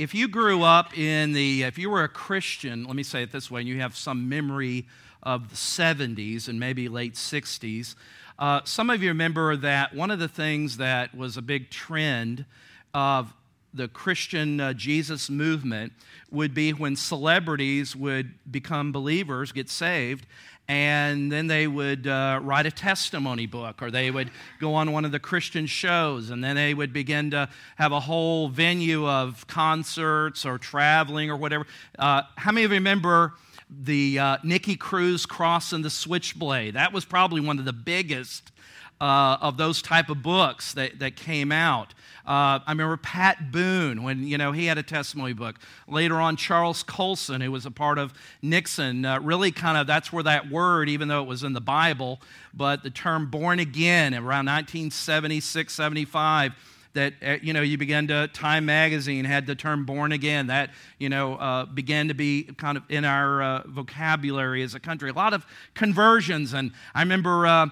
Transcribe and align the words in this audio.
if 0.00 0.14
you 0.14 0.28
grew 0.28 0.62
up 0.62 0.96
in 0.96 1.34
the, 1.34 1.64
if 1.64 1.76
you 1.76 1.90
were 1.90 2.02
a 2.02 2.08
Christian, 2.08 2.84
let 2.84 2.96
me 2.96 3.02
say 3.02 3.22
it 3.22 3.32
this 3.32 3.50
way, 3.50 3.60
and 3.60 3.68
you 3.68 3.80
have 3.80 3.94
some 3.94 4.30
memory 4.30 4.86
of 5.22 5.50
the 5.50 5.56
70s 5.56 6.48
and 6.48 6.58
maybe 6.58 6.88
late 6.88 7.16
60s, 7.16 7.96
uh, 8.38 8.62
some 8.64 8.88
of 8.88 9.02
you 9.02 9.10
remember 9.10 9.56
that 9.56 9.94
one 9.94 10.10
of 10.10 10.18
the 10.18 10.26
things 10.26 10.78
that 10.78 11.14
was 11.14 11.36
a 11.36 11.42
big 11.42 11.68
trend 11.68 12.46
of 12.94 13.34
the 13.74 13.88
Christian 13.88 14.58
uh, 14.58 14.72
Jesus 14.72 15.28
movement 15.28 15.92
would 16.30 16.54
be 16.54 16.72
when 16.72 16.96
celebrities 16.96 17.94
would 17.94 18.32
become 18.50 18.92
believers, 18.92 19.52
get 19.52 19.68
saved, 19.68 20.24
and 20.70 21.32
then 21.32 21.48
they 21.48 21.66
would 21.66 22.06
uh, 22.06 22.38
write 22.40 22.64
a 22.64 22.70
testimony 22.70 23.44
book 23.44 23.82
or 23.82 23.90
they 23.90 24.08
would 24.08 24.30
go 24.60 24.72
on 24.72 24.92
one 24.92 25.04
of 25.04 25.10
the 25.10 25.18
christian 25.18 25.66
shows 25.66 26.30
and 26.30 26.44
then 26.44 26.54
they 26.54 26.72
would 26.72 26.92
begin 26.92 27.28
to 27.32 27.48
have 27.74 27.90
a 27.90 27.98
whole 27.98 28.48
venue 28.48 29.08
of 29.08 29.44
concerts 29.48 30.46
or 30.46 30.58
traveling 30.58 31.28
or 31.28 31.36
whatever. 31.36 31.66
Uh, 31.98 32.22
how 32.36 32.52
many 32.52 32.64
of 32.64 32.70
you 32.70 32.76
remember 32.76 33.34
the 33.68 34.16
uh, 34.16 34.36
nicky 34.44 34.76
cruz 34.76 35.26
Cross 35.26 35.72
and 35.72 35.84
the 35.84 35.90
Switchblade? 35.90 36.74
That 36.74 36.92
was 36.92 37.04
probably 37.04 37.40
one 37.40 37.58
of 37.58 37.64
the 37.64 37.72
biggest 37.72 38.52
uh, 39.00 39.38
of 39.40 39.56
those 39.56 39.80
type 39.80 40.10
of 40.10 40.22
books 40.22 40.74
that, 40.74 40.98
that 40.98 41.16
came 41.16 41.50
out. 41.50 41.94
Uh, 42.26 42.60
I 42.64 42.70
remember 42.70 42.96
Pat 42.96 43.50
Boone 43.50 44.02
when 44.02 44.24
you 44.24 44.38
know 44.38 44.52
he 44.52 44.66
had 44.66 44.78
a 44.78 44.82
testimony 44.82 45.32
book. 45.32 45.56
Later 45.88 46.20
on, 46.20 46.36
Charles 46.36 46.82
Colson, 46.82 47.40
who 47.40 47.50
was 47.50 47.66
a 47.66 47.70
part 47.70 47.98
of 47.98 48.12
Nixon, 48.42 49.04
uh, 49.04 49.20
really 49.20 49.50
kind 49.50 49.78
of 49.78 49.86
that's 49.86 50.12
where 50.12 50.22
that 50.24 50.50
word, 50.50 50.88
even 50.88 51.08
though 51.08 51.22
it 51.22 51.26
was 51.26 51.42
in 51.42 51.54
the 51.54 51.60
Bible, 51.60 52.20
but 52.52 52.82
the 52.82 52.90
term 52.90 53.30
born 53.30 53.58
again 53.58 54.12
around 54.14 54.46
1976, 54.46 55.72
75 55.72 56.52
that 56.92 57.14
uh, 57.24 57.36
you 57.40 57.52
know 57.52 57.62
you 57.62 57.78
began 57.78 58.08
to 58.08 58.28
time 58.28 58.66
magazine 58.66 59.24
had 59.24 59.46
the 59.46 59.54
term 59.54 59.84
born 59.84 60.12
again 60.12 60.48
that 60.48 60.70
you 60.98 61.08
know 61.08 61.34
uh, 61.36 61.64
began 61.64 62.08
to 62.08 62.14
be 62.14 62.42
kind 62.56 62.76
of 62.76 62.82
in 62.88 63.04
our 63.04 63.42
uh, 63.42 63.62
vocabulary 63.66 64.62
as 64.62 64.74
a 64.74 64.80
country 64.80 65.10
a 65.10 65.12
lot 65.12 65.32
of 65.32 65.46
conversions 65.74 66.52
and 66.52 66.72
i 66.94 67.00
remember 67.00 67.46
uh, 67.46 67.66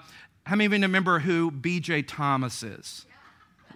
how 0.48 0.56
many 0.56 0.64
of 0.64 0.72
you 0.72 0.78
remember 0.80 1.18
who 1.18 1.50
B.J. 1.50 2.04
Thomas 2.04 2.62
is? 2.62 3.04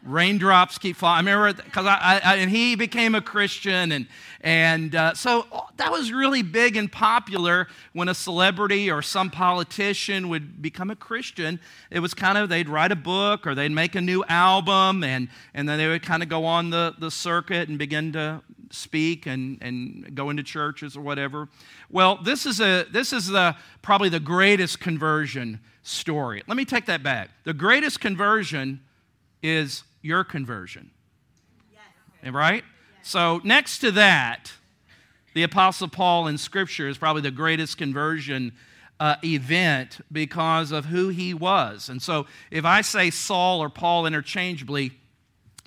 Raindrops 0.05 0.78
keep 0.78 0.97
falling. 0.97 1.28
I 1.28 1.33
remember 1.33 1.62
because 1.62 1.86
I, 1.86 2.20
I, 2.25 2.36
and 2.36 2.50
he 2.50 2.75
became 2.75 3.14
a 3.14 3.20
Christian, 3.20 3.92
and 3.92 4.06
and 4.41 4.95
uh, 4.97 5.14
so 5.14 5.47
that 5.77 5.92
was 5.92 6.12
really 6.12 6.42
big 6.42 6.77
and 6.77 6.91
popular 6.91 7.69
when 7.92 8.08
a 8.08 8.14
celebrity 8.14 8.91
or 8.91 9.00
some 9.00 9.30
politician 9.30 10.28
would 10.28 10.61
become 10.61 10.91
a 10.91 10.97
Christian. 10.97 11.61
It 11.91 12.00
was 12.00 12.14
kind 12.14 12.36
of 12.36 12.48
they'd 12.48 12.69
write 12.69 12.91
a 12.91 12.97
book 12.97 13.47
or 13.47 13.55
they'd 13.55 13.70
make 13.70 13.95
a 13.95 14.00
new 14.00 14.25
album, 14.25 15.05
and 15.05 15.28
and 15.55 15.69
then 15.69 15.78
they 15.78 15.86
would 15.86 16.03
kind 16.03 16.23
of 16.23 16.28
go 16.28 16.45
on 16.45 16.70
the 16.70 16.95
the 16.98 17.11
circuit 17.11 17.69
and 17.69 17.78
begin 17.78 18.12
to 18.12 18.42
speak 18.70 19.27
and 19.27 19.58
and 19.61 20.17
go 20.17 20.30
into 20.30 20.42
churches 20.42 20.97
or 20.97 21.00
whatever. 21.03 21.48
Well, 21.91 22.17
this 22.17 22.45
is 22.45 22.61
a 22.61 22.86
this 22.91 23.12
is 23.12 23.28
the 23.28 23.55
probably 23.83 24.08
the 24.08 24.20
greatest 24.20 24.80
conversion 24.80 25.61
story. 25.84 26.42
Let 26.48 26.56
me 26.56 26.64
take 26.64 26.86
that 26.86 27.05
back. 27.05 27.30
The 27.45 27.55
greatest 27.55 28.00
conversion 28.00 28.80
is 29.43 29.85
your 30.03 30.25
conversion. 30.25 30.91
Yes. 31.73 32.33
Right? 32.33 32.65
Yes. 32.98 33.09
So, 33.09 33.41
next 33.45 33.79
to 33.79 33.91
that, 33.93 34.53
the 35.35 35.43
Apostle 35.43 35.89
Paul 35.89 36.27
in 36.29 36.39
Scripture 36.39 36.89
is 36.89 36.98
probably 36.98 37.23
the 37.23 37.31
greatest 37.31 37.79
conversion 37.79 38.53
uh, 39.01 39.17
event 39.25 40.01
because 40.13 40.70
of 40.70 40.87
who 40.87 41.09
he 41.09 41.35
was. 41.35 41.89
And 41.89 42.01
so, 42.01 42.27
if 42.51 42.65
I 42.65 42.83
say 42.83 43.11
Saul 43.11 43.61
or 43.61 43.69
Paul 43.69 44.07
interchangeably, 44.07 44.93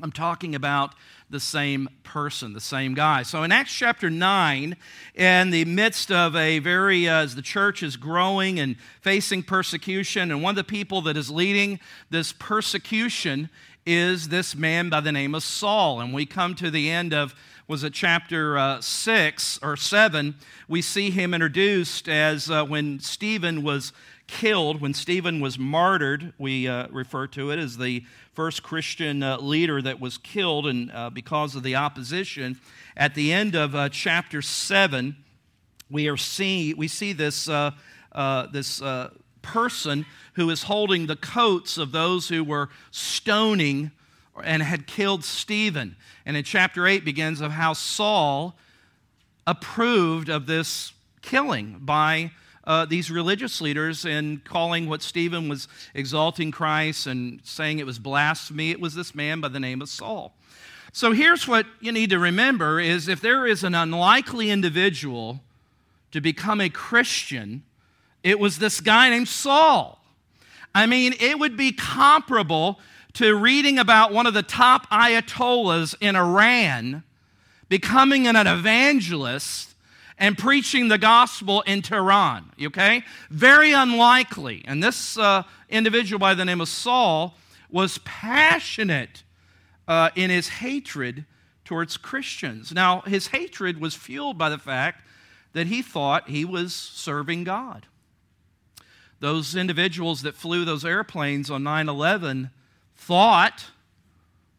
I'm 0.01 0.11
talking 0.11 0.55
about 0.55 0.93
the 1.29 1.39
same 1.39 1.89
person, 2.03 2.53
the 2.53 2.61
same 2.61 2.93
guy. 2.93 3.23
So 3.23 3.43
in 3.43 3.51
Acts 3.51 3.73
chapter 3.73 4.09
9, 4.09 4.75
in 5.15 5.49
the 5.49 5.65
midst 5.65 6.11
of 6.11 6.35
a 6.35 6.59
very, 6.59 7.07
uh, 7.07 7.23
as 7.23 7.35
the 7.35 7.41
church 7.41 7.81
is 7.81 7.97
growing 7.97 8.59
and 8.59 8.75
facing 9.01 9.43
persecution, 9.43 10.31
and 10.31 10.43
one 10.43 10.51
of 10.51 10.55
the 10.55 10.63
people 10.63 11.01
that 11.03 11.17
is 11.17 11.31
leading 11.31 11.79
this 12.09 12.31
persecution 12.31 13.49
is 13.85 14.29
this 14.29 14.55
man 14.55 14.89
by 14.89 14.99
the 14.99 15.11
name 15.11 15.35
of 15.35 15.43
Saul. 15.43 15.99
And 15.99 16.13
we 16.13 16.25
come 16.25 16.55
to 16.55 16.69
the 16.71 16.89
end 16.89 17.13
of, 17.13 17.35
was 17.67 17.83
it 17.83 17.93
chapter 17.93 18.57
uh, 18.57 18.81
6 18.81 19.59
or 19.63 19.75
7, 19.75 20.35
we 20.67 20.81
see 20.81 21.09
him 21.09 21.33
introduced 21.33 22.07
as 22.07 22.49
uh, 22.49 22.63
when 22.63 22.99
Stephen 22.99 23.63
was 23.63 23.93
killed, 24.27 24.81
when 24.81 24.93
Stephen 24.93 25.39
was 25.39 25.57
martyred, 25.59 26.33
we 26.37 26.67
uh, 26.67 26.87
refer 26.89 27.27
to 27.27 27.51
it 27.51 27.59
as 27.59 27.77
the 27.77 28.03
first 28.33 28.63
Christian 28.63 29.23
uh, 29.23 29.37
leader 29.37 29.81
that 29.81 29.99
was 29.99 30.17
killed 30.17 30.67
and 30.67 30.91
uh, 30.91 31.09
because 31.09 31.55
of 31.55 31.63
the 31.63 31.75
opposition. 31.75 32.59
At 32.97 33.15
the 33.15 33.31
end 33.31 33.55
of 33.55 33.75
uh, 33.75 33.89
chapter 33.89 34.41
7, 34.41 35.15
we, 35.89 36.07
are 36.07 36.17
see, 36.17 36.73
we 36.73 36.87
see 36.87 37.13
this, 37.13 37.47
uh, 37.47 37.71
uh, 38.11 38.47
this 38.47 38.81
person 39.41 40.05
who 40.33 40.49
is 40.49 40.63
holding 40.63 41.05
the 41.05 41.15
coats 41.15 41.77
of 41.77 41.91
those 41.91 42.27
who 42.27 42.43
were 42.43 42.69
stoning 42.91 43.91
and 44.43 44.63
had 44.63 44.87
killed 44.87 45.23
Stephen. 45.23 45.95
And 46.25 46.35
in 46.35 46.43
chapter 46.43 46.87
8 46.87 47.05
begins 47.05 47.41
of 47.41 47.51
how 47.51 47.73
Saul 47.73 48.57
approved 49.47 50.29
of 50.29 50.47
this 50.47 50.93
killing 51.21 51.77
by 51.79 52.31
uh, 52.67 52.85
these 52.85 53.11
religious 53.11 53.61
leaders 53.61 54.05
in 54.05 54.41
calling 54.43 54.89
what 54.89 55.01
Stephen 55.01 55.47
was 55.47 55.67
exalting 55.93 56.51
Christ 56.51 57.07
and 57.07 57.39
saying 57.43 57.79
it 57.79 57.85
was 57.85 57.99
blasphemy. 57.99 58.71
It 58.71 58.79
was 58.79 58.95
this 58.95 59.13
man 59.13 59.41
by 59.41 59.49
the 59.49 59.59
name 59.59 59.81
of 59.81 59.89
Saul. 59.89 60.33
So 60.91 61.11
here's 61.11 61.47
what 61.47 61.65
you 61.81 61.91
need 61.91 62.09
to 62.11 62.19
remember 62.19 62.79
is 62.79 63.07
if 63.07 63.21
there 63.21 63.45
is 63.45 63.63
an 63.63 63.75
unlikely 63.75 64.49
individual 64.49 65.41
to 66.11 66.21
become 66.21 66.61
a 66.61 66.69
Christian, 66.69 67.63
it 68.23 68.39
was 68.39 68.57
this 68.59 68.79
guy 68.81 69.09
named 69.09 69.27
Saul. 69.27 69.99
I 70.73 70.85
mean, 70.87 71.13
it 71.19 71.37
would 71.37 71.57
be 71.57 71.71
comparable 71.71 72.79
to 73.13 73.35
reading 73.35 73.77
about 73.77 74.11
one 74.11 74.25
of 74.25 74.33
the 74.33 74.43
top 74.43 74.89
ayatollahs 74.89 75.95
in 76.01 76.15
Iran 76.15 77.03
becoming 77.69 78.27
an 78.27 78.35
evangelist 78.35 79.74
and 80.17 80.37
preaching 80.37 80.87
the 80.87 80.97
gospel 80.97 81.61
in 81.61 81.81
Tehran, 81.81 82.51
okay? 82.61 83.03
Very 83.29 83.73
unlikely. 83.73 84.63
And 84.65 84.81
this 84.81 85.17
uh, 85.17 85.43
individual 85.69 86.19
by 86.19 86.33
the 86.33 86.45
name 86.45 86.61
of 86.61 86.69
Saul 86.69 87.35
was 87.69 87.97
passionate 87.99 89.23
uh, 89.87 90.09
in 90.15 90.29
his 90.29 90.47
hatred 90.47 91.25
towards 91.65 91.97
Christians. 91.97 92.71
Now, 92.71 93.01
his 93.01 93.27
hatred 93.27 93.81
was 93.81 93.95
fueled 93.95 94.37
by 94.37 94.49
the 94.49 94.57
fact 94.57 95.03
that 95.53 95.67
he 95.67 95.81
thought 95.81 96.29
he 96.29 96.45
was 96.45 96.73
serving 96.73 97.43
God. 97.43 97.87
Those 99.19 99.55
individuals 99.55 100.21
that 100.21 100.35
flew 100.35 100.65
those 100.65 100.85
airplanes 100.85 101.49
on 101.49 101.63
9 101.63 101.89
11 101.89 102.51
thought 102.95 103.65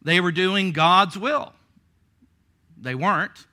they 0.03 0.21
were 0.21 0.33
doing 0.33 0.73
God's 0.73 1.17
will. 1.17 1.53
They 2.81 2.94
weren't 2.94 3.47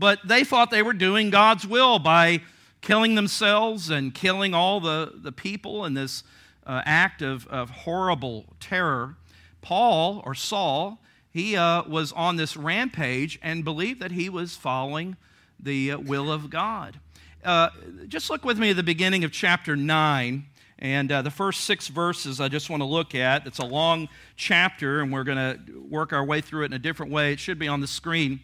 but 0.00 0.18
they 0.24 0.44
thought 0.44 0.70
they 0.70 0.82
were 0.82 0.94
doing 0.94 1.28
God's 1.28 1.66
will 1.66 1.98
by 1.98 2.40
killing 2.80 3.16
themselves 3.16 3.90
and 3.90 4.14
killing 4.14 4.54
all 4.54 4.80
the, 4.80 5.12
the 5.14 5.30
people 5.30 5.84
in 5.84 5.92
this 5.92 6.24
uh, 6.66 6.80
act 6.86 7.20
of, 7.20 7.46
of 7.48 7.68
horrible 7.68 8.46
terror. 8.58 9.16
Paul, 9.60 10.22
or 10.24 10.34
Saul, 10.34 11.02
he 11.30 11.54
uh, 11.54 11.82
was 11.84 12.12
on 12.12 12.36
this 12.36 12.56
rampage 12.56 13.38
and 13.42 13.62
believed 13.62 14.00
that 14.00 14.12
he 14.12 14.30
was 14.30 14.56
following 14.56 15.18
the 15.62 15.92
uh, 15.92 15.98
will 15.98 16.32
of 16.32 16.48
God. 16.48 16.98
Uh, 17.44 17.68
just 18.08 18.30
look 18.30 18.42
with 18.42 18.58
me 18.58 18.70
at 18.70 18.76
the 18.76 18.82
beginning 18.82 19.22
of 19.22 19.32
chapter 19.32 19.76
9. 19.76 20.46
And 20.78 21.12
uh, 21.12 21.20
the 21.20 21.30
first 21.30 21.64
six 21.64 21.88
verses 21.88 22.40
I 22.40 22.48
just 22.48 22.70
want 22.70 22.80
to 22.80 22.86
look 22.86 23.14
at. 23.14 23.46
It's 23.46 23.58
a 23.58 23.66
long 23.66 24.08
chapter, 24.36 25.02
and 25.02 25.12
we're 25.12 25.24
going 25.24 25.36
to 25.36 25.86
work 25.90 26.14
our 26.14 26.24
way 26.24 26.40
through 26.40 26.62
it 26.62 26.66
in 26.66 26.72
a 26.72 26.78
different 26.78 27.12
way. 27.12 27.34
It 27.34 27.38
should 27.38 27.58
be 27.58 27.68
on 27.68 27.82
the 27.82 27.86
screen. 27.86 28.40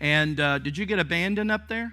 And 0.00 0.38
uh, 0.38 0.58
did 0.58 0.78
you 0.78 0.86
get 0.86 0.98
abandoned 0.98 1.50
up 1.50 1.68
there? 1.68 1.92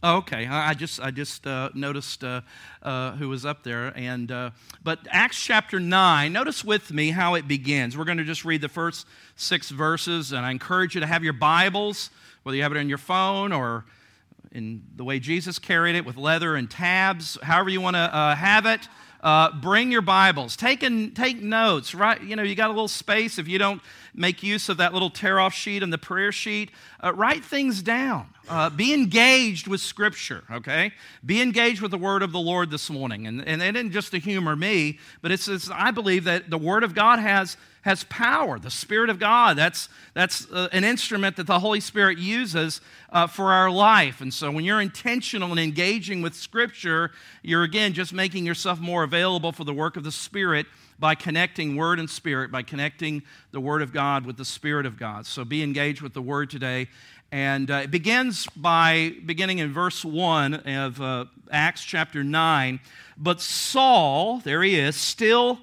Oh, 0.00 0.18
okay. 0.18 0.46
I 0.46 0.74
just 0.74 1.00
I 1.00 1.10
just 1.10 1.44
uh, 1.44 1.70
noticed 1.74 2.22
uh, 2.22 2.42
uh, 2.82 3.12
who 3.12 3.28
was 3.28 3.44
up 3.44 3.64
there, 3.64 3.92
and 3.96 4.30
uh, 4.30 4.50
but 4.84 5.00
Acts 5.10 5.42
chapter 5.42 5.80
nine. 5.80 6.32
Notice 6.32 6.64
with 6.64 6.92
me 6.92 7.10
how 7.10 7.34
it 7.34 7.48
begins. 7.48 7.98
We're 7.98 8.04
going 8.04 8.18
to 8.18 8.24
just 8.24 8.44
read 8.44 8.60
the 8.60 8.68
first 8.68 9.08
six 9.34 9.70
verses, 9.70 10.30
and 10.30 10.46
I 10.46 10.52
encourage 10.52 10.94
you 10.94 11.00
to 11.00 11.06
have 11.06 11.24
your 11.24 11.32
Bibles, 11.32 12.10
whether 12.44 12.56
you 12.56 12.62
have 12.62 12.70
it 12.70 12.78
on 12.78 12.88
your 12.88 12.98
phone 12.98 13.52
or 13.52 13.86
in 14.52 14.82
the 14.94 15.02
way 15.02 15.18
Jesus 15.18 15.58
carried 15.58 15.96
it 15.96 16.04
with 16.04 16.16
leather 16.16 16.54
and 16.54 16.70
tabs, 16.70 17.36
however 17.42 17.68
you 17.68 17.80
want 17.80 17.96
to 17.96 18.00
uh, 18.16 18.36
have 18.36 18.66
it. 18.66 18.88
Uh, 19.20 19.50
bring 19.50 19.90
your 19.90 20.00
Bibles. 20.00 20.56
Take, 20.56 20.84
and, 20.84 21.14
take 21.14 21.42
notes. 21.42 21.92
Right, 21.92 22.22
you 22.22 22.36
know, 22.36 22.44
you 22.44 22.54
got 22.54 22.68
a 22.68 22.72
little 22.72 22.86
space. 22.86 23.36
If 23.38 23.48
you 23.48 23.58
don't 23.58 23.82
make 24.14 24.42
use 24.42 24.68
of 24.68 24.76
that 24.78 24.92
little 24.92 25.10
tear-off 25.10 25.54
sheet 25.54 25.82
and 25.82 25.92
the 25.92 25.98
prayer 25.98 26.32
sheet, 26.32 26.70
uh, 27.02 27.12
write 27.14 27.44
things 27.44 27.82
down. 27.82 28.28
Uh, 28.48 28.70
be 28.70 28.94
engaged 28.94 29.66
with 29.66 29.80
Scripture, 29.80 30.42
okay? 30.50 30.92
Be 31.24 31.42
engaged 31.42 31.82
with 31.82 31.90
the 31.90 31.98
Word 31.98 32.22
of 32.22 32.32
the 32.32 32.40
Lord 32.40 32.70
this 32.70 32.88
morning. 32.88 33.26
And, 33.26 33.46
and 33.46 33.60
it 33.60 33.76
isn't 33.76 33.92
just 33.92 34.12
to 34.12 34.18
humor 34.18 34.56
me, 34.56 34.98
but 35.20 35.30
it's, 35.30 35.48
it's 35.48 35.70
I 35.70 35.90
believe 35.90 36.24
that 36.24 36.48
the 36.48 36.58
Word 36.58 36.82
of 36.82 36.94
God 36.94 37.18
has 37.18 37.56
has 37.82 38.04
power. 38.04 38.58
The 38.58 38.70
Spirit 38.70 39.08
of 39.08 39.18
God, 39.18 39.56
that's, 39.56 39.88
that's 40.12 40.50
uh, 40.50 40.68
an 40.72 40.84
instrument 40.84 41.36
that 41.36 41.46
the 41.46 41.60
Holy 41.60 41.80
Spirit 41.80 42.18
uses 42.18 42.82
uh, 43.10 43.26
for 43.26 43.52
our 43.52 43.70
life. 43.70 44.20
And 44.20 44.34
so 44.34 44.50
when 44.50 44.64
you're 44.64 44.80
intentional 44.80 45.52
in 45.52 45.58
engaging 45.58 46.20
with 46.20 46.34
Scripture, 46.34 47.12
you're 47.42 47.62
again 47.62 47.94
just 47.94 48.12
making 48.12 48.44
yourself 48.44 48.78
more 48.78 49.04
available 49.04 49.52
for 49.52 49.64
the 49.64 49.72
work 49.72 49.96
of 49.96 50.04
the 50.04 50.12
Spirit 50.12 50.66
by 50.98 51.14
connecting 51.14 51.76
Word 51.76 51.98
and 51.98 52.08
Spirit, 52.08 52.50
by 52.50 52.62
connecting 52.62 53.22
the 53.52 53.60
Word 53.60 53.82
of 53.82 53.92
God 53.92 54.26
with 54.26 54.36
the 54.36 54.44
Spirit 54.44 54.86
of 54.86 54.98
God. 54.98 55.26
So 55.26 55.44
be 55.44 55.62
engaged 55.62 56.02
with 56.02 56.14
the 56.14 56.22
Word 56.22 56.50
today. 56.50 56.88
And 57.30 57.70
uh, 57.70 57.82
it 57.84 57.90
begins 57.90 58.46
by 58.56 59.14
beginning 59.24 59.58
in 59.58 59.72
verse 59.72 60.04
1 60.04 60.54
of 60.54 61.00
uh, 61.00 61.26
Acts 61.50 61.84
chapter 61.84 62.24
9. 62.24 62.80
But 63.16 63.40
Saul, 63.40 64.38
there 64.40 64.62
he 64.62 64.78
is, 64.78 64.96
still 64.96 65.60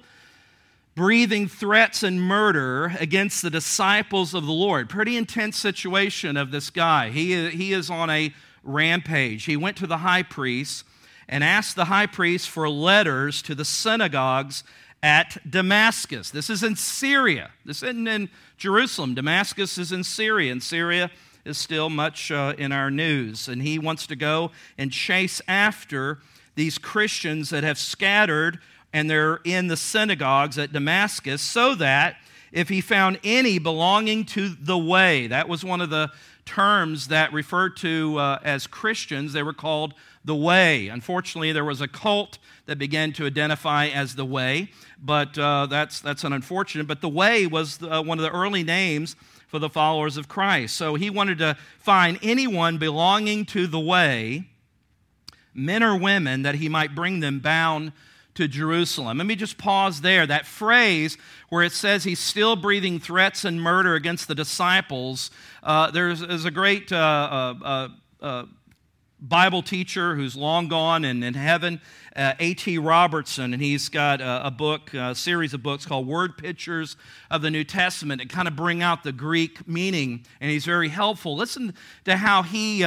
breathing 0.94 1.48
threats 1.48 2.02
and 2.02 2.22
murder 2.22 2.96
against 2.98 3.42
the 3.42 3.50
disciples 3.50 4.32
of 4.32 4.46
the 4.46 4.52
Lord. 4.52 4.88
Pretty 4.88 5.16
intense 5.16 5.58
situation 5.58 6.36
of 6.36 6.50
this 6.50 6.70
guy. 6.70 7.10
He, 7.10 7.50
he 7.50 7.72
is 7.72 7.90
on 7.90 8.08
a 8.08 8.32
rampage. 8.62 9.44
He 9.44 9.56
went 9.56 9.76
to 9.78 9.86
the 9.86 9.98
high 9.98 10.22
priest 10.22 10.84
and 11.28 11.44
asked 11.44 11.76
the 11.76 11.86
high 11.86 12.06
priest 12.06 12.48
for 12.48 12.68
letters 12.68 13.42
to 13.42 13.54
the 13.54 13.64
synagogues 13.64 14.64
at 15.06 15.38
Damascus. 15.48 16.30
This 16.30 16.50
is 16.50 16.64
in 16.64 16.74
Syria. 16.74 17.50
This 17.64 17.84
isn't 17.84 18.08
in 18.08 18.28
Jerusalem. 18.56 19.14
Damascus 19.14 19.78
is 19.78 19.92
in 19.92 20.02
Syria, 20.02 20.50
and 20.50 20.60
Syria 20.60 21.12
is 21.44 21.56
still 21.56 21.88
much 21.88 22.32
uh, 22.32 22.54
in 22.58 22.72
our 22.72 22.90
news. 22.90 23.46
And 23.46 23.62
he 23.62 23.78
wants 23.78 24.08
to 24.08 24.16
go 24.16 24.50
and 24.76 24.90
chase 24.90 25.40
after 25.46 26.18
these 26.56 26.76
Christians 26.76 27.50
that 27.50 27.62
have 27.62 27.78
scattered 27.78 28.58
and 28.92 29.08
they're 29.08 29.38
in 29.44 29.68
the 29.68 29.76
synagogues 29.76 30.58
at 30.58 30.72
Damascus 30.72 31.40
so 31.40 31.76
that 31.76 32.16
if 32.50 32.68
he 32.68 32.80
found 32.80 33.20
any 33.22 33.60
belonging 33.60 34.24
to 34.24 34.48
the 34.48 34.76
way, 34.76 35.28
that 35.28 35.48
was 35.48 35.62
one 35.62 35.80
of 35.80 35.90
the 35.90 36.10
terms 36.46 37.08
that 37.08 37.32
referred 37.32 37.76
to 37.76 38.18
uh, 38.18 38.40
as 38.42 38.66
Christians, 38.66 39.32
they 39.34 39.44
were 39.44 39.52
called 39.52 39.94
the 40.26 40.34
way. 40.34 40.88
Unfortunately, 40.88 41.52
there 41.52 41.64
was 41.64 41.80
a 41.80 41.88
cult 41.88 42.38
that 42.66 42.78
began 42.78 43.12
to 43.12 43.26
identify 43.26 43.86
as 43.86 44.16
the 44.16 44.24
way, 44.24 44.70
but 45.02 45.38
uh, 45.38 45.66
that's, 45.66 46.00
that's 46.00 46.24
an 46.24 46.32
unfortunate. 46.32 46.88
But 46.88 47.00
the 47.00 47.08
way 47.08 47.46
was 47.46 47.78
the, 47.78 47.90
uh, 47.90 48.02
one 48.02 48.18
of 48.18 48.24
the 48.24 48.36
early 48.36 48.64
names 48.64 49.14
for 49.46 49.60
the 49.60 49.70
followers 49.70 50.16
of 50.16 50.26
Christ. 50.26 50.76
So 50.76 50.96
he 50.96 51.08
wanted 51.08 51.38
to 51.38 51.56
find 51.78 52.18
anyone 52.22 52.76
belonging 52.76 53.44
to 53.46 53.68
the 53.68 53.78
way, 53.78 54.48
men 55.54 55.84
or 55.84 55.96
women, 55.96 56.42
that 56.42 56.56
he 56.56 56.68
might 56.68 56.96
bring 56.96 57.20
them 57.20 57.38
bound 57.38 57.92
to 58.34 58.48
Jerusalem. 58.48 59.18
Let 59.18 59.28
me 59.28 59.36
just 59.36 59.56
pause 59.56 60.00
there. 60.00 60.26
That 60.26 60.44
phrase 60.44 61.16
where 61.50 61.62
it 61.62 61.72
says 61.72 62.02
he's 62.02 62.18
still 62.18 62.56
breathing 62.56 62.98
threats 62.98 63.44
and 63.44 63.62
murder 63.62 63.94
against 63.94 64.26
the 64.26 64.34
disciples, 64.34 65.30
uh, 65.62 65.92
there's, 65.92 66.20
there's, 66.20 66.44
a 66.44 66.50
great 66.50 66.92
uh, 66.92 66.96
uh, 66.96 67.54
uh, 67.64 67.88
uh 68.20 68.44
Bible 69.20 69.62
teacher 69.62 70.14
who's 70.14 70.36
long 70.36 70.68
gone 70.68 71.04
and 71.04 71.24
in 71.24 71.34
heaven, 71.34 71.80
uh, 72.14 72.34
A.T. 72.38 72.78
Robertson, 72.78 73.54
and 73.54 73.62
he's 73.62 73.88
got 73.88 74.20
a, 74.20 74.46
a, 74.46 74.50
book, 74.50 74.92
a 74.94 75.14
series 75.14 75.54
of 75.54 75.62
books 75.62 75.86
called 75.86 76.06
Word 76.06 76.36
Pictures 76.36 76.96
of 77.30 77.42
the 77.42 77.50
New 77.50 77.64
Testament 77.64 78.20
that 78.20 78.28
kind 78.28 78.46
of 78.46 78.56
bring 78.56 78.82
out 78.82 79.02
the 79.02 79.12
Greek 79.12 79.66
meaning, 79.66 80.24
and 80.40 80.50
he's 80.50 80.64
very 80.64 80.88
helpful. 80.88 81.36
Listen 81.36 81.74
to 82.04 82.16
how 82.16 82.42
he 82.42 82.84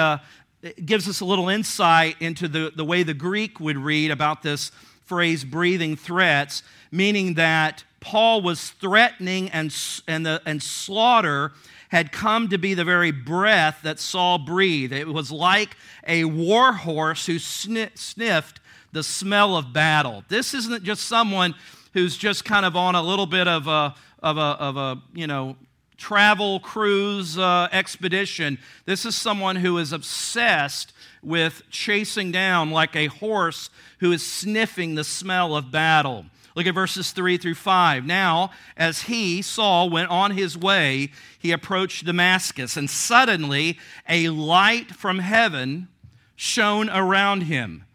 gives 0.85 1.07
us 1.07 1.21
a 1.21 1.25
little 1.25 1.49
insight 1.49 2.15
into 2.19 2.47
the, 2.47 2.71
the 2.75 2.85
way 2.85 3.03
the 3.03 3.13
Greek 3.13 3.59
would 3.59 3.77
read 3.77 4.11
about 4.11 4.43
this 4.43 4.71
phrase 5.05 5.43
breathing 5.43 5.95
threats, 5.95 6.63
meaning 6.91 7.35
that 7.35 7.83
Paul 7.99 8.41
was 8.41 8.69
threatening 8.71 9.49
and, 9.49 9.75
and, 10.07 10.25
the, 10.25 10.41
and 10.45 10.61
slaughter 10.61 11.53
had 11.89 12.11
come 12.11 12.47
to 12.49 12.57
be 12.57 12.73
the 12.73 12.85
very 12.85 13.11
breath 13.11 13.79
that 13.83 13.99
Saul 13.99 14.37
breathed. 14.37 14.93
It 14.93 15.07
was 15.07 15.31
like 15.31 15.75
a 16.07 16.23
war 16.23 16.71
horse 16.71 17.25
who 17.25 17.39
sniffed 17.39 18.59
the 18.91 19.03
smell 19.03 19.55
of 19.57 19.73
battle. 19.73 20.23
This 20.29 20.53
isn't 20.53 20.83
just 20.83 21.03
someone 21.03 21.55
who's 21.93 22.17
just 22.17 22.45
kind 22.45 22.65
of 22.65 22.75
on 22.75 22.95
a 22.95 23.01
little 23.01 23.25
bit 23.25 23.47
of 23.47 23.67
a, 23.67 23.95
of 24.21 24.37
a, 24.37 24.41
of 24.41 24.77
a 24.77 25.01
you 25.13 25.27
know, 25.27 25.55
travel 25.97 26.59
cruise 26.59 27.37
uh, 27.37 27.67
expedition. 27.71 28.57
This 28.85 29.05
is 29.05 29.15
someone 29.15 29.57
who 29.57 29.77
is 29.77 29.91
obsessed 29.91 30.93
with 31.21 31.63
chasing 31.69 32.31
down 32.31 32.71
like 32.71 32.95
a 32.95 33.07
horse 33.07 33.69
who 33.99 34.11
is 34.11 34.25
sniffing 34.25 34.95
the 34.95 35.03
smell 35.03 35.55
of 35.55 35.71
battle. 35.71 36.25
Look 36.55 36.65
at 36.65 36.73
verses 36.73 37.11
3 37.11 37.37
through 37.37 37.55
5. 37.55 38.05
Now, 38.05 38.51
as 38.75 39.03
he, 39.03 39.41
Saul, 39.41 39.89
went 39.89 40.09
on 40.09 40.31
his 40.31 40.57
way, 40.57 41.11
he 41.37 41.51
approached 41.51 42.05
Damascus, 42.05 42.75
and 42.75 42.89
suddenly 42.89 43.77
a 44.07 44.29
light 44.29 44.91
from 44.91 45.19
heaven 45.19 45.87
shone 46.35 46.89
around 46.89 47.41
him. 47.43 47.85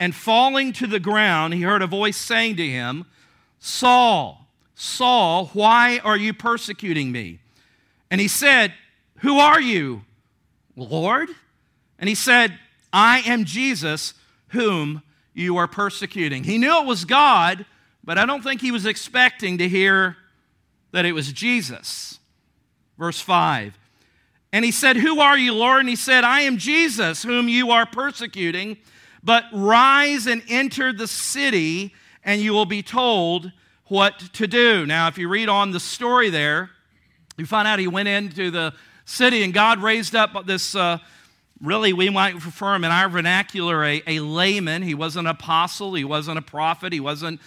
And 0.00 0.14
falling 0.14 0.72
to 0.74 0.86
the 0.86 1.00
ground, 1.00 1.54
he 1.54 1.62
heard 1.62 1.82
a 1.82 1.86
voice 1.86 2.16
saying 2.16 2.56
to 2.56 2.66
him, 2.66 3.06
Saul, 3.60 4.46
Saul, 4.74 5.46
why 5.52 6.00
are 6.04 6.16
you 6.16 6.34
persecuting 6.34 7.12
me? 7.12 7.38
And 8.10 8.20
he 8.20 8.28
said, 8.28 8.74
Who 9.18 9.38
are 9.38 9.60
you, 9.60 10.04
Lord? 10.76 11.28
And 11.98 12.08
he 12.08 12.14
said, 12.14 12.58
I 12.92 13.20
am 13.20 13.44
Jesus 13.44 14.14
whom 14.48 15.02
you 15.32 15.56
are 15.56 15.66
persecuting. 15.66 16.44
He 16.44 16.58
knew 16.58 16.80
it 16.80 16.86
was 16.86 17.04
God, 17.04 17.66
but 18.04 18.18
I 18.18 18.26
don't 18.26 18.42
think 18.42 18.60
he 18.60 18.70
was 18.70 18.86
expecting 18.86 19.58
to 19.58 19.68
hear 19.68 20.16
that 20.92 21.04
it 21.04 21.12
was 21.12 21.32
Jesus. 21.32 22.18
Verse 22.98 23.20
5. 23.20 23.78
And 24.52 24.64
he 24.64 24.70
said, 24.70 24.96
Who 24.96 25.20
are 25.20 25.36
you, 25.36 25.52
Lord? 25.54 25.80
And 25.80 25.88
he 25.88 25.96
said, 25.96 26.22
I 26.22 26.42
am 26.42 26.58
Jesus 26.58 27.22
whom 27.22 27.48
you 27.48 27.70
are 27.70 27.86
persecuting. 27.86 28.76
But 29.22 29.44
rise 29.52 30.26
and 30.26 30.42
enter 30.48 30.92
the 30.92 31.08
city, 31.08 31.94
and 32.22 32.42
you 32.42 32.52
will 32.52 32.66
be 32.66 32.82
told 32.82 33.50
what 33.86 34.18
to 34.34 34.46
do. 34.46 34.84
Now, 34.84 35.08
if 35.08 35.16
you 35.16 35.28
read 35.28 35.48
on 35.48 35.70
the 35.70 35.80
story 35.80 36.28
there, 36.28 36.70
you 37.38 37.46
find 37.46 37.66
out 37.66 37.78
he 37.78 37.88
went 37.88 38.08
into 38.08 38.50
the 38.50 38.74
city, 39.06 39.42
and 39.42 39.52
God 39.52 39.82
raised 39.82 40.14
up 40.14 40.46
this. 40.46 40.74
Uh, 40.74 40.98
really, 41.60 41.94
we 41.94 42.10
might 42.10 42.34
refer 42.34 42.74
him 42.74 42.84
in 42.84 42.90
our 42.90 43.08
vernacular 43.08 43.82
a, 43.82 44.02
a 44.06 44.20
layman. 44.20 44.82
He 44.82 44.94
wasn't 44.94 45.26
an 45.26 45.32
apostle, 45.32 45.94
he 45.94 46.04
wasn't 46.04 46.38
a 46.38 46.42
prophet, 46.42 46.92
he 46.92 47.00
wasn't 47.00 47.40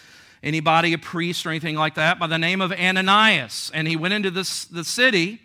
anybody, 0.44 0.94
a 0.94 0.98
priest 0.98 1.46
or 1.46 1.50
anything 1.50 1.76
like 1.76 1.96
that, 1.96 2.20
by 2.20 2.28
the 2.28 2.38
name 2.38 2.62
of 2.62 2.72
Ananias. 2.72 3.72
And 3.74 3.88
he 3.88 3.96
went 3.96 4.14
into 4.14 4.32
this, 4.32 4.66
the 4.66 4.84
city, 4.84 5.42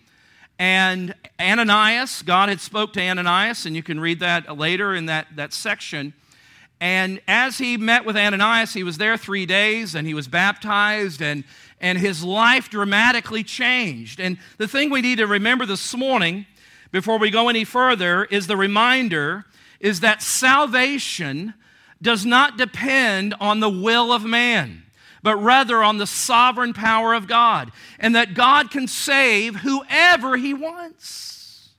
and 0.58 1.14
Ananias, 1.40 2.22
God 2.22 2.48
had 2.48 2.60
spoke 2.60 2.92
to 2.92 3.00
Ananias, 3.00 3.66
and 3.66 3.74
you 3.74 3.82
can 3.82 3.98
read 3.98 4.20
that 4.20 4.56
later 4.56 4.94
in 4.94 5.06
that, 5.06 5.26
that 5.34 5.52
section. 5.52 6.14
And 6.80 7.20
as 7.26 7.58
he 7.58 7.76
met 7.76 8.04
with 8.04 8.16
Ananias, 8.16 8.72
he 8.72 8.82
was 8.82 8.98
there 8.98 9.16
three 9.16 9.46
days, 9.46 9.94
and 9.94 10.06
he 10.06 10.14
was 10.14 10.28
baptized, 10.28 11.22
and, 11.22 11.44
and 11.80 11.98
his 11.98 12.22
life 12.22 12.70
dramatically 12.70 13.42
changed. 13.42 14.20
And 14.20 14.38
the 14.58 14.68
thing 14.68 14.90
we 14.90 15.00
need 15.00 15.18
to 15.18 15.26
remember 15.26 15.66
this 15.66 15.96
morning 15.96 16.46
before 16.92 17.18
we 17.18 17.30
go 17.30 17.48
any 17.48 17.64
further 17.64 18.24
is 18.26 18.46
the 18.46 18.56
reminder 18.56 19.44
is 19.80 20.00
that 20.00 20.22
salvation 20.22 21.54
does 22.02 22.26
not 22.26 22.58
depend 22.58 23.34
on 23.40 23.60
the 23.60 23.70
will 23.70 24.12
of 24.12 24.24
man, 24.24 24.82
but 25.22 25.36
rather 25.36 25.82
on 25.82 25.98
the 25.98 26.06
sovereign 26.06 26.74
power 26.74 27.14
of 27.14 27.28
God, 27.28 27.70
and 27.98 28.14
that 28.16 28.34
God 28.34 28.70
can 28.70 28.88
save 28.88 29.56
whoever 29.56 30.36
he 30.36 30.52
wants. 30.52 31.70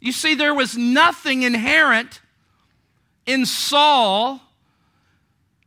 You 0.00 0.12
see, 0.12 0.34
there 0.34 0.54
was 0.54 0.76
nothing 0.76 1.44
inherent 1.44 2.20
in 3.24 3.46
Saul 3.46 4.42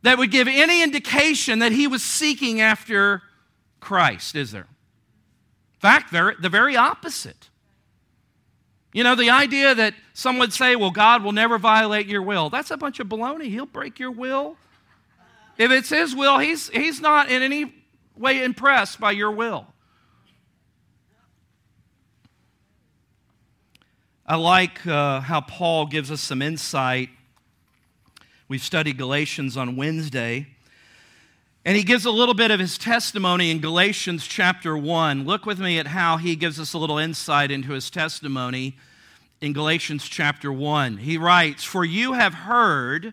that 0.02 0.16
would 0.16 0.30
give 0.30 0.46
any 0.46 0.82
indication 0.82 1.58
that 1.58 1.72
he 1.72 1.88
was 1.88 2.04
seeking 2.04 2.60
after 2.60 3.22
Christ, 3.80 4.36
is 4.36 4.52
there? 4.52 4.68
In 5.74 5.80
fact, 5.80 6.12
the 6.12 6.48
very 6.48 6.76
opposite. 6.76 7.47
You 8.92 9.04
know, 9.04 9.14
the 9.14 9.30
idea 9.30 9.74
that 9.74 9.94
some 10.14 10.38
would 10.38 10.52
say, 10.52 10.74
well, 10.74 10.90
God 10.90 11.22
will 11.22 11.32
never 11.32 11.58
violate 11.58 12.06
your 12.06 12.22
will, 12.22 12.50
that's 12.50 12.70
a 12.70 12.76
bunch 12.76 13.00
of 13.00 13.08
baloney. 13.08 13.50
He'll 13.50 13.66
break 13.66 13.98
your 13.98 14.10
will. 14.10 14.56
If 15.56 15.70
it's 15.70 15.90
His 15.90 16.14
will, 16.14 16.38
He's, 16.38 16.68
he's 16.68 17.00
not 17.00 17.30
in 17.30 17.42
any 17.42 17.74
way 18.16 18.42
impressed 18.42 19.00
by 19.00 19.12
your 19.12 19.30
will. 19.30 19.66
I 24.26 24.36
like 24.36 24.86
uh, 24.86 25.20
how 25.20 25.40
Paul 25.40 25.86
gives 25.86 26.10
us 26.10 26.20
some 26.20 26.42
insight. 26.42 27.08
We've 28.46 28.62
studied 28.62 28.98
Galatians 28.98 29.56
on 29.56 29.74
Wednesday. 29.74 30.48
And 31.68 31.76
he 31.76 31.82
gives 31.82 32.06
a 32.06 32.10
little 32.10 32.32
bit 32.32 32.50
of 32.50 32.60
his 32.60 32.78
testimony 32.78 33.50
in 33.50 33.60
Galatians 33.60 34.26
chapter 34.26 34.74
1. 34.74 35.26
Look 35.26 35.44
with 35.44 35.58
me 35.58 35.78
at 35.78 35.88
how 35.88 36.16
he 36.16 36.34
gives 36.34 36.58
us 36.58 36.72
a 36.72 36.78
little 36.78 36.96
insight 36.96 37.50
into 37.50 37.72
his 37.72 37.90
testimony 37.90 38.78
in 39.42 39.52
Galatians 39.52 40.08
chapter 40.08 40.50
1. 40.50 40.96
He 40.96 41.18
writes, 41.18 41.64
For 41.64 41.84
you 41.84 42.14
have 42.14 42.32
heard 42.32 43.12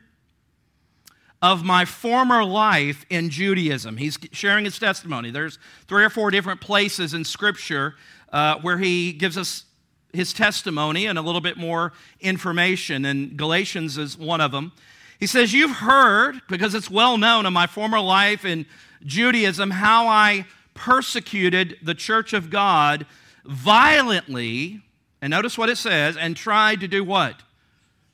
of 1.41 1.65
my 1.65 1.83
former 1.83 2.45
life 2.45 3.05
in 3.09 3.29
Judaism. 3.29 3.97
He's 3.97 4.17
sharing 4.31 4.63
his 4.63 4.79
testimony. 4.79 5.31
There's 5.31 5.59
three 5.89 6.05
or 6.05 6.09
four 6.09 6.31
different 6.31 6.61
places 6.61 7.13
in 7.13 7.25
Scripture 7.25 7.95
uh, 8.31 8.59
where 8.61 8.77
he 8.77 9.11
gives 9.11 9.37
us 9.37 9.65
his 10.13 10.31
testimony 10.31 11.07
and 11.07 11.19
a 11.19 11.21
little 11.21 11.41
bit 11.41 11.57
more 11.57 11.91
information, 12.21 13.03
and 13.03 13.35
Galatians 13.35 13.97
is 13.97 14.17
one 14.17 14.39
of 14.39 14.53
them. 14.53 14.71
He 15.19 15.27
says, 15.27 15.53
You've 15.53 15.77
heard, 15.77 16.41
because 16.49 16.73
it's 16.73 16.89
well 16.89 17.17
known 17.17 17.45
in 17.45 17.53
my 17.53 17.67
former 17.67 17.99
life 17.99 18.45
in 18.45 18.65
Judaism, 19.05 19.71
how 19.71 20.07
I 20.07 20.45
persecuted 20.73 21.77
the 21.81 21.95
church 21.95 22.33
of 22.33 22.49
God 22.49 23.05
violently, 23.45 24.81
and 25.21 25.31
notice 25.31 25.57
what 25.57 25.69
it 25.69 25.77
says, 25.77 26.17
and 26.17 26.35
tried 26.35 26.81
to 26.81 26.87
do 26.87 27.03
what? 27.03 27.41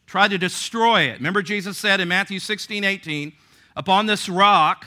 Tried 0.06 0.30
to 0.32 0.38
destroy 0.38 1.04
it. 1.04 1.18
Remember, 1.18 1.42
Jesus 1.42 1.78
said 1.78 2.00
in 2.00 2.08
Matthew 2.08 2.40
16, 2.40 2.84
18, 2.84 3.34
Upon 3.76 4.06
this 4.06 4.28
rock 4.28 4.86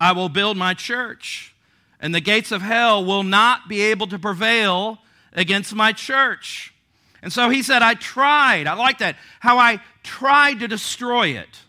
I 0.00 0.12
will 0.12 0.28
build 0.28 0.56
my 0.56 0.74
church, 0.74 1.54
and 2.00 2.14
the 2.14 2.20
gates 2.20 2.52
of 2.52 2.62
hell 2.62 3.04
will 3.04 3.22
not 3.22 3.68
be 3.68 3.82
able 3.82 4.06
to 4.08 4.18
prevail 4.18 4.98
against 5.32 5.74
my 5.74 5.92
church. 5.92 6.74
And 7.22 7.32
so 7.32 7.48
he 7.48 7.62
said, 7.62 7.82
I 7.82 7.94
tried. 7.94 8.66
I 8.66 8.74
like 8.74 8.98
that. 8.98 9.16
How 9.40 9.58
I 9.58 9.80
tried 10.02 10.60
to 10.60 10.68
destroy 10.68 11.28
it. 11.28 11.60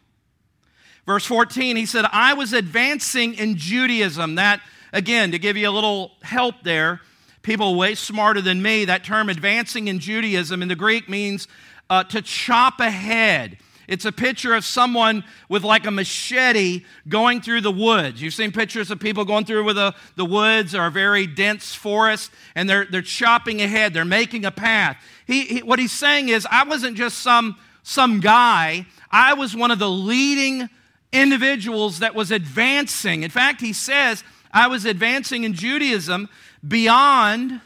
Verse 1.05 1.25
14, 1.25 1.77
he 1.77 1.85
said, 1.85 2.05
I 2.11 2.33
was 2.33 2.51
advancing 2.53 3.33
in 3.35 3.55
Judaism. 3.55 4.35
That, 4.35 4.61
again, 4.91 5.31
to 5.31 5.39
give 5.39 5.55
you 5.55 5.69
a 5.69 5.71
little 5.71 6.11
help 6.21 6.55
there, 6.63 6.99
people 7.43 7.75
way 7.75 7.95
smarter 7.95 8.41
than 8.41 8.61
me, 8.61 8.85
that 8.85 9.05
term 9.05 9.29
advancing 9.29 9.87
in 9.87 9.99
Judaism 9.99 10.61
in 10.61 10.67
the 10.67 10.75
Greek 10.75 11.07
means 11.07 11.47
uh, 11.89 12.03
to 12.05 12.21
chop 12.21 12.81
ahead. 12.81 13.57
It's 13.87 14.03
a 14.03 14.11
picture 14.11 14.53
of 14.53 14.65
someone 14.65 15.23
with 15.47 15.63
like 15.63 15.85
a 15.85 15.91
machete 15.91 16.83
going 17.07 17.39
through 17.41 17.61
the 17.61 17.71
woods. 17.71 18.21
You've 18.21 18.33
seen 18.33 18.51
pictures 18.51 18.91
of 18.91 18.99
people 18.99 19.23
going 19.23 19.45
through 19.45 19.63
with 19.63 19.77
the, 19.77 19.95
the 20.17 20.25
woods 20.25 20.75
or 20.75 20.87
a 20.87 20.91
very 20.91 21.25
dense 21.25 21.73
forest, 21.73 22.31
and 22.53 22.69
they're, 22.69 22.85
they're 22.85 23.01
chopping 23.01 23.61
ahead. 23.61 23.93
They're 23.93 24.03
making 24.03 24.43
a 24.43 24.51
path. 24.51 25.01
He, 25.27 25.45
he, 25.45 25.59
what 25.61 25.77
he's 25.77 25.91
saying 25.91 26.29
is, 26.29 26.47
I 26.49 26.63
wasn't 26.63 26.97
just 26.97 27.19
some, 27.19 27.57
some 27.83 28.21
guy. 28.21 28.87
I 29.11 29.33
was 29.33 29.55
one 29.55 29.71
of 29.71 29.77
the 29.77 29.89
leading 29.89 30.69
individuals 31.11 31.99
that 31.99 32.15
was 32.15 32.31
advancing. 32.31 33.23
In 33.23 33.29
fact, 33.29 33.61
he 33.61 33.73
says, 33.73 34.23
I 34.51 34.67
was 34.67 34.85
advancing 34.85 35.43
in 35.43 35.53
Judaism 35.53 36.29
beyond 36.65 37.61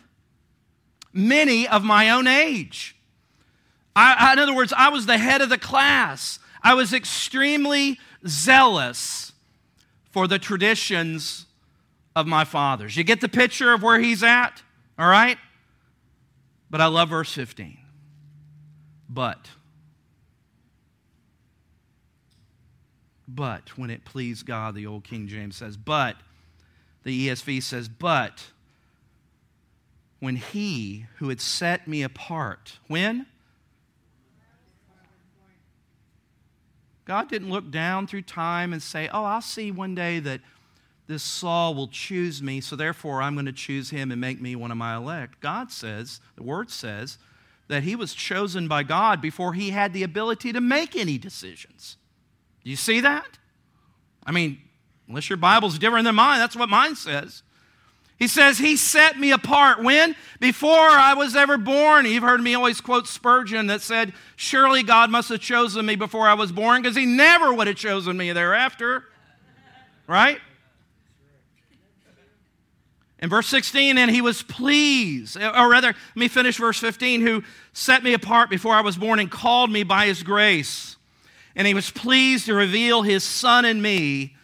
many 1.14 1.68
of 1.68 1.84
my 1.84 2.10
own 2.10 2.28
age. 2.28 2.96
I, 3.96 4.34
in 4.34 4.40
other 4.40 4.56
words, 4.56 4.74
I 4.76 4.90
was 4.90 5.06
the 5.06 5.18
head 5.18 5.42
of 5.42 5.50
the 5.50 5.58
class. 5.58 6.40
I 6.64 6.74
was 6.74 6.94
extremely 6.94 8.00
zealous 8.26 9.34
for 10.12 10.28
the 10.28 10.40
traditions 10.40 11.46
of 12.16 12.26
my 12.26 12.46
fathers. 12.46 12.96
You 12.96 13.04
get 13.04 13.22
the 13.22 13.30
picture 13.30 13.74
of 13.74 13.84
where 13.84 14.00
he's 14.00 14.24
at? 14.24 14.62
All 14.98 15.10
right? 15.10 15.38
But 16.72 16.80
I 16.80 16.88
love 16.88 17.10
verse 17.10 17.32
15. 17.34 17.78
But, 19.10 19.50
but, 23.28 23.78
when 23.78 23.90
it 23.90 24.06
pleased 24.06 24.46
God, 24.46 24.74
the 24.74 24.88
old 24.88 25.04
King 25.04 25.28
James 25.28 25.58
says, 25.58 25.76
but, 25.76 26.16
the 27.04 27.28
ESV 27.28 27.62
says, 27.62 27.90
but, 27.90 28.46
when 30.22 30.38
he 30.38 31.08
who 31.18 31.28
had 31.28 31.42
set 31.42 31.90
me 31.90 32.04
apart, 32.04 32.80
when? 32.88 33.26
God 37.04 37.28
didn't 37.28 37.50
look 37.50 37.70
down 37.70 38.08
through 38.08 38.22
time 38.22 38.72
and 38.72 38.82
say, 38.82 39.10
Oh, 39.12 39.26
I'll 39.26 39.42
see 39.42 39.72
one 39.72 39.96
day 39.96 40.20
that 40.20 40.40
this 41.08 41.24
Saul 41.24 41.74
will 41.76 41.88
choose 41.88 42.42
me, 42.42 42.62
so 42.62 42.76
therefore 42.76 43.22
I'm 43.22 43.34
going 43.34 43.46
to 43.46 43.52
choose 43.52 43.90
him 43.90 44.12
and 44.12 44.22
make 44.22 44.40
me 44.40 44.56
one 44.56 44.72
of 44.72 44.78
my 44.78 44.96
elect. 44.96 45.40
God 45.42 45.72
says, 45.72 46.22
the 46.36 46.44
Word 46.44 46.70
says, 46.70 47.18
that 47.68 47.84
he 47.84 47.96
was 47.96 48.14
chosen 48.14 48.68
by 48.68 48.84
God 48.84 49.22
before 49.22 49.54
he 49.54 49.70
had 49.70 49.94
the 49.94 50.04
ability 50.04 50.54
to 50.54 50.62
make 50.62 50.96
any 50.96 51.18
decisions. 51.18 51.98
Do 52.64 52.70
you 52.70 52.76
see 52.76 53.00
that? 53.00 53.40
I 54.26 54.32
mean, 54.32 54.60
unless 55.08 55.30
your 55.30 55.38
Bible's 55.38 55.80
different 55.80 56.06
than 56.06 56.16
mine, 56.16 56.40
that's 56.40 56.56
what 56.56 56.70
mine 56.70 56.96
says. 56.96 57.44
He 58.22 58.28
says, 58.28 58.60
He 58.60 58.78
set 58.78 59.18
me 59.18 59.32
apart. 59.32 59.82
When? 59.82 60.16
Before 60.40 60.70
I 60.70 61.16
was 61.16 61.36
ever 61.36 61.58
born. 61.58 62.06
You've 62.06 62.22
heard 62.22 62.40
me 62.40 62.54
always 62.54 62.80
quote 62.80 63.08
Spurgeon 63.08 63.66
that 63.68 63.82
said, 63.82 64.14
Surely 64.36 64.84
God 64.84 65.10
must 65.10 65.30
have 65.30 65.40
chosen 65.40 65.88
me 65.88 65.96
before 65.96 66.28
I 66.28 66.36
was 66.36 66.52
born 66.52 66.84
because 66.84 66.96
He 66.96 67.08
never 67.08 67.52
would 67.52 67.66
have 67.66 67.78
chosen 67.78 68.16
me 68.18 68.32
thereafter. 68.32 69.06
Right? 70.06 70.40
In 73.22 73.30
verse 73.30 73.48
16, 73.48 73.98
and 73.98 74.10
he 74.10 74.22
was 74.22 74.42
pleased, 74.42 75.38
or 75.38 75.70
rather, 75.70 75.88
let 75.90 76.16
me 76.16 76.28
finish 76.28 76.58
verse 76.58 76.80
15, 76.80 77.22
who 77.22 77.44
set 77.72 78.04
me 78.04 78.14
apart 78.14 78.50
before 78.50 78.74
I 78.74 78.82
was 78.82 78.98
born 78.98 79.20
and 79.20 79.30
called 79.30 79.72
me 79.72 79.84
by 79.84 80.08
his 80.08 80.24
grace. 80.24 80.96
And 81.56 81.68
he 81.68 81.74
was 81.74 81.92
pleased 81.92 82.48
to 82.48 82.56
reveal 82.56 83.04
his 83.04 83.24
son 83.24 83.64
in 83.66 83.82
me 83.82 84.36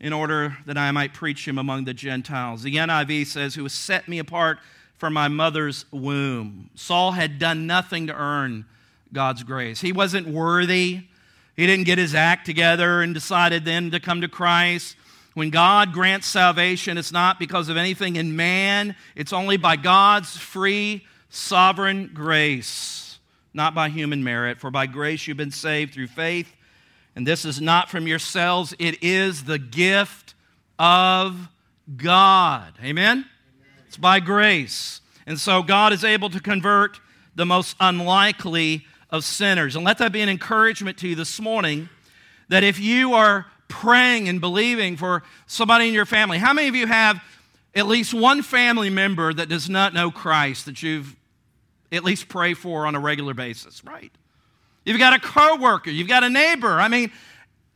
in 0.00 0.12
order 0.12 0.58
that 0.66 0.76
I 0.76 0.90
might 0.90 1.14
preach 1.14 1.48
him 1.48 1.56
among 1.56 1.84
the 1.84 1.94
Gentiles. 1.94 2.62
The 2.62 2.76
NIV 2.76 3.26
says, 3.26 3.54
Who 3.54 3.62
has 3.62 3.72
set 3.72 4.06
me 4.06 4.18
apart 4.18 4.58
from 4.98 5.12
my 5.12 5.28
mother's 5.28 5.84
womb. 5.90 6.70
Saul 6.74 7.12
had 7.12 7.38
done 7.38 7.66
nothing 7.66 8.06
to 8.06 8.14
earn 8.14 8.64
God's 9.12 9.42
grace. 9.42 9.80
He 9.80 9.92
wasn't 9.92 10.26
worthy. 10.26 11.02
He 11.56 11.66
didn't 11.66 11.84
get 11.84 11.98
his 11.98 12.14
act 12.14 12.46
together 12.46 13.02
and 13.02 13.14
decided 13.14 13.64
then 13.64 13.90
to 13.90 14.00
come 14.00 14.20
to 14.20 14.28
Christ. 14.28 14.96
When 15.34 15.50
God 15.50 15.92
grants 15.92 16.26
salvation, 16.26 16.96
it's 16.96 17.12
not 17.12 17.38
because 17.38 17.68
of 17.68 17.76
anything 17.76 18.16
in 18.16 18.36
man, 18.36 18.96
it's 19.14 19.32
only 19.32 19.56
by 19.56 19.76
God's 19.76 20.36
free, 20.36 21.06
sovereign 21.28 22.10
grace, 22.14 23.18
not 23.52 23.74
by 23.74 23.88
human 23.88 24.22
merit. 24.22 24.60
For 24.60 24.70
by 24.70 24.86
grace 24.86 25.26
you've 25.26 25.36
been 25.36 25.50
saved 25.50 25.94
through 25.94 26.06
faith 26.06 26.54
and 27.16 27.26
this 27.26 27.44
is 27.44 27.60
not 27.60 27.90
from 27.90 28.06
yourselves, 28.06 28.74
it 28.78 29.02
is 29.02 29.44
the 29.44 29.58
gift 29.58 30.34
of 30.78 31.48
God. 31.96 32.74
Amen? 32.80 33.18
Amen? 33.18 33.26
It's 33.86 33.96
by 33.96 34.20
grace. 34.20 35.00
And 35.26 35.38
so 35.38 35.62
God 35.62 35.92
is 35.92 36.04
able 36.04 36.28
to 36.30 36.40
convert 36.40 37.00
the 37.36 37.46
most 37.46 37.76
unlikely 37.78 38.84
of 39.10 39.24
sinners. 39.24 39.76
And 39.76 39.84
let 39.84 39.98
that 39.98 40.12
be 40.12 40.22
an 40.22 40.28
encouragement 40.28 40.98
to 40.98 41.08
you 41.08 41.14
this 41.14 41.40
morning 41.40 41.88
that 42.48 42.64
if 42.64 42.80
you 42.80 43.14
are 43.14 43.46
praying 43.74 44.28
and 44.28 44.40
believing 44.40 44.96
for 44.96 45.24
somebody 45.46 45.88
in 45.88 45.94
your 45.94 46.06
family, 46.06 46.38
how 46.38 46.52
many 46.52 46.68
of 46.68 46.76
you 46.76 46.86
have 46.86 47.20
at 47.74 47.86
least 47.86 48.14
one 48.14 48.40
family 48.42 48.88
member 48.88 49.34
that 49.34 49.48
does 49.48 49.68
not 49.68 49.92
know 49.92 50.12
Christ 50.12 50.66
that 50.66 50.82
you've 50.82 51.16
at 51.90 52.04
least 52.04 52.28
pray 52.28 52.54
for 52.54 52.86
on 52.86 52.94
a 52.94 53.00
regular 53.00 53.34
basis, 53.34 53.84
right? 53.84 54.12
You've 54.84 54.98
got 54.98 55.12
a 55.12 55.18
coworker, 55.18 55.90
you've 55.90 56.08
got 56.08 56.22
a 56.22 56.30
neighbor. 56.30 56.78
I 56.78 56.86
mean, 56.86 57.10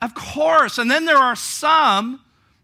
of 0.01 0.15
course. 0.15 0.79
And 0.79 0.89
then 0.89 1.05
there 1.05 1.19
are 1.19 1.35
some, 1.35 2.21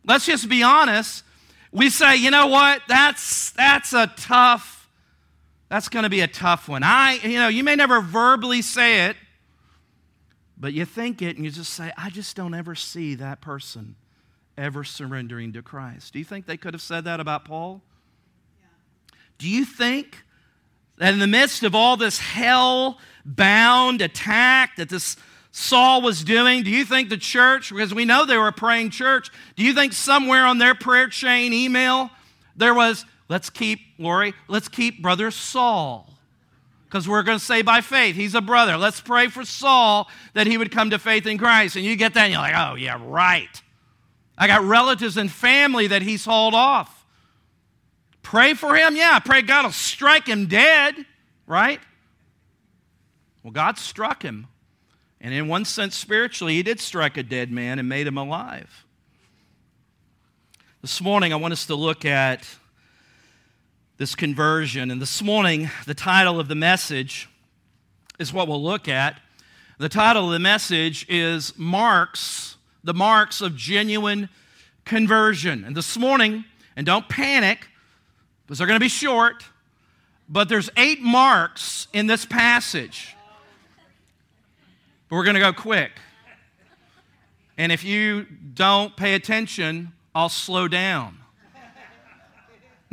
let's 0.07 0.27
just 0.27 0.49
be 0.49 0.63
honest, 0.63 1.25
we 1.73 1.91
say, 1.91 2.17
you 2.17 2.31
know 2.31 2.47
what, 2.47 2.83
that's 2.87 3.51
that's 3.53 3.93
a 3.93 4.07
tough, 4.17 4.89
that's 5.69 5.89
gonna 5.89 6.09
be 6.09 6.21
a 6.21 6.29
tough 6.29 6.69
one. 6.69 6.85
I, 6.85 7.19
you 7.23 7.39
know, 7.39 7.49
you 7.49 7.65
may 7.65 7.75
never 7.75 8.01
verbally 8.01 8.63
say 8.63 9.07
it, 9.07 9.17
but 10.57 10.73
you 10.73 10.85
think 10.85 11.21
it 11.21 11.37
and 11.37 11.45
you 11.45 11.51
just 11.51 11.73
say, 11.73 11.93
I 11.97 12.11
just 12.11 12.37
don't 12.37 12.55
ever 12.55 12.75
see 12.75 13.15
that 13.17 13.41
person 13.41 13.97
ever 14.57 14.85
surrendering 14.85 15.53
to 15.55 15.63
Christ. 15.63 16.13
Do 16.13 16.19
you 16.19 16.25
think 16.25 16.47
they 16.47 16.57
could 16.57 16.75
have 16.75 16.83
said 16.83 17.05
that 17.05 17.21
about 17.21 17.45
Paul? 17.45 17.83
Yeah. 18.61 19.17
Do 19.39 19.49
you 19.49 19.65
think 19.65 20.23
that 20.99 21.13
in 21.13 21.19
the 21.19 21.27
midst 21.27 21.65
of 21.65 21.75
all 21.75 21.97
this 21.97 22.19
hell 22.19 22.99
bound 23.25 24.01
attack 24.01 24.77
that 24.77 24.89
this 24.89 25.17
Saul 25.51 26.03
was 26.03 26.25
doing, 26.25 26.63
do 26.63 26.71
you 26.71 26.85
think 26.85 27.09
the 27.09 27.17
church, 27.17 27.71
because 27.71 27.95
we 27.95 28.05
know 28.05 28.25
they 28.25 28.37
were 28.37 28.49
a 28.49 28.53
praying 28.53 28.91
church, 28.91 29.31
do 29.57 29.65
you 29.65 29.73
think 29.73 29.93
somewhere 29.93 30.47
on 30.47 30.59
their 30.59 30.75
prayer 30.75 31.09
chain 31.09 31.53
email 31.53 32.11
there 32.57 32.75
was, 32.75 33.05
let's 33.29 33.51
keep, 33.51 33.81
Lori, 33.99 34.35
let's 34.49 34.69
keep 34.69 35.03
brother 35.03 35.31
Saul? 35.31 36.14
Because 36.95 37.09
we're 37.09 37.25
going 37.25 37.41
to 37.41 37.45
say 37.45 37.63
by 37.63 37.81
faith, 37.81 38.15
he's 38.15 38.37
a 38.37 38.41
brother. 38.41 38.77
Let's 38.77 39.01
pray 39.01 39.27
for 39.27 39.45
Saul 39.45 40.09
that 40.35 40.47
he 40.47 40.57
would 40.57 40.71
come 40.71 40.91
to 40.91 40.99
faith 41.01 41.27
in 41.27 41.39
Christ. 41.39 41.75
And 41.75 41.85
you 41.85 41.97
get 41.97 42.15
that, 42.15 42.27
and 42.27 42.33
you're 42.33 42.41
like, 42.41 42.55
oh, 42.57 42.77
yeah, 42.77 43.01
right. 43.05 43.51
I 44.39 44.47
got 44.47 44.63
relatives 44.63 45.17
and 45.17 45.29
family 45.29 45.89
that 45.89 46.03
he's 46.03 46.25
hauled 46.25 46.55
off. 46.55 47.05
Pray 48.23 48.55
for 48.55 48.77
him? 48.77 48.95
Yeah, 48.95 49.19
pray 49.19 49.43
God 49.43 49.65
will 49.65 49.73
strike 49.73 50.29
him 50.29 50.47
dead, 50.47 50.95
right? 51.49 51.81
Well, 53.43 53.51
God 53.51 53.77
struck 53.77 54.23
him. 54.23 54.47
And 55.21 55.35
in 55.35 55.49
one 55.49 55.65
sense, 55.65 55.97
spiritually, 55.97 56.55
he 56.55 56.63
did 56.63 56.79
strike 56.79 57.17
a 57.17 57.25
dead 57.25 57.51
man 57.51 57.81
and 57.81 57.89
made 57.89 58.07
him 58.07 58.19
alive. 58.19 58.85
This 60.81 61.01
morning, 61.01 61.33
I 61.33 61.37
want 61.37 61.51
us 61.51 61.67
to 61.67 61.75
look 61.75 62.05
at 62.05 62.49
this 63.97 64.15
conversion. 64.15 64.91
And 64.91 65.01
this 65.01 65.23
morning, 65.23 65.71
the 65.87 65.95
title 65.95 66.41
of 66.41 66.49
the 66.49 66.55
message 66.55 67.29
is 68.19 68.33
what 68.33 68.49
we'll 68.49 68.63
look 68.63 68.89
at. 68.89 69.21
The 69.79 69.89
title 69.89 70.27
of 70.27 70.33
the 70.33 70.39
message 70.39 71.07
is 71.09 71.53
Marks 71.57 72.55
the 72.85 72.95
marks 72.95 73.41
of 73.41 73.57
genuine 73.57 74.29
conversion. 74.85 75.65
And 75.65 75.75
this 75.75 75.97
morning, 75.97 76.45
and 76.77 76.87
don't 76.87 77.09
panic, 77.09 77.67
because 78.47 78.59
they're 78.59 78.67
going 78.67 78.79
to 78.79 78.85
be 78.85 78.89
short, 78.89 79.43
but 80.29 80.49
there's 80.49 80.71
eight 80.77 81.01
marks 81.01 81.89
in 81.93 82.07
this 82.07 82.27
passage. 82.27 83.17
But 85.09 85.17
we're 85.17 85.25
going 85.25 85.35
to 85.35 85.41
go 85.41 85.53
quick. 85.53 85.93
And 87.57 87.73
if 87.73 87.85
you 87.85 88.27
don't 88.53 88.97
pay 88.97 89.15
attention, 89.15 89.93
I'll 90.15 90.29
slow 90.29 90.69
down. 90.69 91.19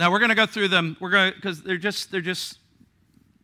Now 0.02 0.10
we're 0.10 0.18
going 0.18 0.30
to 0.30 0.36
go 0.36 0.48
through 0.48 0.70
them. 0.70 0.98
We're 1.00 1.12
going 1.12 1.32
because 1.36 1.62
they're 1.62 1.78
just 1.78 2.10
they're 2.12 2.22
just 2.22 2.58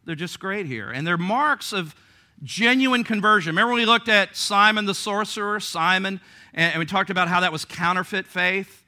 they're 0.06 0.16
just 0.16 0.40
great 0.40 0.66
here, 0.66 0.90
and 0.90 1.06
they're 1.06 1.16
marks 1.16 1.72
of 1.72 1.94
genuine 2.42 3.04
conversion. 3.04 3.52
Remember 3.52 3.74
when 3.74 3.82
we 3.82 3.86
looked 3.86 4.10
at 4.10 4.36
Simon 4.36 4.86
the 4.86 4.96
sorcerer, 4.96 5.60
Simon, 5.60 6.20
and 6.56 6.80
we 6.80 6.88
talked 6.88 7.12
about 7.12 7.28
how 7.28 7.42
that 7.42 7.52
was 7.52 7.64
counterfeit 7.64 8.26
faith. 8.26 8.84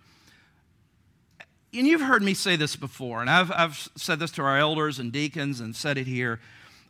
And 1.71 1.85
you've 1.85 2.01
heard 2.01 2.23
me 2.23 2.33
say 2.33 2.55
this 2.55 2.75
before, 2.75 3.21
and 3.21 3.29
I've, 3.29 3.51
I've 3.51 3.87
said 3.95 4.17
this 4.17 4.31
to 4.31 4.41
our 4.41 4.57
elders 4.57 4.97
and 4.97 5.11
deacons 5.11 5.59
and 5.59 5.75
said 5.75 5.99
it 5.99 6.07
here. 6.07 6.39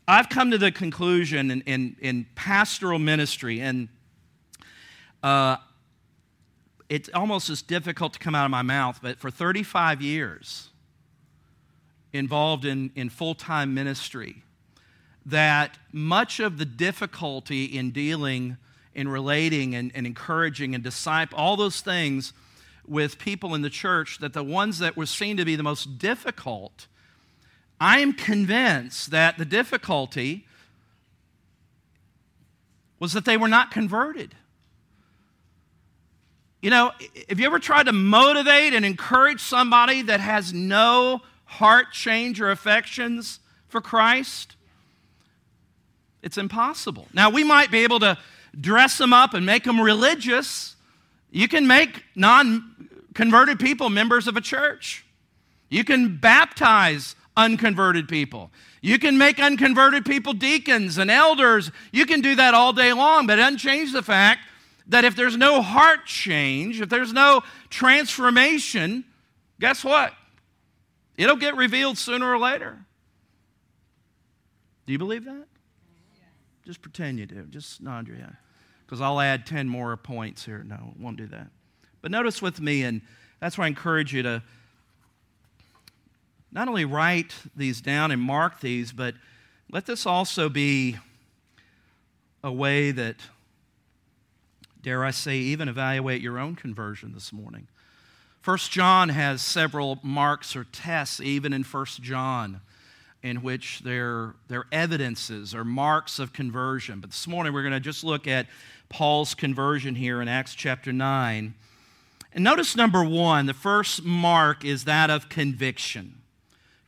I've 0.07 0.29
come 0.29 0.50
to 0.51 0.57
the 0.57 0.71
conclusion 0.71 1.51
in, 1.51 1.59
in, 1.63 1.98
in 2.00 2.25
pastoral 2.36 3.00
ministry, 3.00 3.59
and 3.59 3.89
uh, 5.24 5.57
it's 6.88 7.09
almost 7.13 7.50
as 7.50 7.62
difficult 7.62 8.13
to 8.13 8.19
come 8.19 8.33
out 8.33 8.45
of 8.45 8.51
my 8.51 8.62
mouth, 8.62 9.00
but 9.01 9.19
for 9.19 9.29
35 9.29 10.01
years, 10.01 10.68
involved 12.13 12.65
in, 12.65 12.91
in 12.95 13.09
full 13.09 13.35
time 13.35 13.73
ministry, 13.73 14.43
that 15.25 15.77
much 15.91 16.39
of 16.39 16.57
the 16.57 16.65
difficulty 16.65 17.65
in 17.65 17.91
dealing, 17.91 18.57
in 18.93 19.07
relating, 19.07 19.75
and, 19.75 19.91
and 19.93 20.07
encouraging 20.07 20.73
and 20.73 20.83
disciple, 20.83 21.37
all 21.37 21.55
those 21.55 21.81
things 21.81 22.33
with 22.87 23.19
people 23.19 23.53
in 23.53 23.61
the 23.61 23.69
church, 23.69 24.17
that 24.19 24.33
the 24.33 24.43
ones 24.43 24.79
that 24.79 24.97
were 24.97 25.05
seen 25.05 25.37
to 25.37 25.45
be 25.45 25.55
the 25.55 25.63
most 25.63 25.99
difficult, 25.99 26.87
I 27.79 27.99
am 27.99 28.13
convinced 28.13 29.11
that 29.11 29.37
the 29.37 29.45
difficulty 29.45 30.47
was 32.99 33.13
that 33.13 33.25
they 33.25 33.37
were 33.37 33.47
not 33.47 33.71
converted. 33.71 34.35
You 36.61 36.71
know, 36.71 36.91
have 37.29 37.39
you 37.39 37.45
ever 37.45 37.59
tried 37.59 37.85
to 37.85 37.93
motivate 37.93 38.73
and 38.73 38.83
encourage 38.83 39.39
somebody 39.39 40.01
that 40.03 40.19
has 40.19 40.53
no 40.53 41.21
heart 41.50 41.91
change 41.91 42.39
or 42.39 42.51
affections 42.51 43.39
for 43.68 43.82
Christ? 43.82 44.56
It's 46.22 46.38
impossible. 46.38 47.08
Now, 47.13 47.29
we 47.29 47.44
might 47.44 47.72
be 47.72 47.79
able 47.79 48.00
to 48.01 48.18
dress 48.60 48.98
them 48.98 49.13
up 49.13 49.34
and 49.34 49.46
make 49.46 49.63
them 49.63 49.79
religious. 49.79 50.75
You 51.32 51.48
can 51.48 51.68
make 51.68 52.03
non 52.15 52.89
converted 53.13 53.60
people 53.60 53.89
members 53.89 54.27
of 54.27 54.38
a 54.38 54.41
church. 54.41 55.06
You 55.70 55.84
can 55.84 56.18
baptize 56.18 57.15
unconverted 57.38 58.08
people. 58.08 58.51
You 58.82 58.98
can 58.98 59.18
make 59.18 59.39
unconverted 59.39 60.06
people 60.06 60.34
deacons 60.34 60.98
and 60.98 61.12
elders. 61.12 61.72
You 61.91 62.06
can 62.06 62.22
do 62.22 62.36
that 62.36 62.53
all 62.53 62.74
day 62.74 62.94
long, 62.94 63.27
but 63.27 63.39
it 63.39 63.41
doesn't 63.41 63.58
change 63.58 63.94
the 63.94 64.01
fact 64.01 64.41
that 64.88 65.06
if 65.06 65.15
there's 65.15 65.38
no 65.38 65.62
heart 65.62 66.06
change, 66.06 66.82
if 66.82 66.89
there's 66.89 67.13
no 67.13 67.44
transformation, 67.70 69.03
guess 69.60 69.84
what? 69.84 70.13
It'll 71.19 71.35
get 71.35 71.57
revealed 71.57 71.97
sooner 71.97 72.31
or 72.31 72.39
later. 72.39 72.79
Do 74.85 74.93
you 74.93 74.97
believe 74.97 75.25
that? 75.25 75.47
Just 76.65 76.81
pretend 76.81 77.19
you 77.19 77.25
do. 77.25 77.43
Just 77.49 77.81
nod 77.81 78.07
your 78.07 78.15
head. 78.15 78.38
Because 78.85 79.01
I'll 79.01 79.19
add 79.19 79.45
10 79.45 79.67
more 79.67 79.97
points 79.97 80.45
here. 80.45 80.63
No, 80.63 80.93
won't 80.97 81.17
do 81.17 81.27
that. 81.27 81.47
But 82.01 82.11
notice 82.11 82.41
with 82.41 82.61
me, 82.61 82.83
and 82.83 83.01
that's 83.41 83.57
why 83.57 83.65
I 83.65 83.67
encourage 83.67 84.13
you 84.13 84.23
to 84.23 84.41
not 86.53 86.69
only 86.69 86.85
write 86.85 87.35
these 87.53 87.81
down 87.81 88.11
and 88.11 88.21
mark 88.21 88.61
these, 88.61 88.93
but 88.93 89.13
let 89.69 89.85
this 89.85 90.05
also 90.05 90.47
be 90.47 90.96
a 92.46 92.51
way 92.51 92.91
that 92.91 93.17
dare 94.81 95.03
I 95.03 95.11
say, 95.11 95.35
even 95.35 95.67
evaluate 95.67 96.22
your 96.22 96.39
own 96.39 96.55
conversion 96.55 97.11
this 97.13 97.33
morning. 97.33 97.67
First 98.50 98.72
John 98.72 99.09
has 99.09 99.44
several 99.44 100.00
marks 100.01 100.55
or 100.55 100.64
tests, 100.64 101.22
even 101.22 101.53
in 101.53 101.64
First 101.64 102.01
John, 102.01 102.62
in 103.22 103.44
which 103.44 103.81
their 103.81 104.33
evidences 104.72 105.53
or 105.53 105.64
marks 105.64 106.18
of 106.18 106.33
conversion. 106.33 107.00
But 107.00 107.12
this 107.12 107.27
morning 107.27 107.53
we're 107.53 107.62
going 107.62 107.74
to 107.74 107.79
just 107.79 108.03
look 108.03 108.25
at 108.25 108.48
Paul's 108.90 109.35
conversion 109.35 109.94
here 109.94 110.20
in 110.20 110.27
Acts 110.27 110.55
chapter 110.55 110.92
9. 110.92 111.53
And 112.33 112.44
notice 112.44 112.75
number 112.75 113.03
one, 113.03 113.46
the 113.46 113.53
first 113.53 114.03
mark 114.03 114.66
is 114.66 114.85
that 114.85 115.12
of 115.12 115.29
conviction. 115.29 116.16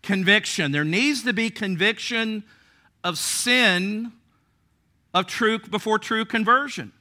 Conviction. 0.02 0.72
There 0.72 0.84
needs 0.84 1.22
to 1.26 1.32
be 1.32 1.52
conviction 1.52 2.44
of 3.04 3.20
sin 3.20 4.14
of 5.14 5.28
true 5.28 5.60
before 5.60 6.00
true 6.00 6.26
conversion. 6.26 6.92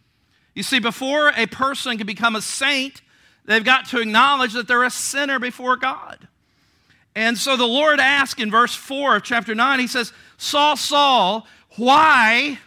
You 0.55 0.63
see, 0.63 0.81
before 0.81 1.33
a 1.35 1.47
person 1.47 1.97
can 1.97 2.07
become 2.07 2.37
a 2.37 2.43
saint, 2.43 3.01
they've 3.45 3.65
got 3.65 3.87
to 3.89 4.01
acknowledge 4.01 4.53
that 4.53 4.69
they're 4.69 4.85
a 4.85 4.91
sinner 4.91 5.39
before 5.39 5.77
God. 5.77 6.29
And 7.15 7.37
so 7.37 7.57
the 7.57 7.67
Lord 7.67 7.99
asks 8.01 8.41
in 8.41 8.51
verse 8.51 8.75
4 8.75 9.17
of 9.17 9.23
chapter 9.23 9.55
9, 9.55 9.81
He 9.81 9.87
says, 9.87 10.13
Saul, 10.37 10.77
Saul, 10.77 11.47
why 11.77 12.59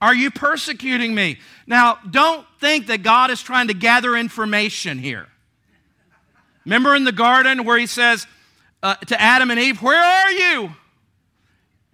are 0.00 0.14
you 0.14 0.30
persecuting 0.30 1.14
me? 1.14 1.38
Now, 1.66 1.98
don't 2.10 2.46
think 2.60 2.86
that 2.86 3.02
God 3.02 3.30
is 3.30 3.42
trying 3.42 3.68
to 3.68 3.74
gather 3.74 4.16
information 4.16 4.98
here. 4.98 5.28
Remember 6.64 6.94
in 6.94 7.04
the 7.04 7.12
garden 7.12 7.64
where 7.64 7.78
He 7.78 7.86
says 7.86 8.26
uh, 8.82 8.94
to 8.96 9.20
Adam 9.20 9.50
and 9.50 9.60
Eve, 9.60 9.82
Where 9.82 10.02
are 10.02 10.30
you? 10.30 10.72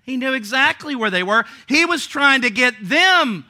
He 0.02 0.16
knew 0.16 0.32
exactly 0.32 0.96
where 0.96 1.10
they 1.10 1.22
were. 1.22 1.44
He 1.66 1.84
was 1.84 2.06
trying 2.06 2.42
to 2.42 2.50
get 2.50 2.74
them 2.80 3.44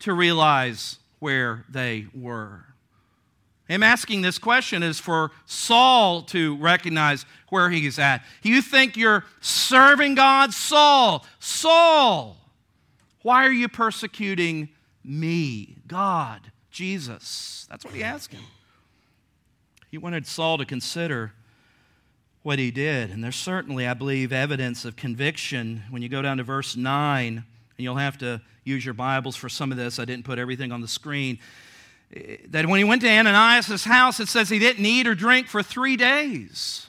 to 0.00 0.12
realize 0.12 0.98
where 1.20 1.64
they 1.68 2.06
were. 2.12 2.64
Him 3.68 3.82
asking 3.82 4.20
this 4.20 4.38
question 4.38 4.82
is 4.82 5.00
for 5.00 5.30
Saul 5.46 6.22
to 6.22 6.56
recognize 6.56 7.24
where 7.48 7.70
he's 7.70 7.98
at. 7.98 8.22
You 8.42 8.60
think 8.60 8.96
you're 8.96 9.24
serving 9.40 10.16
God? 10.16 10.52
Saul, 10.52 11.24
Saul, 11.38 12.36
why 13.22 13.46
are 13.46 13.52
you 13.52 13.68
persecuting 13.68 14.68
me? 15.02 15.76
God, 15.86 16.52
Jesus. 16.70 17.66
That's 17.70 17.84
what 17.84 17.94
he 17.94 18.02
asked 18.02 18.32
him. 18.32 18.42
He 19.90 19.96
wanted 19.96 20.26
Saul 20.26 20.58
to 20.58 20.66
consider 20.66 21.32
what 22.42 22.58
he 22.58 22.70
did. 22.70 23.10
And 23.10 23.24
there's 23.24 23.36
certainly, 23.36 23.86
I 23.86 23.94
believe, 23.94 24.30
evidence 24.30 24.84
of 24.84 24.96
conviction 24.96 25.84
when 25.88 26.02
you 26.02 26.10
go 26.10 26.20
down 26.20 26.36
to 26.36 26.42
verse 26.42 26.76
9, 26.76 27.36
and 27.36 27.44
you'll 27.78 27.96
have 27.96 28.18
to 28.18 28.42
use 28.64 28.84
your 28.84 28.92
Bibles 28.92 29.36
for 29.36 29.48
some 29.48 29.70
of 29.72 29.78
this. 29.78 29.98
I 29.98 30.04
didn't 30.04 30.26
put 30.26 30.38
everything 30.38 30.70
on 30.70 30.82
the 30.82 30.88
screen. 30.88 31.38
That 32.48 32.66
when 32.66 32.78
he 32.78 32.84
went 32.84 33.02
to 33.02 33.08
Ananias' 33.08 33.84
house, 33.84 34.20
it 34.20 34.28
says 34.28 34.48
he 34.48 34.58
didn't 34.58 34.86
eat 34.86 35.06
or 35.06 35.14
drink 35.14 35.48
for 35.48 35.62
three 35.62 35.96
days. 35.96 36.86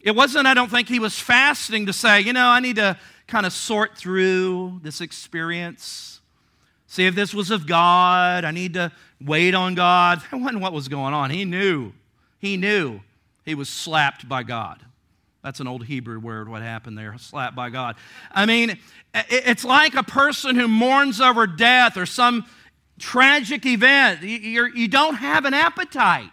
It 0.00 0.14
wasn't, 0.14 0.46
I 0.46 0.52
don't 0.52 0.70
think, 0.70 0.88
he 0.88 0.98
was 0.98 1.18
fasting 1.18 1.86
to 1.86 1.92
say, 1.94 2.20
you 2.20 2.34
know, 2.34 2.48
I 2.48 2.60
need 2.60 2.76
to 2.76 2.98
kind 3.26 3.46
of 3.46 3.54
sort 3.54 3.96
through 3.96 4.80
this 4.82 5.00
experience, 5.00 6.20
see 6.86 7.06
if 7.06 7.14
this 7.14 7.32
was 7.32 7.50
of 7.50 7.66
God. 7.66 8.44
I 8.44 8.50
need 8.50 8.74
to 8.74 8.92
wait 9.18 9.54
on 9.54 9.74
God. 9.74 10.20
That 10.30 10.36
wasn't 10.36 10.60
what 10.60 10.74
was 10.74 10.88
going 10.88 11.14
on. 11.14 11.30
He 11.30 11.46
knew. 11.46 11.92
He 12.38 12.58
knew 12.58 13.00
he 13.46 13.54
was 13.54 13.70
slapped 13.70 14.28
by 14.28 14.42
God. 14.42 14.84
That's 15.42 15.60
an 15.60 15.66
old 15.66 15.84
Hebrew 15.84 16.18
word, 16.18 16.48
what 16.48 16.60
happened 16.60 16.98
there, 16.98 17.16
slapped 17.18 17.56
by 17.56 17.70
God. 17.70 17.96
I 18.30 18.44
mean, 18.44 18.78
it's 19.14 19.64
like 19.64 19.94
a 19.94 20.02
person 20.02 20.56
who 20.56 20.68
mourns 20.68 21.20
over 21.20 21.46
death 21.46 21.96
or 21.96 22.04
some 22.06 22.46
tragic 22.98 23.66
event. 23.66 24.22
You're, 24.22 24.68
you 24.68 24.88
do 24.88 24.96
not 24.96 25.16
have 25.16 25.44
an 25.44 25.54
appetite. 25.54 26.30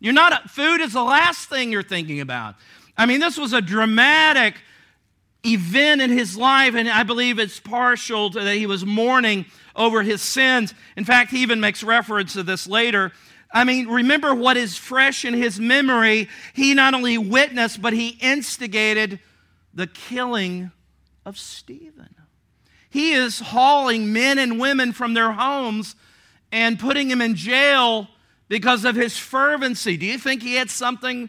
You're 0.00 0.12
not, 0.12 0.50
food 0.50 0.80
is 0.80 0.92
the 0.92 1.02
last 1.02 1.48
thing 1.48 1.72
you're 1.72 1.82
thinking 1.82 2.20
about. 2.20 2.56
I 2.96 3.06
mean, 3.06 3.20
this 3.20 3.38
was 3.38 3.52
a 3.52 3.60
dramatic 3.60 4.54
event 5.44 6.00
in 6.00 6.10
his 6.10 6.36
life, 6.36 6.74
and 6.74 6.88
I 6.88 7.02
believe 7.02 7.38
it's 7.38 7.60
partial 7.60 8.30
to 8.30 8.40
that 8.40 8.56
he 8.56 8.66
was 8.66 8.84
mourning 8.84 9.46
over 9.74 10.02
his 10.02 10.22
sins. 10.22 10.74
In 10.96 11.04
fact, 11.04 11.30
he 11.30 11.42
even 11.42 11.60
makes 11.60 11.82
reference 11.82 12.34
to 12.34 12.42
this 12.42 12.66
later 12.66 13.12
I 13.54 13.62
mean, 13.62 13.86
remember 13.86 14.34
what 14.34 14.56
is 14.56 14.76
fresh 14.76 15.24
in 15.24 15.32
his 15.32 15.60
memory. 15.60 16.28
He 16.54 16.74
not 16.74 16.92
only 16.92 17.16
witnessed, 17.16 17.80
but 17.80 17.92
he 17.92 18.18
instigated 18.20 19.20
the 19.72 19.86
killing 19.86 20.72
of 21.24 21.38
Stephen. 21.38 22.16
He 22.90 23.12
is 23.12 23.38
hauling 23.38 24.12
men 24.12 24.38
and 24.38 24.58
women 24.58 24.92
from 24.92 25.14
their 25.14 25.32
homes 25.32 25.94
and 26.54 26.78
putting 26.78 27.10
him 27.10 27.20
in 27.20 27.34
jail 27.34 28.06
because 28.48 28.84
of 28.84 28.94
his 28.94 29.18
fervency. 29.18 29.96
Do 29.96 30.06
you 30.06 30.16
think 30.16 30.40
he 30.40 30.54
had 30.54 30.70
something 30.70 31.28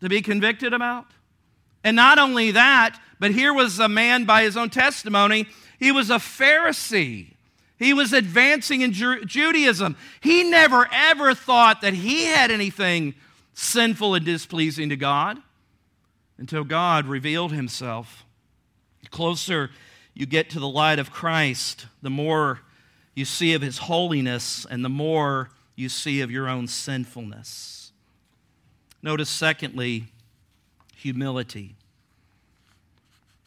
to 0.00 0.08
be 0.08 0.20
convicted 0.20 0.72
about? 0.72 1.06
And 1.84 1.94
not 1.94 2.18
only 2.18 2.50
that, 2.50 2.98
but 3.20 3.30
here 3.30 3.54
was 3.54 3.78
a 3.78 3.88
man 3.88 4.24
by 4.24 4.42
his 4.42 4.56
own 4.56 4.68
testimony, 4.68 5.46
he 5.78 5.92
was 5.92 6.10
a 6.10 6.16
Pharisee. 6.16 7.34
He 7.78 7.94
was 7.94 8.12
advancing 8.12 8.80
in 8.80 8.92
Ju- 8.92 9.24
Judaism. 9.24 9.96
He 10.20 10.42
never 10.42 10.88
ever 10.92 11.34
thought 11.34 11.80
that 11.82 11.94
he 11.94 12.24
had 12.24 12.50
anything 12.50 13.14
sinful 13.54 14.16
and 14.16 14.24
displeasing 14.24 14.88
to 14.88 14.96
God 14.96 15.38
until 16.36 16.64
God 16.64 17.06
revealed 17.06 17.52
himself. 17.52 18.24
The 19.02 19.08
closer 19.08 19.70
you 20.14 20.26
get 20.26 20.50
to 20.50 20.58
the 20.58 20.68
light 20.68 20.98
of 20.98 21.12
Christ, 21.12 21.86
the 22.02 22.10
more 22.10 22.60
you 23.14 23.24
see 23.24 23.54
of 23.54 23.62
his 23.62 23.78
holiness 23.78 24.66
and 24.68 24.84
the 24.84 24.88
more 24.88 25.50
you 25.76 25.88
see 25.88 26.20
of 26.20 26.30
your 26.30 26.48
own 26.48 26.66
sinfulness. 26.66 27.92
Notice, 29.02 29.28
secondly, 29.28 30.04
humility. 30.96 31.74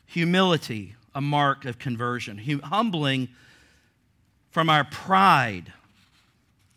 Humility, 0.08 0.96
a 1.14 1.22
mark 1.22 1.66
of 1.66 1.80
conversion. 1.80 2.38
Humbling 2.64 3.30
from 4.52 4.70
our 4.70 4.84
pride 4.84 5.74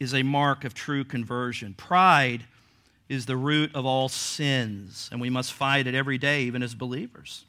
is 0.01 0.15
a 0.15 0.23
mark 0.23 0.65
of 0.65 0.75
true 0.75 1.05
conversion. 1.05 1.75
Pride 1.75 2.45
is 3.09 3.27
the 3.27 3.37
root 3.37 3.75
of 3.75 3.87
all 3.87 4.09
sins, 4.09 5.09
and 5.11 5.21
we 5.21 5.31
must 5.31 5.53
fight 5.53 5.87
it 5.87 5.95
every 5.95 6.19
day, 6.19 6.43
even 6.43 6.63
as 6.63 6.75
believers. 6.75 7.45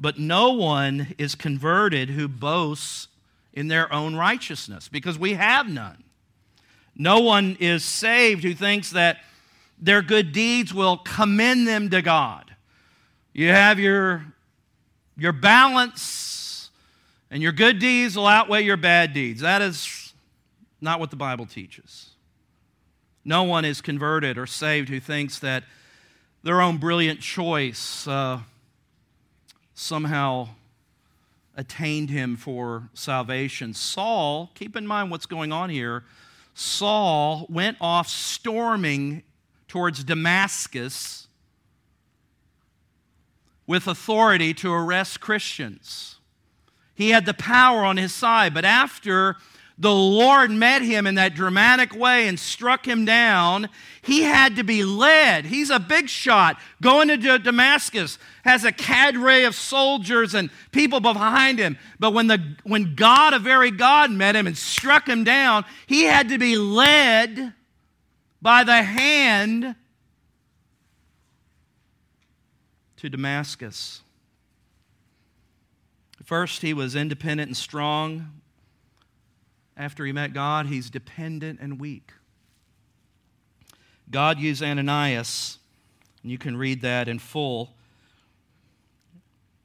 But 0.00 0.18
no 0.18 0.52
one 0.52 1.14
is 1.18 1.34
converted 1.34 2.10
who 2.10 2.28
boasts 2.28 3.08
in 3.56 3.68
their 3.68 3.92
own 3.92 4.14
righteousness, 4.14 4.88
because 4.88 5.18
we 5.18 5.32
have 5.34 5.68
none. 5.68 6.04
No 6.94 7.20
one 7.20 7.56
is 7.58 7.84
saved 7.84 8.44
who 8.44 8.54
thinks 8.54 8.90
that 8.90 9.18
their 9.78 10.02
good 10.02 10.32
deeds 10.32 10.72
will 10.72 10.98
commend 10.98 11.66
them 11.66 11.90
to 11.90 12.02
God. 12.02 12.54
You 13.32 13.48
have 13.48 13.78
your, 13.78 14.24
your 15.16 15.32
balance 15.32 16.70
and 17.30 17.42
your 17.42 17.52
good 17.52 17.78
deeds 17.78 18.16
will 18.16 18.26
outweigh 18.26 18.62
your 18.62 18.76
bad 18.76 19.12
deeds. 19.12 19.40
That 19.40 19.62
is 19.62 20.14
not 20.80 21.00
what 21.00 21.10
the 21.10 21.16
Bible 21.16 21.46
teaches. 21.46 22.10
No 23.24 23.42
one 23.42 23.64
is 23.64 23.80
converted 23.80 24.38
or 24.38 24.46
saved 24.46 24.88
who 24.88 25.00
thinks 25.00 25.38
that 25.40 25.64
their 26.42 26.60
own 26.60 26.76
brilliant 26.76 27.20
choice 27.20 28.06
uh, 28.06 28.40
somehow 29.74 30.48
attained 31.56 32.10
him 32.10 32.36
for 32.36 32.90
salvation. 32.94 33.74
Saul, 33.74 34.50
keep 34.54 34.76
in 34.76 34.86
mind 34.86 35.10
what's 35.10 35.26
going 35.26 35.52
on 35.52 35.70
here. 35.70 36.04
Saul 36.54 37.46
went 37.48 37.76
off 37.80 38.08
storming 38.08 39.22
towards 39.66 40.04
Damascus 40.04 41.26
with 43.66 43.86
authority 43.86 44.54
to 44.54 44.72
arrest 44.72 45.20
Christians. 45.20 46.16
He 46.94 47.10
had 47.10 47.26
the 47.26 47.34
power 47.34 47.84
on 47.84 47.96
his 47.96 48.14
side. 48.14 48.54
But 48.54 48.64
after 48.64 49.36
the 49.78 49.94
Lord 49.94 50.50
met 50.50 50.80
him 50.80 51.06
in 51.06 51.16
that 51.16 51.34
dramatic 51.34 51.94
way 51.94 52.28
and 52.28 52.40
struck 52.40 52.88
him 52.88 53.04
down, 53.04 53.68
he 54.00 54.22
had 54.22 54.56
to 54.56 54.64
be 54.64 54.84
led. 54.84 55.44
He's 55.44 55.68
a 55.68 55.78
big 55.78 56.08
shot 56.08 56.58
going 56.80 57.08
to 57.08 57.38
Damascus, 57.38 58.18
has 58.44 58.64
a 58.64 58.72
cadre 58.72 59.44
of 59.44 59.54
soldiers 59.54 60.34
and 60.34 60.48
people 60.72 61.00
behind 61.00 61.58
him. 61.58 61.76
But 61.98 62.12
when, 62.12 62.26
the, 62.26 62.56
when 62.64 62.94
God, 62.94 63.34
a 63.34 63.38
very 63.38 63.70
God, 63.70 64.10
met 64.10 64.34
him 64.34 64.46
and 64.46 64.56
struck 64.56 65.06
him 65.06 65.24
down, 65.24 65.66
he 65.86 66.04
had 66.04 66.30
to 66.30 66.38
be 66.38 66.56
led 66.56 67.52
by 68.40 68.64
the 68.64 68.82
hand 68.82 69.76
to 72.96 73.10
Damascus. 73.10 74.00
First, 76.24 76.62
he 76.62 76.72
was 76.72 76.96
independent 76.96 77.50
and 77.50 77.56
strong. 77.56 78.40
After 79.76 80.06
he 80.06 80.12
met 80.12 80.32
God, 80.32 80.66
he's 80.66 80.88
dependent 80.88 81.60
and 81.60 81.78
weak. 81.78 82.12
God 84.10 84.38
used 84.38 84.62
Ananias, 84.62 85.58
and 86.22 86.32
you 86.32 86.38
can 86.38 86.56
read 86.56 86.80
that 86.82 87.08
in 87.08 87.18
full. 87.18 87.74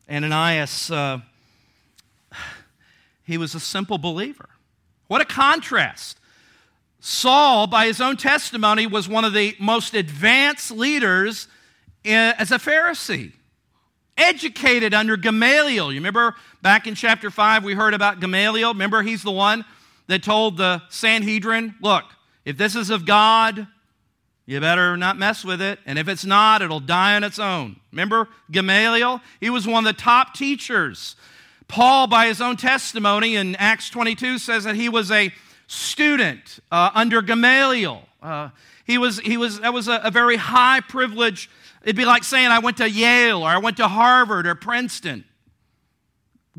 Ananias, 0.09 0.91
uh, 0.91 1.19
he 3.23 3.37
was 3.37 3.55
a 3.55 3.59
simple 3.59 3.97
believer. 3.97 4.49
What 5.07 5.21
a 5.21 5.25
contrast. 5.25 6.17
Saul, 6.99 7.67
by 7.67 7.85
his 7.85 8.01
own 8.01 8.17
testimony, 8.17 8.85
was 8.87 9.07
one 9.07 9.23
of 9.23 9.33
the 9.33 9.55
most 9.59 9.93
advanced 9.93 10.71
leaders 10.71 11.47
as 12.03 12.51
a 12.51 12.57
Pharisee 12.57 13.31
educated 14.17 14.93
under 14.93 15.17
Gamaliel. 15.17 15.91
You 15.91 15.99
remember 15.99 16.35
back 16.61 16.85
in 16.87 16.95
chapter 16.95 17.31
5, 17.31 17.63
we 17.63 17.73
heard 17.73 17.93
about 17.93 18.19
Gamaliel. 18.19 18.73
Remember, 18.73 19.01
he's 19.01 19.23
the 19.23 19.31
one 19.31 19.65
that 20.11 20.23
told 20.23 20.57
the 20.57 20.81
Sanhedrin, 20.89 21.75
look, 21.81 22.05
if 22.45 22.57
this 22.57 22.75
is 22.75 22.89
of 22.89 23.05
God, 23.05 23.67
you 24.45 24.59
better 24.59 24.97
not 24.97 25.17
mess 25.17 25.43
with 25.45 25.61
it. 25.61 25.79
And 25.85 25.97
if 25.97 26.07
it's 26.07 26.25
not, 26.25 26.61
it'll 26.61 26.79
die 26.79 27.15
on 27.15 27.23
its 27.23 27.39
own. 27.39 27.77
Remember 27.91 28.27
Gamaliel? 28.49 29.21
He 29.39 29.49
was 29.49 29.67
one 29.67 29.85
of 29.85 29.95
the 29.95 30.01
top 30.01 30.33
teachers. 30.33 31.15
Paul, 31.67 32.07
by 32.07 32.27
his 32.27 32.41
own 32.41 32.57
testimony 32.57 33.35
in 33.35 33.55
Acts 33.55 33.89
22, 33.89 34.37
says 34.39 34.65
that 34.65 34.75
he 34.75 34.89
was 34.89 35.11
a 35.11 35.31
student 35.67 36.59
uh, 36.71 36.91
under 36.93 37.21
Gamaliel. 37.21 38.03
Uh, 38.21 38.49
he 38.85 38.97
was, 38.97 39.19
he 39.19 39.37
was, 39.37 39.61
that 39.61 39.73
was 39.73 39.87
a, 39.87 40.01
a 40.03 40.11
very 40.11 40.35
high 40.35 40.81
privilege 40.81 41.49
It'd 41.83 41.95
be 41.95 42.05
like 42.05 42.23
saying 42.23 42.47
I 42.47 42.59
went 42.59 42.77
to 42.77 42.89
Yale 42.89 43.41
or 43.41 43.47
I 43.47 43.57
went 43.57 43.77
to 43.77 43.87
Harvard 43.87 44.45
or 44.45 44.55
Princeton. 44.55 45.23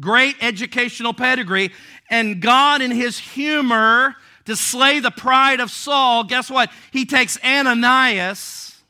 Great 0.02 0.36
educational 0.42 1.14
pedigree. 1.14 1.72
And 2.10 2.42
God, 2.42 2.82
in 2.82 2.90
his 2.90 3.18
humor 3.18 4.16
to 4.44 4.56
slay 4.56 5.00
the 5.00 5.10
pride 5.10 5.60
of 5.60 5.70
Saul, 5.70 6.24
guess 6.24 6.50
what? 6.50 6.70
He 6.90 7.06
takes 7.06 7.42
Ananias, 7.42 8.82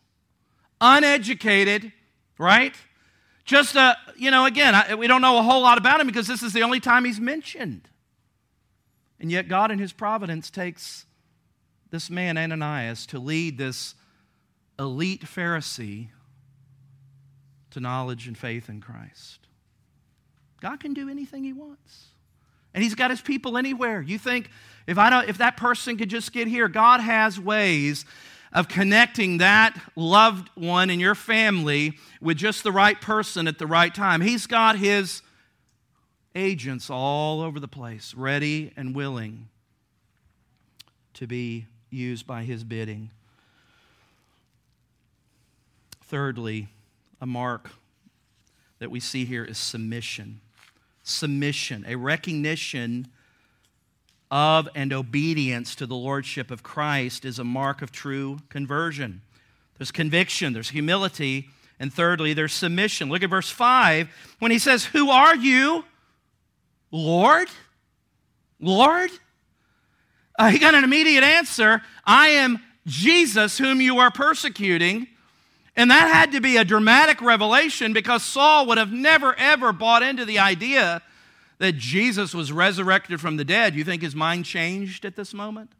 uneducated, 0.81 1.93
right? 2.39 2.75
Just 3.45 3.77
a, 3.77 3.97
you 4.17 4.31
know, 4.31 4.47
again, 4.47 4.75
I, 4.75 4.95
we 4.95 5.07
don't 5.07 5.21
know 5.21 5.39
a 5.39 5.43
whole 5.43 5.63
lot 5.63 5.79
about 5.79 6.01
him 6.01 6.07
because 6.07 6.27
this 6.27 6.43
is 6.43 6.53
the 6.53 6.63
only 6.63 6.81
time 6.81 7.05
he's 7.05 7.21
mentioned. 7.21 7.89
And 9.21 9.31
yet, 9.31 9.47
God, 9.47 9.71
in 9.71 9.79
his 9.79 9.93
providence, 9.93 10.51
takes 10.51 11.07
this 11.91 12.09
man, 12.09 12.39
Ananias, 12.39 13.07
to 13.07 13.19
lead 13.19 13.59
this 13.59 13.95
elite 14.79 15.23
Pharisee 15.23 16.09
to 17.71 17.81
knowledge 17.81 18.27
and 18.27 18.37
faith 18.37 18.69
in 18.69 18.81
Christ. 18.81 19.42
God 20.63 20.79
can 20.79 20.95
do 20.95 21.11
anything 21.11 21.43
he 21.43 21.53
wants. 21.53 22.07
And 22.73 22.85
he's 22.85 22.95
got 22.95 23.11
his 23.11 23.21
people 23.21 23.59
anywhere. 23.59 24.01
You 24.01 24.17
think 24.17 24.49
if 24.87 24.97
I 24.97 25.11
don't 25.11 25.29
if 25.29 25.39
that 25.39 25.57
person 25.57 25.97
could 25.97 26.09
just 26.09 26.33
get 26.33 26.47
here, 26.47 26.69
God 26.69 27.01
has 27.01 27.39
ways 27.39 28.05
of 28.53 28.69
connecting 28.69 29.39
that 29.39 29.77
loved 29.97 30.49
one 30.55 30.89
in 30.89 31.01
your 31.01 31.17
family 31.17 31.99
with 32.21 32.37
just 32.37 32.63
the 32.63 32.71
right 32.71 33.01
person 33.01 33.49
at 33.49 33.59
the 33.59 33.67
right 33.67 33.93
time. 33.93 34.21
He's 34.21 34.47
got 34.47 34.79
his 34.79 35.23
agents 36.35 36.89
all 36.89 37.41
over 37.41 37.59
the 37.59 37.69
place, 37.69 38.15
ready 38.15 38.73
and 38.77 38.95
willing 38.95 39.49
to 41.15 41.27
be 41.27 41.67
used 41.91 42.25
by 42.25 42.45
his 42.45 42.63
bidding. 42.63 43.11
Thirdly, 46.05 46.69
a 47.21 47.27
mark 47.27 47.71
that 48.79 48.91
we 48.91 49.01
see 49.01 49.25
here 49.25 49.45
is 49.45 49.59
submission. 49.59 50.41
Submission, 51.03 51.85
a 51.87 51.97
recognition 51.97 53.09
of 54.31 54.69
and 54.75 54.93
obedience 54.93 55.75
to 55.75 55.87
the 55.87 55.95
lordship 55.95 56.51
of 56.51 56.63
Christ 56.63 57.25
is 57.25 57.39
a 57.39 57.45
mark 57.45 57.83
of 57.83 57.93
true 57.93 58.39
conversion. 58.49 59.21
There's 59.77 59.91
conviction, 59.91 60.53
there's 60.53 60.71
humility, 60.71 61.49
and 61.79 61.93
thirdly, 61.93 62.33
there's 62.33 62.53
submission. 62.53 63.09
Look 63.09 63.23
at 63.23 63.31
verse 63.31 63.51
5 63.51 64.09
when 64.39 64.51
he 64.51 64.59
says, 64.59 64.85
Who 64.85 65.11
are 65.11 65.35
you? 65.35 65.85
Lord? 66.91 67.49
Lord? 68.61 69.11
Uh, 70.39 70.49
he 70.49 70.59
got 70.59 70.75
an 70.75 70.85
immediate 70.85 71.25
answer 71.25 71.83
I 72.05 72.29
am 72.29 72.61
Jesus, 72.87 73.59
whom 73.59 73.81
you 73.81 73.99
are 73.99 74.11
persecuting. 74.11 75.09
And 75.77 75.91
that 75.91 76.13
had 76.13 76.33
to 76.33 76.41
be 76.41 76.59
a 76.59 76.65
dramatic 76.65 77.23
revelation 77.23 77.93
because 77.93 78.23
Saul 78.23 78.67
would 78.67 78.79
have 78.79 78.93
never, 78.93 79.35
ever 79.39 79.73
bought 79.73 80.03
into 80.03 80.25
the 80.25 80.39
idea 80.39 81.03
that 81.59 81.77
Jesus 81.77 82.35
was 82.35 82.53
resurrected 82.53 83.21
from 83.21 83.37
the 83.37 83.45
dead. 83.45 83.75
You 83.75 83.85
think 83.85 84.03
his 84.03 84.15
mind 84.15 84.45
changed 84.45 85.05
at 85.05 85.17
this 85.17 85.33
moment? 85.33 85.71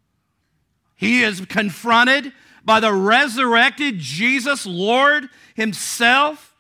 He 0.95 1.23
is 1.23 1.41
confronted 1.47 2.33
by 2.65 2.81
the 2.81 2.93
resurrected 2.93 3.99
Jesus, 3.99 4.65
Lord 4.65 5.29
Himself. 5.55 6.55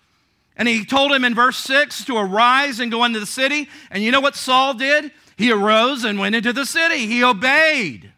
And 0.56 0.68
He 0.68 0.84
told 0.84 1.12
him 1.12 1.24
in 1.24 1.34
verse 1.34 1.56
6 1.58 2.04
to 2.06 2.16
arise 2.16 2.80
and 2.80 2.90
go 2.90 3.04
into 3.04 3.20
the 3.20 3.26
city. 3.26 3.68
And 3.90 4.02
you 4.02 4.10
know 4.10 4.20
what 4.20 4.36
Saul 4.36 4.74
did? 4.74 5.12
He 5.36 5.52
arose 5.52 6.04
and 6.04 6.18
went 6.18 6.34
into 6.34 6.52
the 6.52 6.66
city. 6.66 7.06
He 7.06 7.24
obeyed. 7.24 8.11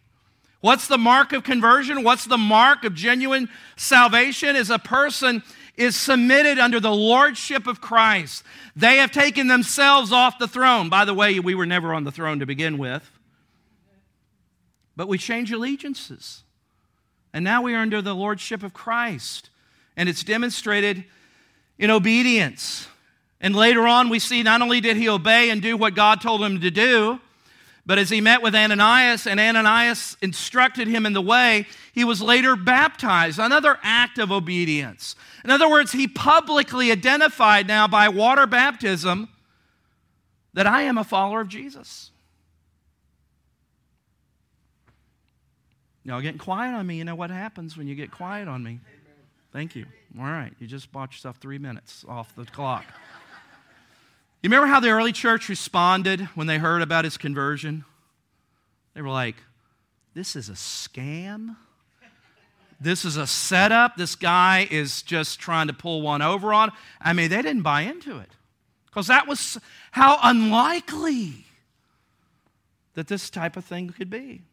What's 0.65 0.87
the 0.87 0.97
mark 0.97 1.31
of 1.31 1.43
conversion? 1.43 2.01
What's 2.01 2.25
the 2.25 2.39
mark 2.39 2.85
of 2.85 2.95
genuine 2.95 3.49
salvation? 3.75 4.55
Is 4.55 4.71
a 4.71 4.79
person 4.79 5.43
is 5.77 5.95
submitted 5.95 6.57
under 6.57 6.79
the 6.79 6.91
lordship 6.91 7.67
of 7.67 7.81
Christ. 7.81 8.43
They 8.75 8.97
have 8.97 9.11
taken 9.11 9.45
themselves 9.45 10.11
off 10.11 10.39
the 10.39 10.47
throne. 10.47 10.89
By 10.89 11.05
the 11.05 11.13
way, 11.13 11.39
we 11.39 11.53
were 11.53 11.67
never 11.67 11.93
on 11.93 12.03
the 12.03 12.11
throne 12.11 12.39
to 12.39 12.47
begin 12.47 12.79
with. 12.79 13.07
but 14.95 15.07
we 15.07 15.19
change 15.19 15.51
allegiances. 15.51 16.41
And 17.31 17.45
now 17.45 17.61
we 17.61 17.75
are 17.75 17.79
under 17.81 18.01
the 18.01 18.15
lordship 18.15 18.63
of 18.63 18.73
Christ. 18.73 19.51
And 19.95 20.09
it's 20.09 20.23
demonstrated 20.23 21.05
in 21.77 21.91
obedience. 21.91 22.87
And 23.39 23.55
later 23.55 23.85
on, 23.85 24.09
we 24.09 24.17
see 24.17 24.41
not 24.41 24.63
only 24.63 24.81
did 24.81 24.97
he 24.97 25.09
obey 25.09 25.51
and 25.51 25.61
do 25.61 25.77
what 25.77 25.93
God 25.93 26.21
told 26.21 26.41
him 26.41 26.59
to 26.61 26.71
do, 26.71 27.19
but 27.85 27.99
as 27.99 28.09
he 28.09 28.19
met 28.19 28.41
with 28.41 28.55
Ananias 28.55 29.27
and 29.27 29.39
Ananias 29.39 30.17
instructed 30.21 30.87
him 30.87 31.05
in 31.05 31.13
the 31.13 31.21
way, 31.21 31.67
he 31.93 32.03
was 32.03 32.21
later 32.21 32.55
baptized. 32.55 33.37
Another 33.37 33.77
act 33.83 34.17
of 34.17 34.31
obedience. 34.31 35.15
In 35.43 35.51
other 35.51 35.69
words, 35.69 35.91
he 35.91 36.07
publicly 36.07 36.91
identified 36.91 37.67
now 37.67 37.87
by 37.87 38.09
water 38.09 38.47
baptism 38.47 39.29
that 40.53 40.65
I 40.65 40.83
am 40.83 40.97
a 40.97 41.03
follower 41.03 41.41
of 41.41 41.47
Jesus. 41.47 42.09
Y'all 46.03 46.21
getting 46.21 46.39
quiet 46.39 46.73
on 46.73 46.87
me. 46.87 46.97
You 46.97 47.03
know 47.03 47.15
what 47.15 47.29
happens 47.29 47.77
when 47.77 47.87
you 47.87 47.95
get 47.95 48.11
quiet 48.11 48.47
on 48.47 48.63
me. 48.63 48.79
Thank 49.51 49.75
you. 49.75 49.85
All 50.19 50.25
right, 50.25 50.53
you 50.59 50.67
just 50.67 50.91
bought 50.91 51.11
yourself 51.11 51.37
three 51.37 51.57
minutes 51.57 52.05
off 52.07 52.35
the 52.35 52.45
clock. 52.45 52.85
You 54.45 54.49
remember 54.49 54.67
how 54.67 54.79
the 54.79 54.89
early 54.89 55.11
church 55.11 55.49
responded 55.49 56.21
when 56.35 56.45
they 56.45 56.59
heard 56.59 56.83
about 56.83 57.03
his 57.03 57.17
conversion? 57.17 57.83
They 58.93 59.01
were 59.01 59.09
like, 59.09 59.37
This 60.13 60.35
is 60.35 60.49
a 60.49 60.53
scam. 60.53 61.55
This 62.79 63.05
is 63.05 63.17
a 63.17 63.25
setup. 63.25 63.97
This 63.97 64.13
guy 64.13 64.67
is 64.69 65.01
just 65.01 65.39
trying 65.39 65.65
to 65.65 65.73
pull 65.73 66.03
one 66.03 66.21
over 66.21 66.53
on. 66.53 66.71
I 67.01 67.13
mean, 67.13 67.31
they 67.31 67.41
didn't 67.41 67.63
buy 67.63 67.81
into 67.81 68.19
it 68.19 68.29
because 68.85 69.07
that 69.07 69.27
was 69.27 69.57
how 69.89 70.19
unlikely 70.21 71.47
that 72.93 73.07
this 73.07 73.31
type 73.31 73.57
of 73.57 73.65
thing 73.65 73.89
could 73.89 74.11
be. 74.11 74.43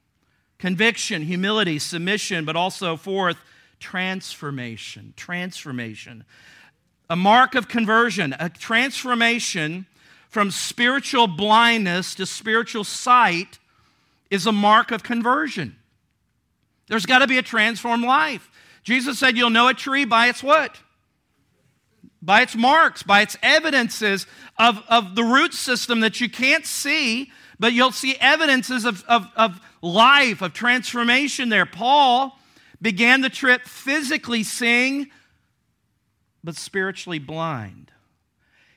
Conviction, 0.56 1.20
humility, 1.20 1.78
submission, 1.78 2.46
but 2.46 2.56
also, 2.56 2.96
fourth, 2.96 3.36
transformation. 3.78 5.12
Transformation 5.18 6.24
a 7.12 7.16
mark 7.16 7.54
of 7.54 7.68
conversion, 7.68 8.34
a 8.40 8.48
transformation 8.48 9.84
from 10.30 10.50
spiritual 10.50 11.26
blindness 11.26 12.14
to 12.14 12.24
spiritual 12.24 12.84
sight 12.84 13.58
is 14.30 14.46
a 14.46 14.52
mark 14.52 14.90
of 14.90 15.02
conversion. 15.02 15.76
There's 16.88 17.04
got 17.04 17.18
to 17.18 17.26
be 17.26 17.36
a 17.36 17.42
transformed 17.42 18.04
life. 18.04 18.50
Jesus 18.82 19.18
said, 19.18 19.36
You'll 19.36 19.50
know 19.50 19.68
a 19.68 19.74
tree 19.74 20.06
by 20.06 20.28
its 20.28 20.42
what? 20.42 20.78
By 22.22 22.40
its 22.40 22.56
marks, 22.56 23.02
by 23.02 23.20
its 23.20 23.36
evidences 23.42 24.26
of, 24.58 24.82
of 24.88 25.14
the 25.14 25.22
root 25.22 25.52
system 25.52 26.00
that 26.00 26.18
you 26.18 26.30
can't 26.30 26.64
see, 26.64 27.30
but 27.60 27.74
you'll 27.74 27.92
see 27.92 28.16
evidences 28.20 28.86
of, 28.86 29.04
of, 29.06 29.26
of 29.36 29.60
life, 29.82 30.40
of 30.40 30.54
transformation 30.54 31.50
there. 31.50 31.66
Paul 31.66 32.38
began 32.80 33.20
the 33.20 33.28
trip 33.28 33.66
physically 33.66 34.42
seeing 34.42 35.10
but 36.42 36.56
spiritually 36.56 37.18
blind. 37.18 37.92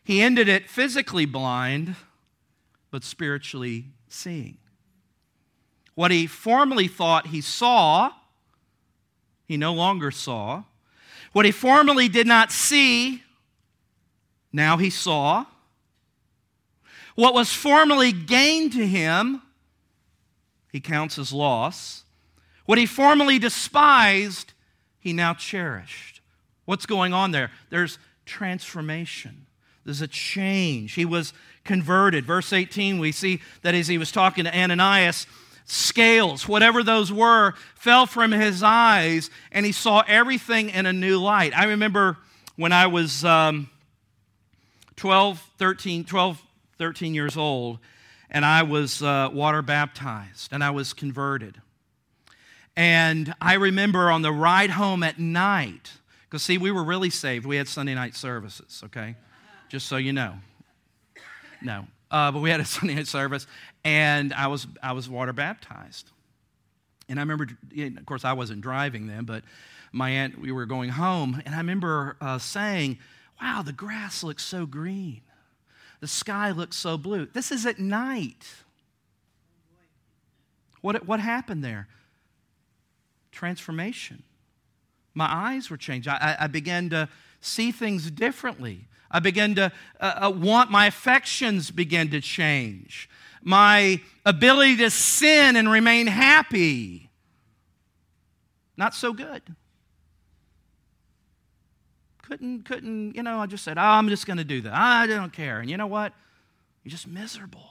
He 0.03 0.21
ended 0.21 0.47
it 0.47 0.69
physically 0.69 1.25
blind, 1.25 1.95
but 2.91 3.03
spiritually 3.03 3.85
seeing. 4.07 4.57
What 5.95 6.11
he 6.11 6.27
formerly 6.27 6.87
thought 6.87 7.27
he 7.27 7.41
saw, 7.41 8.11
he 9.45 9.57
no 9.57 9.73
longer 9.73 10.11
saw. 10.11 10.63
What 11.31 11.45
he 11.45 11.51
formerly 11.51 12.07
did 12.07 12.27
not 12.27 12.51
see, 12.51 13.23
now 14.53 14.77
he 14.77 14.89
saw. 14.89 15.45
What 17.15 17.33
was 17.33 17.51
formerly 17.51 18.11
gained 18.11 18.73
to 18.73 18.85
him, 18.85 19.41
he 20.71 20.79
counts 20.79 21.17
as 21.17 21.31
loss. 21.31 22.03
What 22.65 22.77
he 22.77 22.85
formerly 22.85 23.39
despised, 23.39 24.53
he 24.99 25.13
now 25.13 25.33
cherished. 25.33 26.14
What's 26.65 26.85
going 26.85 27.13
on 27.13 27.31
there? 27.31 27.51
There's 27.69 27.97
transformation, 28.25 29.45
there's 29.85 30.01
a 30.01 30.07
change. 30.07 30.93
He 30.93 31.05
was 31.05 31.33
converted. 31.63 32.25
Verse 32.25 32.51
18, 32.51 32.99
we 32.99 33.11
see 33.11 33.41
that 33.61 33.75
as 33.75 33.87
he 33.87 33.97
was 33.97 34.11
talking 34.11 34.45
to 34.45 34.57
Ananias, 34.57 35.27
scales, 35.65 36.47
whatever 36.47 36.83
those 36.83 37.11
were, 37.11 37.53
fell 37.75 38.05
from 38.05 38.31
his 38.31 38.63
eyes, 38.63 39.29
and 39.51 39.65
he 39.65 39.71
saw 39.71 40.03
everything 40.07 40.69
in 40.69 40.85
a 40.85 40.93
new 40.93 41.19
light. 41.19 41.57
I 41.57 41.65
remember 41.65 42.17
when 42.55 42.71
I 42.71 42.87
was 42.87 43.25
um, 43.25 43.69
12, 44.95 45.39
13, 45.57 46.05
12, 46.05 46.41
13 46.77 47.13
years 47.13 47.35
old, 47.35 47.79
and 48.29 48.45
I 48.45 48.63
was 48.63 49.01
uh, 49.01 49.29
water 49.33 49.61
baptized, 49.61 50.51
and 50.51 50.63
I 50.63 50.69
was 50.69 50.93
converted. 50.93 51.61
And 52.75 53.33
I 53.39 53.53
remember 53.53 54.11
on 54.11 54.21
the 54.21 54.31
ride 54.31 54.71
home 54.71 55.03
at 55.03 55.19
night, 55.19 55.93
because, 56.35 56.43
see, 56.43 56.57
we 56.57 56.69
were 56.69 56.83
really 56.83 57.11
saved. 57.11 57.45
We 57.45 57.55
had 57.55 57.65
Sunday 57.65 57.95
night 57.95 58.13
services, 58.13 58.81
okay? 58.83 59.15
Just 59.69 59.87
so 59.87 59.95
you 59.95 60.11
know. 60.11 60.33
No. 61.61 61.87
Uh, 62.11 62.29
but 62.29 62.41
we 62.41 62.49
had 62.49 62.59
a 62.59 62.65
Sunday 62.65 62.95
night 62.95 63.07
service, 63.07 63.47
and 63.85 64.33
I 64.33 64.47
was, 64.47 64.67
I 64.83 64.91
was 64.91 65.09
water 65.09 65.31
baptized. 65.31 66.11
And 67.07 67.19
I 67.19 67.21
remember, 67.21 67.47
of 67.97 68.05
course, 68.05 68.25
I 68.25 68.33
wasn't 68.33 68.59
driving 68.59 69.07
then, 69.07 69.23
but 69.23 69.45
my 69.93 70.09
aunt, 70.09 70.37
we 70.37 70.51
were 70.51 70.65
going 70.65 70.89
home, 70.89 71.41
and 71.45 71.55
I 71.55 71.59
remember 71.59 72.17
uh, 72.19 72.37
saying, 72.37 72.97
Wow, 73.41 73.61
the 73.65 73.71
grass 73.71 74.21
looks 74.21 74.43
so 74.43 74.65
green. 74.65 75.21
The 76.01 76.07
sky 76.09 76.51
looks 76.51 76.75
so 76.75 76.97
blue. 76.97 77.27
This 77.27 77.49
is 77.49 77.65
at 77.65 77.79
night. 77.79 78.45
What, 80.81 81.07
what 81.07 81.21
happened 81.21 81.63
there? 81.63 81.87
Transformation. 83.31 84.23
My 85.15 85.27
eyes 85.27 85.69
were 85.69 85.77
changed. 85.77 86.07
I, 86.07 86.35
I 86.41 86.47
began 86.47 86.89
to 86.91 87.09
see 87.41 87.71
things 87.71 88.11
differently. 88.11 88.87
I 89.09 89.19
began 89.19 89.55
to 89.55 89.71
uh, 89.99 90.27
uh, 90.27 90.31
want, 90.31 90.69
my 90.69 90.87
affections 90.87 91.71
began 91.71 92.09
to 92.09 92.21
change. 92.21 93.09
My 93.41 94.01
ability 94.25 94.77
to 94.77 94.89
sin 94.89 95.55
and 95.55 95.71
remain 95.71 96.07
happy, 96.07 97.09
not 98.75 98.93
so 98.93 99.13
good. 99.13 99.41
Couldn't, 102.23 102.63
couldn't, 102.65 103.15
you 103.15 103.23
know, 103.23 103.39
I 103.39 103.45
just 103.45 103.63
said, 103.63 103.77
oh, 103.77 103.81
I'm 103.81 104.09
just 104.09 104.25
going 104.25 104.37
to 104.37 104.43
do 104.43 104.61
that. 104.61 104.73
I 104.73 105.07
don't 105.07 105.31
care. 105.31 105.59
And 105.59 105.69
you 105.69 105.77
know 105.77 105.87
what? 105.87 106.11
You're 106.83 106.91
just 106.91 107.07
miserable. 107.07 107.69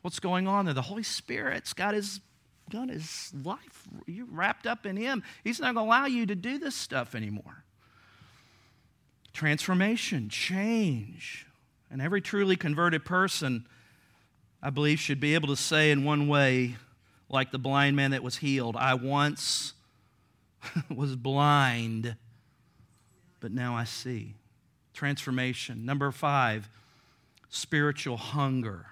What's 0.00 0.18
going 0.18 0.48
on 0.48 0.64
there? 0.64 0.74
The 0.74 0.82
Holy 0.82 1.02
Spirit's 1.02 1.74
got 1.74 1.94
his 1.94 2.20
got 2.70 2.88
his 2.88 3.32
life 3.44 3.88
you 4.06 4.26
wrapped 4.30 4.66
up 4.66 4.86
in 4.86 4.96
him. 4.96 5.22
He's 5.44 5.60
not 5.60 5.74
going 5.74 5.86
to 5.86 5.88
allow 5.88 6.06
you 6.06 6.26
to 6.26 6.34
do 6.34 6.58
this 6.58 6.74
stuff 6.74 7.14
anymore. 7.14 7.64
Transformation, 9.32 10.28
change. 10.28 11.46
And 11.90 12.00
every 12.00 12.20
truly 12.20 12.56
converted 12.56 13.04
person, 13.04 13.66
I 14.62 14.70
believe, 14.70 15.00
should 15.00 15.20
be 15.20 15.34
able 15.34 15.48
to 15.48 15.56
say 15.56 15.90
in 15.90 16.04
one 16.04 16.28
way, 16.28 16.76
like 17.28 17.50
the 17.50 17.58
blind 17.58 17.96
man 17.96 18.10
that 18.12 18.22
was 18.22 18.36
healed 18.36 18.76
I 18.76 18.94
once 18.94 19.74
was 20.94 21.16
blind, 21.16 22.16
but 23.40 23.52
now 23.52 23.74
I 23.74 23.84
see. 23.84 24.34
Transformation. 24.92 25.84
Number 25.84 26.10
five, 26.10 26.68
spiritual 27.48 28.16
hunger. 28.16 28.86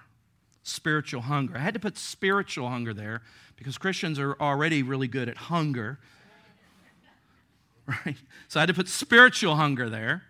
Spiritual 0.63 1.21
hunger. 1.21 1.55
I 1.55 1.59
had 1.59 1.73
to 1.73 1.79
put 1.79 1.97
spiritual 1.97 2.69
hunger 2.69 2.93
there 2.93 3.21
because 3.59 3.77
Christians 3.77 4.17
are 4.17 4.35
already 4.39 4.81
really 4.81 5.07
good 5.07 5.29
at 5.29 5.37
hunger. 5.37 5.99
Right? 8.05 8.17
So 8.47 8.59
I 8.59 8.61
had 8.61 8.67
to 8.67 8.75
put 8.75 8.87
spiritual 8.87 9.55
hunger 9.55 9.89
there. 9.89 10.21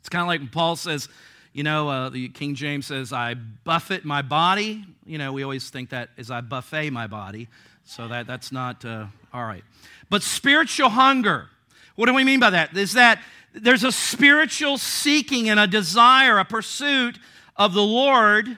It's 0.00 0.08
kind 0.08 0.22
of 0.22 0.28
like 0.28 0.40
when 0.40 0.48
Paul 0.48 0.74
says, 0.74 1.06
you 1.52 1.62
know, 1.62 1.90
uh, 1.90 2.08
the 2.08 2.30
King 2.30 2.54
James 2.54 2.86
says, 2.86 3.12
I 3.12 3.34
buffet 3.34 4.06
my 4.06 4.22
body. 4.22 4.86
You 5.04 5.18
know, 5.18 5.34
we 5.34 5.42
always 5.42 5.68
think 5.68 5.90
that 5.90 6.08
is 6.16 6.30
I 6.30 6.40
buffet 6.40 6.88
my 6.88 7.06
body. 7.06 7.48
So 7.84 8.08
that, 8.08 8.26
that's 8.26 8.52
not 8.52 8.86
uh, 8.86 9.04
all 9.34 9.44
right. 9.44 9.62
But 10.08 10.22
spiritual 10.22 10.88
hunger, 10.88 11.50
what 11.94 12.06
do 12.06 12.14
we 12.14 12.24
mean 12.24 12.40
by 12.40 12.48
that? 12.48 12.74
Is 12.74 12.94
that 12.94 13.22
there's 13.52 13.84
a 13.84 13.92
spiritual 13.92 14.78
seeking 14.78 15.50
and 15.50 15.60
a 15.60 15.66
desire, 15.66 16.38
a 16.38 16.44
pursuit 16.46 17.18
of 17.54 17.74
the 17.74 17.82
Lord 17.82 18.56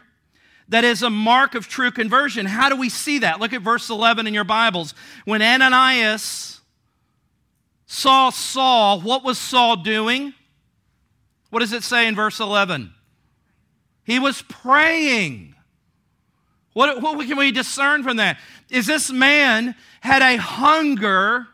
that 0.69 0.85
is 0.85 1.03
a 1.03 1.11
mark 1.11 1.55
of 1.55 1.69
true 1.69 1.91
conversion. 1.91 2.47
How 2.47 2.69
do 2.69 2.77
we 2.77 2.89
see 2.89 3.19
that? 3.21 3.41
Look 3.41 3.53
at 3.53 3.63
verse 3.63 3.91
11 3.91 4.27
in 4.27 4.35
your 4.35 4.45
Bibles. 4.45 4.95
When 5.25 5.43
Ananias 5.43 6.61
saw 7.87 8.31
Saul, 8.31 9.01
what 9.01 9.25
was 9.25 9.39
Saul 9.39 9.77
doing? 9.77 10.33
What 11.51 11.61
does 11.61 11.73
it 11.73 11.83
say 11.83 12.09
in 12.09 12.15
verse 12.15 12.41
11? 12.41 12.93
He 14.05 14.19
was 14.19 14.43
praying. 14.43 15.55
What, 16.73 17.01
what 17.01 17.27
can 17.27 17.37
we 17.37 17.53
discern 17.53 18.03
from 18.03 18.17
that? 18.17 18.39
Is 18.71 18.87
this 18.87 19.11
man 19.11 19.75
had 20.01 20.23
a 20.23 20.37
hunger 20.37 21.47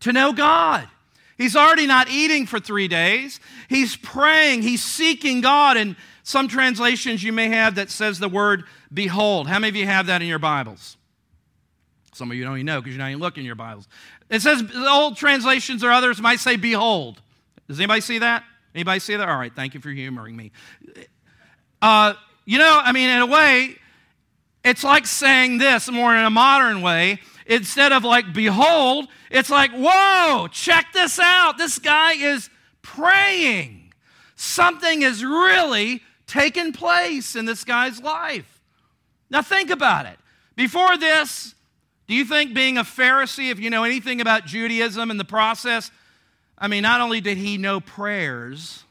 to 0.00 0.12
know 0.12 0.32
God? 0.32 0.88
He's 1.36 1.54
already 1.54 1.86
not 1.86 2.10
eating 2.10 2.46
for 2.46 2.58
three 2.58 2.88
days. 2.88 3.40
He's 3.68 3.96
praying. 3.96 4.62
He's 4.62 4.82
seeking 4.82 5.40
God. 5.40 5.76
And 5.76 5.96
some 6.28 6.46
translations 6.46 7.24
you 7.24 7.32
may 7.32 7.48
have 7.48 7.76
that 7.76 7.88
says 7.88 8.18
the 8.18 8.28
word 8.28 8.64
behold. 8.92 9.48
How 9.48 9.58
many 9.58 9.70
of 9.70 9.76
you 9.76 9.86
have 9.86 10.08
that 10.08 10.20
in 10.20 10.28
your 10.28 10.38
Bibles? 10.38 10.98
Some 12.12 12.30
of 12.30 12.36
you 12.36 12.44
don't 12.44 12.56
even 12.56 12.66
know 12.66 12.82
because 12.82 12.94
you're 12.94 13.02
not 13.02 13.08
even 13.08 13.20
looking 13.20 13.44
in 13.44 13.46
your 13.46 13.54
Bibles. 13.54 13.88
It 14.28 14.42
says, 14.42 14.62
the 14.62 14.90
old 14.90 15.16
translations 15.16 15.82
or 15.82 15.90
others 15.90 16.20
might 16.20 16.38
say, 16.38 16.56
behold. 16.56 17.22
Does 17.66 17.80
anybody 17.80 18.02
see 18.02 18.18
that? 18.18 18.44
Anybody 18.74 19.00
see 19.00 19.16
that? 19.16 19.26
All 19.26 19.38
right, 19.38 19.54
thank 19.56 19.72
you 19.72 19.80
for 19.80 19.88
humoring 19.88 20.36
me. 20.36 20.52
Uh, 21.80 22.12
you 22.44 22.58
know, 22.58 22.78
I 22.78 22.92
mean, 22.92 23.08
in 23.08 23.22
a 23.22 23.26
way, 23.26 23.76
it's 24.62 24.84
like 24.84 25.06
saying 25.06 25.56
this 25.56 25.90
more 25.90 26.14
in 26.14 26.22
a 26.22 26.30
modern 26.30 26.82
way. 26.82 27.20
Instead 27.46 27.92
of 27.92 28.04
like, 28.04 28.34
behold, 28.34 29.08
it's 29.30 29.48
like, 29.48 29.70
whoa, 29.70 30.46
check 30.48 30.92
this 30.92 31.18
out. 31.18 31.56
This 31.56 31.78
guy 31.78 32.12
is 32.12 32.50
praying. 32.82 33.94
Something 34.36 35.00
is 35.00 35.24
really 35.24 36.02
taken 36.28 36.72
place 36.72 37.34
in 37.34 37.44
this 37.44 37.64
guy's 37.64 38.00
life. 38.00 38.60
Now, 39.30 39.42
think 39.42 39.70
about 39.70 40.06
it. 40.06 40.18
Before 40.54 40.96
this, 40.96 41.54
do 42.06 42.14
you 42.14 42.24
think 42.24 42.54
being 42.54 42.78
a 42.78 42.84
Pharisee, 42.84 43.50
if 43.50 43.58
you 43.58 43.70
know 43.70 43.84
anything 43.84 44.20
about 44.20 44.46
Judaism 44.46 45.10
and 45.10 45.18
the 45.18 45.24
process, 45.24 45.90
I 46.56 46.68
mean, 46.68 46.82
not 46.82 47.00
only 47.00 47.20
did 47.20 47.36
he 47.36 47.58
know 47.58 47.80
prayers 47.80 48.84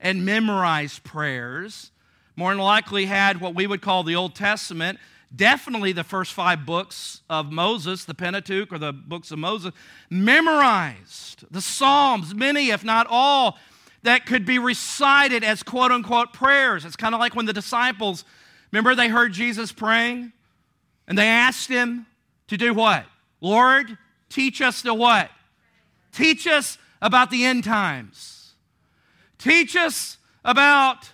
and 0.00 0.24
memorize 0.24 0.98
prayers, 1.00 1.90
more 2.36 2.50
than 2.50 2.58
likely 2.58 3.06
had 3.06 3.40
what 3.40 3.54
we 3.54 3.66
would 3.66 3.82
call 3.82 4.04
the 4.04 4.14
Old 4.14 4.34
Testament, 4.34 4.98
definitely 5.34 5.92
the 5.92 6.04
first 6.04 6.32
five 6.32 6.64
books 6.64 7.20
of 7.28 7.52
Moses, 7.52 8.04
the 8.04 8.14
Pentateuch 8.14 8.72
or 8.72 8.78
the 8.78 8.92
books 8.92 9.30
of 9.30 9.38
Moses, 9.38 9.72
memorized. 10.08 11.44
The 11.50 11.60
Psalms, 11.60 12.34
many, 12.34 12.70
if 12.70 12.84
not 12.84 13.06
all, 13.10 13.58
that 14.02 14.26
could 14.26 14.44
be 14.44 14.58
recited 14.58 15.44
as 15.44 15.62
quote 15.62 15.92
unquote 15.92 16.32
prayers. 16.32 16.84
It's 16.84 16.96
kind 16.96 17.14
of 17.14 17.20
like 17.20 17.34
when 17.34 17.46
the 17.46 17.52
disciples, 17.52 18.24
remember, 18.70 18.94
they 18.94 19.08
heard 19.08 19.32
Jesus 19.32 19.72
praying 19.72 20.32
and 21.06 21.18
they 21.18 21.26
asked 21.26 21.68
him 21.68 22.06
to 22.48 22.56
do 22.56 22.74
what? 22.74 23.04
Lord, 23.40 23.98
teach 24.28 24.60
us 24.60 24.82
to 24.82 24.94
what? 24.94 25.30
Teach 26.12 26.46
us 26.46 26.78
about 27.00 27.30
the 27.30 27.44
end 27.44 27.64
times. 27.64 28.52
Teach 29.38 29.76
us 29.76 30.18
about 30.44 31.12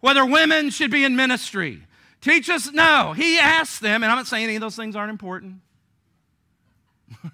whether 0.00 0.24
women 0.24 0.70
should 0.70 0.90
be 0.90 1.04
in 1.04 1.16
ministry. 1.16 1.82
Teach 2.20 2.48
us, 2.50 2.70
no. 2.72 3.12
He 3.12 3.38
asked 3.38 3.80
them, 3.80 4.02
and 4.02 4.10
I'm 4.10 4.16
not 4.16 4.26
saying 4.26 4.44
any 4.44 4.56
of 4.56 4.60
those 4.60 4.76
things 4.76 4.96
aren't 4.96 5.10
important. 5.10 5.56
they 7.22 7.30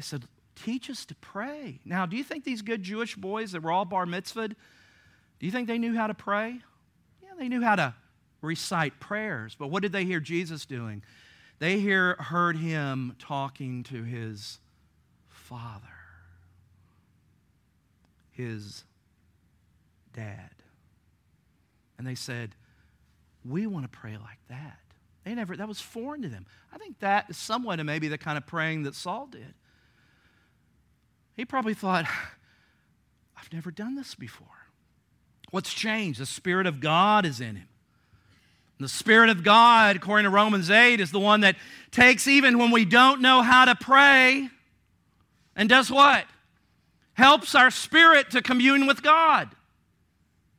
said, 0.00 0.24
Teach 0.66 0.90
us 0.90 1.04
to 1.04 1.14
pray. 1.14 1.78
Now, 1.84 2.06
do 2.06 2.16
you 2.16 2.24
think 2.24 2.42
these 2.42 2.60
good 2.60 2.82
Jewish 2.82 3.14
boys 3.14 3.52
that 3.52 3.62
were 3.62 3.70
all 3.70 3.84
bar 3.84 4.04
mitzvahed, 4.04 4.56
do 5.38 5.46
you 5.46 5.52
think 5.52 5.68
they 5.68 5.78
knew 5.78 5.94
how 5.94 6.08
to 6.08 6.14
pray? 6.14 6.58
Yeah, 7.22 7.28
they 7.38 7.46
knew 7.46 7.62
how 7.62 7.76
to 7.76 7.94
recite 8.42 8.98
prayers. 8.98 9.54
But 9.56 9.68
what 9.68 9.82
did 9.82 9.92
they 9.92 10.04
hear 10.04 10.18
Jesus 10.18 10.66
doing? 10.66 11.04
They 11.60 11.78
hear, 11.78 12.14
heard 12.14 12.56
him 12.56 13.14
talking 13.20 13.84
to 13.84 14.02
his 14.02 14.58
father, 15.28 15.86
his 18.32 18.82
dad. 20.16 20.50
And 21.96 22.04
they 22.04 22.16
said, 22.16 22.56
We 23.48 23.68
want 23.68 23.84
to 23.84 23.96
pray 23.96 24.16
like 24.20 24.40
that. 24.48 24.80
They 25.22 25.32
never, 25.32 25.56
that 25.56 25.68
was 25.68 25.80
foreign 25.80 26.22
to 26.22 26.28
them. 26.28 26.44
I 26.72 26.78
think 26.78 26.98
that 26.98 27.26
is 27.30 27.36
somewhat 27.36 27.78
of 27.78 27.86
maybe 27.86 28.08
the 28.08 28.18
kind 28.18 28.36
of 28.36 28.48
praying 28.48 28.82
that 28.82 28.96
Saul 28.96 29.28
did. 29.28 29.54
He 31.36 31.44
probably 31.44 31.74
thought, 31.74 32.06
I've 33.36 33.52
never 33.52 33.70
done 33.70 33.94
this 33.94 34.14
before. 34.14 34.48
What's 35.50 35.72
changed? 35.72 36.18
The 36.18 36.26
Spirit 36.26 36.66
of 36.66 36.80
God 36.80 37.24
is 37.24 37.40
in 37.40 37.56
him. 37.56 37.68
The 38.78 38.88
Spirit 38.88 39.30
of 39.30 39.42
God, 39.42 39.96
according 39.96 40.24
to 40.24 40.30
Romans 40.30 40.70
8, 40.70 41.00
is 41.00 41.10
the 41.10 41.20
one 41.20 41.40
that 41.40 41.56
takes 41.90 42.26
even 42.26 42.58
when 42.58 42.70
we 42.70 42.84
don't 42.84 43.22
know 43.22 43.40
how 43.42 43.64
to 43.64 43.74
pray 43.74 44.50
and 45.56 45.68
does 45.68 45.90
what? 45.90 46.26
Helps 47.14 47.54
our 47.54 47.70
spirit 47.70 48.30
to 48.32 48.42
commune 48.42 48.86
with 48.86 49.02
God. 49.02 49.48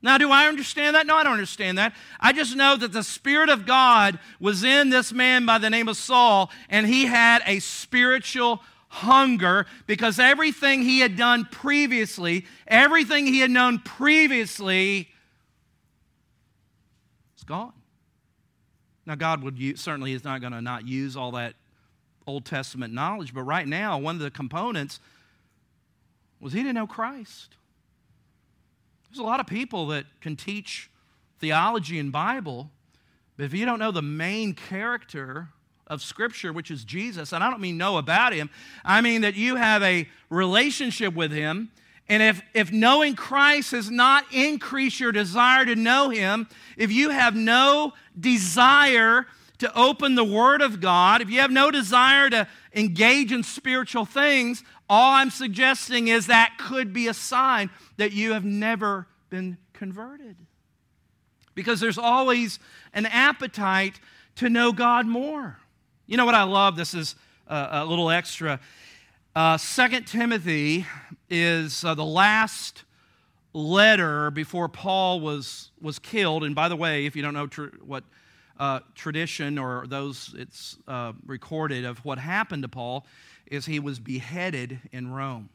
Now, 0.01 0.17
do 0.17 0.31
I 0.31 0.47
understand 0.47 0.95
that? 0.95 1.05
No, 1.05 1.15
I 1.15 1.23
don't 1.23 1.33
understand 1.33 1.77
that. 1.77 1.93
I 2.19 2.33
just 2.33 2.55
know 2.55 2.75
that 2.75 2.93
the 2.93 3.03
Spirit 3.03 3.49
of 3.49 3.65
God 3.65 4.19
was 4.39 4.63
in 4.63 4.89
this 4.89 5.11
man 5.11 5.45
by 5.45 5.57
the 5.57 5.69
name 5.69 5.87
of 5.87 5.97
Saul, 5.97 6.51
and 6.69 6.87
he 6.87 7.05
had 7.05 7.41
a 7.45 7.59
spiritual 7.59 8.61
hunger 8.97 9.65
because 9.85 10.19
everything 10.19 10.81
he 10.81 10.99
had 10.99 11.15
done 11.15 11.45
previously, 11.45 12.45
everything 12.67 13.27
he 13.27 13.39
had 13.39 13.51
known 13.51 13.79
previously, 13.79 15.09
is 17.37 17.43
gone. 17.43 17.73
Now, 19.05 19.15
God 19.15 19.43
would 19.43 19.57
use, 19.57 19.79
certainly 19.79 20.13
is 20.13 20.23
not 20.23 20.41
going 20.41 20.53
to 20.53 20.61
not 20.61 20.87
use 20.87 21.15
all 21.15 21.31
that 21.31 21.53
Old 22.25 22.43
Testament 22.43 22.93
knowledge, 22.93 23.33
but 23.33 23.43
right 23.43 23.67
now, 23.67 23.97
one 23.97 24.15
of 24.15 24.21
the 24.21 24.31
components 24.31 24.99
was 26.39 26.53
he 26.53 26.59
didn't 26.59 26.75
know 26.75 26.87
Christ. 26.87 27.55
There's 29.09 29.19
a 29.19 29.23
lot 29.23 29.39
of 29.39 29.47
people 29.47 29.87
that 29.87 30.05
can 30.19 30.35
teach 30.35 30.89
theology 31.39 31.99
and 31.99 32.11
Bible, 32.11 32.69
but 33.37 33.45
if 33.45 33.53
you 33.53 33.65
don't 33.65 33.79
know 33.79 33.91
the 33.91 34.01
main 34.01 34.53
character 34.53 35.49
of 35.87 36.01
Scripture, 36.01 36.53
which 36.53 36.69
is 36.69 36.83
Jesus, 36.83 37.33
and 37.33 37.43
I 37.43 37.49
don't 37.49 37.61
mean 37.61 37.77
know 37.77 37.97
about 37.97 38.33
him, 38.33 38.49
I 38.85 39.01
mean 39.01 39.21
that 39.21 39.35
you 39.35 39.55
have 39.55 39.81
a 39.83 40.07
relationship 40.29 41.13
with 41.13 41.31
him 41.31 41.71
and 42.09 42.23
if, 42.23 42.41
if 42.53 42.71
knowing 42.71 43.15
Christ 43.15 43.71
has 43.71 43.91
not 43.91 44.25
increased 44.31 44.99
your 44.99 45.11
desire 45.11 45.65
to 45.65 45.75
know 45.75 46.09
Him, 46.09 46.47
if 46.77 46.91
you 46.91 47.09
have 47.09 47.35
no 47.35 47.93
desire 48.17 49.27
to 49.57 49.77
open 49.77 50.15
the 50.15 50.23
Word 50.23 50.61
of 50.61 50.79
God, 50.79 51.21
if 51.21 51.29
you 51.29 51.39
have 51.41 51.51
no 51.51 51.69
desire 51.69 52.29
to 52.29 52.47
engage 52.73 53.31
in 53.31 53.43
spiritual 53.43 54.05
things, 54.05 54.63
all 54.89 55.13
I'm 55.13 55.31
suggesting 55.31 56.07
is 56.07 56.27
that 56.27 56.55
could 56.57 56.93
be 56.93 57.07
a 57.07 57.13
sign 57.13 57.69
that 57.97 58.13
you 58.13 58.33
have 58.33 58.45
never 58.45 59.07
been 59.29 59.57
converted. 59.73 60.37
Because 61.55 61.79
there's 61.79 61.97
always 61.97 62.59
an 62.93 63.05
appetite 63.07 63.99
to 64.35 64.49
know 64.49 64.71
God 64.71 65.07
more. 65.07 65.57
You 66.09 66.15
know 66.15 66.25
what 66.25 66.35
I 66.35 66.43
love? 66.43 66.77
This 66.77 66.93
is 66.93 67.15
a, 67.47 67.67
a 67.71 67.85
little 67.85 68.09
extra. 68.09 68.61
Uh, 69.35 69.57
Second 69.57 70.07
Timothy 70.07 70.85
is 71.29 71.83
uh, 71.83 71.95
the 71.95 72.05
last 72.05 72.85
letter 73.51 74.31
before 74.31 74.69
Paul 74.69 75.19
was, 75.19 75.69
was 75.81 75.99
killed. 75.99 76.45
And 76.45 76.55
by 76.55 76.69
the 76.69 76.77
way, 76.77 77.07
if 77.07 77.17
you 77.17 77.21
don't 77.21 77.33
know 77.33 77.47
tr- 77.47 77.75
what 77.85 78.05
uh, 78.57 78.79
tradition 78.95 79.57
or 79.57 79.85
those 79.85 80.33
it's 80.37 80.77
uh, 80.87 81.11
recorded 81.25 81.83
of 81.83 81.97
what 82.05 82.19
happened 82.19 82.63
to 82.63 82.69
Paul, 82.69 83.05
is 83.45 83.65
he 83.65 83.81
was 83.81 83.99
beheaded 83.99 84.79
in 84.93 85.11
Rome. 85.11 85.49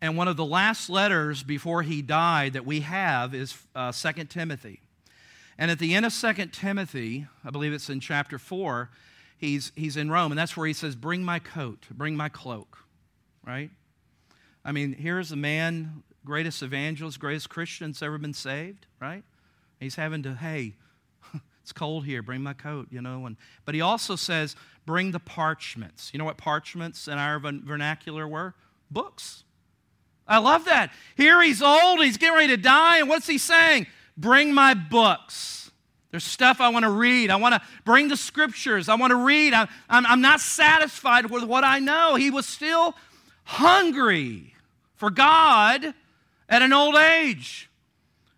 And 0.00 0.16
one 0.16 0.26
of 0.26 0.38
the 0.38 0.44
last 0.46 0.88
letters 0.88 1.42
before 1.42 1.82
he 1.82 2.00
died 2.00 2.54
that 2.54 2.64
we 2.64 2.80
have 2.80 3.34
is 3.34 3.58
uh, 3.74 3.92
2 3.92 4.24
Timothy. 4.24 4.80
And 5.58 5.70
at 5.70 5.78
the 5.78 5.94
end 5.94 6.04
of 6.04 6.14
2 6.14 6.46
Timothy, 6.46 7.26
I 7.44 7.50
believe 7.50 7.72
it's 7.72 7.88
in 7.88 8.00
chapter 8.00 8.38
4, 8.38 8.90
he's, 9.38 9.72
he's 9.74 9.96
in 9.96 10.10
Rome, 10.10 10.32
and 10.32 10.38
that's 10.38 10.56
where 10.56 10.66
he 10.66 10.72
says, 10.72 10.94
Bring 10.94 11.24
my 11.24 11.38
coat, 11.38 11.86
bring 11.90 12.16
my 12.16 12.28
cloak, 12.28 12.78
right? 13.44 13.70
I 14.64 14.72
mean, 14.72 14.92
here's 14.92 15.32
a 15.32 15.36
man, 15.36 16.02
greatest 16.24 16.62
evangelist, 16.62 17.20
greatest 17.20 17.48
Christian 17.48 17.92
that's 17.92 18.02
ever 18.02 18.18
been 18.18 18.34
saved, 18.34 18.86
right? 19.00 19.22
He's 19.80 19.94
having 19.94 20.22
to, 20.24 20.34
hey, 20.34 20.74
it's 21.62 21.72
cold 21.72 22.04
here, 22.04 22.22
bring 22.22 22.42
my 22.42 22.52
coat, 22.52 22.88
you 22.90 23.00
know. 23.00 23.26
And, 23.26 23.36
but 23.64 23.74
he 23.74 23.80
also 23.80 24.16
says, 24.16 24.56
bring 24.84 25.12
the 25.12 25.20
parchments. 25.20 26.10
You 26.12 26.18
know 26.18 26.24
what 26.24 26.36
parchments 26.36 27.08
in 27.08 27.14
our 27.14 27.38
vernacular 27.38 28.26
were? 28.26 28.54
Books. 28.90 29.44
I 30.28 30.38
love 30.38 30.64
that. 30.64 30.92
Here 31.16 31.40
he's 31.40 31.62
old, 31.62 32.02
he's 32.02 32.16
getting 32.16 32.34
ready 32.34 32.48
to 32.48 32.56
die, 32.56 32.98
and 32.98 33.08
what's 33.08 33.28
he 33.28 33.38
saying? 33.38 33.86
Bring 34.16 34.54
my 34.54 34.74
books. 34.74 35.70
There's 36.10 36.24
stuff 36.24 36.60
I 36.60 36.70
want 36.70 36.84
to 36.84 36.90
read. 36.90 37.30
I 37.30 37.36
want 37.36 37.54
to 37.54 37.62
bring 37.84 38.08
the 38.08 38.16
scriptures. 38.16 38.88
I 38.88 38.94
want 38.94 39.10
to 39.10 39.16
read. 39.16 39.52
I, 39.52 39.68
I'm, 39.88 40.06
I'm 40.06 40.20
not 40.20 40.40
satisfied 40.40 41.30
with 41.30 41.44
what 41.44 41.64
I 41.64 41.78
know. 41.78 42.14
He 42.14 42.30
was 42.30 42.46
still 42.46 42.94
hungry 43.44 44.54
for 44.94 45.10
God 45.10 45.94
at 46.48 46.62
an 46.62 46.72
old 46.72 46.96
age. 46.96 47.68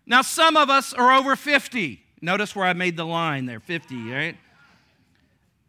Now, 0.05 0.23
some 0.23 0.57
of 0.57 0.69
us 0.69 0.93
are 0.93 1.13
over 1.13 1.35
50. 1.35 2.01
Notice 2.21 2.55
where 2.55 2.65
I 2.65 2.73
made 2.73 2.97
the 2.97 3.05
line 3.05 3.45
there 3.45 3.59
50, 3.59 4.11
right? 4.11 4.35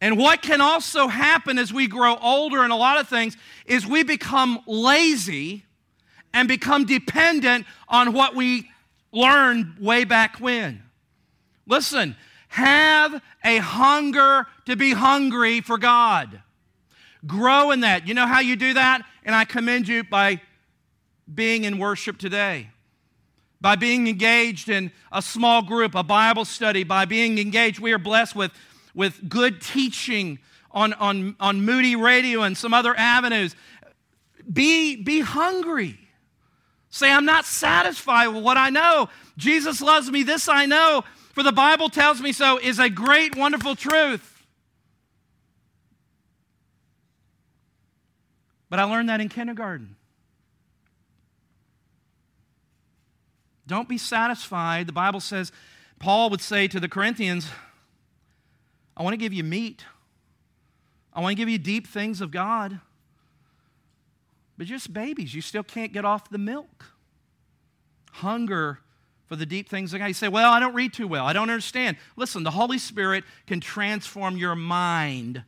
And 0.01 0.17
what 0.17 0.41
can 0.41 0.61
also 0.61 1.07
happen 1.07 1.59
as 1.59 1.71
we 1.71 1.87
grow 1.87 2.17
older 2.17 2.65
in 2.65 2.71
a 2.71 2.75
lot 2.75 2.99
of 2.99 3.07
things 3.07 3.37
is 3.67 3.85
we 3.85 4.03
become 4.03 4.59
lazy 4.65 5.63
and 6.33 6.47
become 6.47 6.85
dependent 6.85 7.67
on 7.87 8.13
what 8.13 8.35
we 8.35 8.70
learned 9.11 9.77
way 9.79 10.03
back 10.03 10.37
when. 10.39 10.83
Listen, 11.67 12.15
have 12.49 13.21
a 13.43 13.57
hunger 13.57 14.47
to 14.65 14.75
be 14.75 14.93
hungry 14.93 15.61
for 15.61 15.77
God. 15.77 16.41
Grow 17.25 17.71
in 17.71 17.81
that. 17.81 18.07
You 18.07 18.13
know 18.13 18.27
how 18.27 18.39
you 18.39 18.55
do 18.55 18.73
that? 18.73 19.03
And 19.23 19.35
I 19.35 19.45
commend 19.45 19.87
you 19.87 20.03
by 20.03 20.41
being 21.33 21.63
in 21.63 21.77
worship 21.77 22.17
today, 22.17 22.69
by 23.61 23.75
being 23.75 24.07
engaged 24.07 24.69
in 24.69 24.91
a 25.11 25.21
small 25.21 25.61
group, 25.61 25.95
a 25.95 26.03
Bible 26.03 26.45
study, 26.45 26.83
by 26.83 27.05
being 27.05 27.37
engaged. 27.37 27.79
We 27.79 27.93
are 27.93 27.99
blessed 27.99 28.35
with 28.35 28.51
with 28.93 29.29
good 29.29 29.61
teaching 29.61 30.39
on, 30.71 30.93
on, 30.93 31.35
on 31.39 31.63
Moody 31.63 31.95
Radio 31.95 32.41
and 32.43 32.57
some 32.57 32.73
other 32.73 32.97
avenues. 32.97 33.55
Be, 34.51 34.95
be 34.95 35.19
hungry. 35.19 35.97
Say, 36.91 37.09
I'm 37.11 37.25
not 37.25 37.45
satisfied 37.45 38.27
with 38.27 38.43
what 38.43 38.57
I 38.57 38.69
know. 38.69 39.09
Jesus 39.37 39.81
loves 39.81 40.11
me, 40.11 40.23
this 40.23 40.47
I 40.47 40.65
know, 40.65 41.03
for 41.33 41.41
the 41.41 41.53
Bible 41.53 41.89
tells 41.89 42.21
me 42.21 42.33
so, 42.33 42.59
is 42.59 42.79
a 42.79 42.89
great, 42.89 43.35
wonderful 43.35 43.75
truth. 43.75 44.45
But 48.69 48.79
I 48.79 48.83
learned 48.83 49.09
that 49.09 49.21
in 49.21 49.29
kindergarten. 49.29 49.95
Don't 53.67 53.87
be 53.87 53.97
satisfied. 53.97 54.87
The 54.87 54.93
Bible 54.93 55.21
says, 55.21 55.53
Paul 55.97 56.29
would 56.29 56.41
say 56.41 56.67
to 56.67 56.79
the 56.79 56.89
Corinthians, 56.89 57.47
I 58.97 59.03
want 59.03 59.13
to 59.13 59.17
give 59.17 59.31
you 59.31 59.45
meat. 59.45 59.85
I 61.13 61.21
want 61.21 61.31
to 61.31 61.35
give 61.35 61.47
you 61.47 61.57
deep 61.57 61.87
things 61.87 62.19
of 62.19 62.31
God. 62.31 62.81
But 64.61 64.67
just 64.67 64.93
babies, 64.93 65.33
you 65.33 65.41
still 65.41 65.63
can't 65.63 65.91
get 65.91 66.05
off 66.05 66.29
the 66.29 66.37
milk. 66.37 66.85
Hunger 68.11 68.77
for 69.25 69.35
the 69.35 69.47
deep 69.47 69.67
things 69.67 69.91
of 69.91 69.97
God. 69.97 70.05
You 70.05 70.13
say, 70.13 70.27
Well, 70.27 70.51
I 70.51 70.59
don't 70.59 70.75
read 70.75 70.93
too 70.93 71.07
well. 71.07 71.25
I 71.25 71.33
don't 71.33 71.49
understand. 71.49 71.97
Listen, 72.15 72.43
the 72.43 72.51
Holy 72.51 72.77
Spirit 72.77 73.23
can 73.47 73.59
transform 73.59 74.37
your 74.37 74.53
mind 74.53 75.41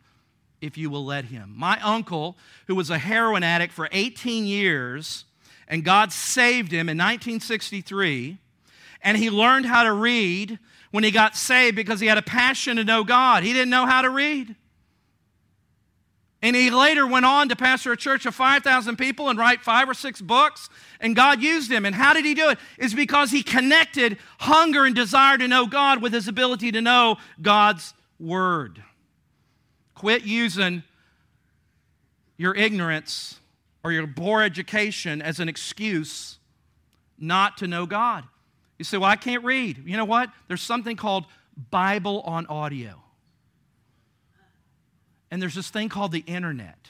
if 0.62 0.80
you 0.80 0.90
will 0.90 1.06
let 1.06 1.26
Him. 1.26 1.54
My 1.56 1.80
uncle, 1.82 2.40
who 2.66 2.74
was 2.74 2.90
a 2.90 2.98
heroin 2.98 3.44
addict 3.44 3.72
for 3.72 3.88
18 3.92 4.48
years, 4.48 5.26
and 5.68 5.86
God 5.86 6.12
saved 6.12 6.72
him 6.72 6.90
in 6.90 6.98
1963. 6.98 8.40
And 9.04 9.16
he 9.16 9.30
learned 9.30 9.68
how 9.68 9.84
to 9.84 9.94
read 9.94 10.58
when 10.90 11.04
he 11.04 11.12
got 11.12 11.36
saved 11.36 11.76
because 11.76 12.00
he 12.00 12.08
had 12.08 12.18
a 12.18 12.24
passion 12.24 12.78
to 12.78 12.84
know 12.84 13.04
God. 13.04 13.44
He 13.44 13.54
didn't 13.54 13.70
know 13.70 13.86
how 13.86 14.02
to 14.02 14.10
read. 14.10 14.56
And 16.44 16.58
he 16.58 16.70
later 16.70 17.08
went 17.08 17.26
on 17.26 17.48
to 17.48 17.56
pastor 17.56 17.94
a 17.94 17.98
church 17.98 18.26
of 18.26 18.36
5,000 18.36 18.98
people 18.98 19.30
and 19.30 19.40
write 19.40 19.62
five 19.62 19.88
or 19.88 19.94
six 19.94 20.20
books. 20.20 20.70
And 21.00 21.16
God 21.16 21.42
used 21.42 21.72
him. 21.72 21.86
And 21.86 21.96
how 21.96 22.14
did 22.14 22.26
he 22.26 22.34
do 22.34 22.50
it? 22.50 22.60
Is 22.78 22.94
because 22.94 23.32
he 23.32 23.44
connected 23.44 24.18
hunger 24.40 24.84
and 24.84 24.94
desire 24.94 25.38
to 25.38 25.48
know 25.48 25.66
God 25.66 26.02
with 26.02 26.12
his 26.12 26.28
ability 26.28 26.74
to 26.74 26.82
know 26.82 27.16
God's 27.42 27.94
word. 28.20 28.84
Quit 29.96 30.24
using 30.24 30.84
your 32.36 32.54
ignorance 32.56 33.40
or 33.82 33.94
your 33.94 34.06
poor 34.06 34.42
education 34.42 35.22
as 35.22 35.40
an 35.40 35.48
excuse 35.48 36.40
not 37.18 37.56
to 37.60 37.68
know 37.68 37.86
God. 37.86 38.26
You 38.78 38.84
say, 38.84 38.98
Well, 38.98 39.10
I 39.10 39.16
can't 39.16 39.46
read. 39.46 39.84
You 39.86 39.96
know 39.96 40.04
what? 40.04 40.30
There's 40.50 40.62
something 40.62 40.98
called 40.98 41.26
Bible 41.72 42.20
on 42.22 42.48
audio. 42.48 43.03
And 45.34 45.42
there's 45.42 45.56
this 45.56 45.72
thing 45.72 45.90
called 45.90 46.12
the 46.12 46.24
internet. 46.28 46.90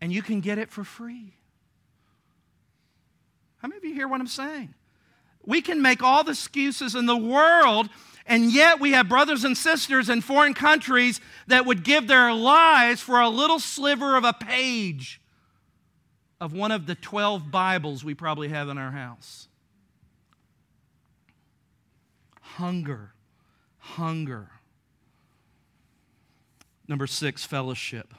And 0.00 0.12
you 0.12 0.20
can 0.20 0.40
get 0.40 0.58
it 0.58 0.68
for 0.68 0.82
free. 0.82 1.36
How 3.58 3.68
many 3.68 3.76
of 3.76 3.84
you 3.84 3.94
hear 3.94 4.08
what 4.08 4.20
I'm 4.20 4.26
saying? 4.26 4.74
We 5.46 5.62
can 5.62 5.80
make 5.80 6.02
all 6.02 6.24
the 6.24 6.32
excuses 6.32 6.96
in 6.96 7.06
the 7.06 7.16
world, 7.16 7.88
and 8.26 8.52
yet 8.52 8.80
we 8.80 8.90
have 8.94 9.08
brothers 9.08 9.44
and 9.44 9.56
sisters 9.56 10.08
in 10.08 10.22
foreign 10.22 10.54
countries 10.54 11.20
that 11.46 11.64
would 11.66 11.84
give 11.84 12.08
their 12.08 12.34
lives 12.34 13.00
for 13.00 13.20
a 13.20 13.28
little 13.28 13.60
sliver 13.60 14.16
of 14.16 14.24
a 14.24 14.32
page 14.32 15.20
of 16.40 16.52
one 16.52 16.72
of 16.72 16.86
the 16.86 16.96
12 16.96 17.48
Bibles 17.48 18.02
we 18.02 18.14
probably 18.14 18.48
have 18.48 18.68
in 18.68 18.76
our 18.76 18.90
house. 18.90 19.46
Hunger, 22.40 23.12
hunger. 23.78 24.50
Number 26.86 27.06
six, 27.06 27.44
fellowship. 27.44 28.14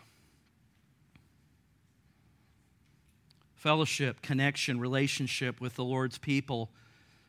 Fellowship, 3.53 4.21
connection, 4.21 4.79
relationship 4.79 5.59
with 5.59 5.75
the 5.75 5.83
Lord's 5.83 6.17
people 6.17 6.69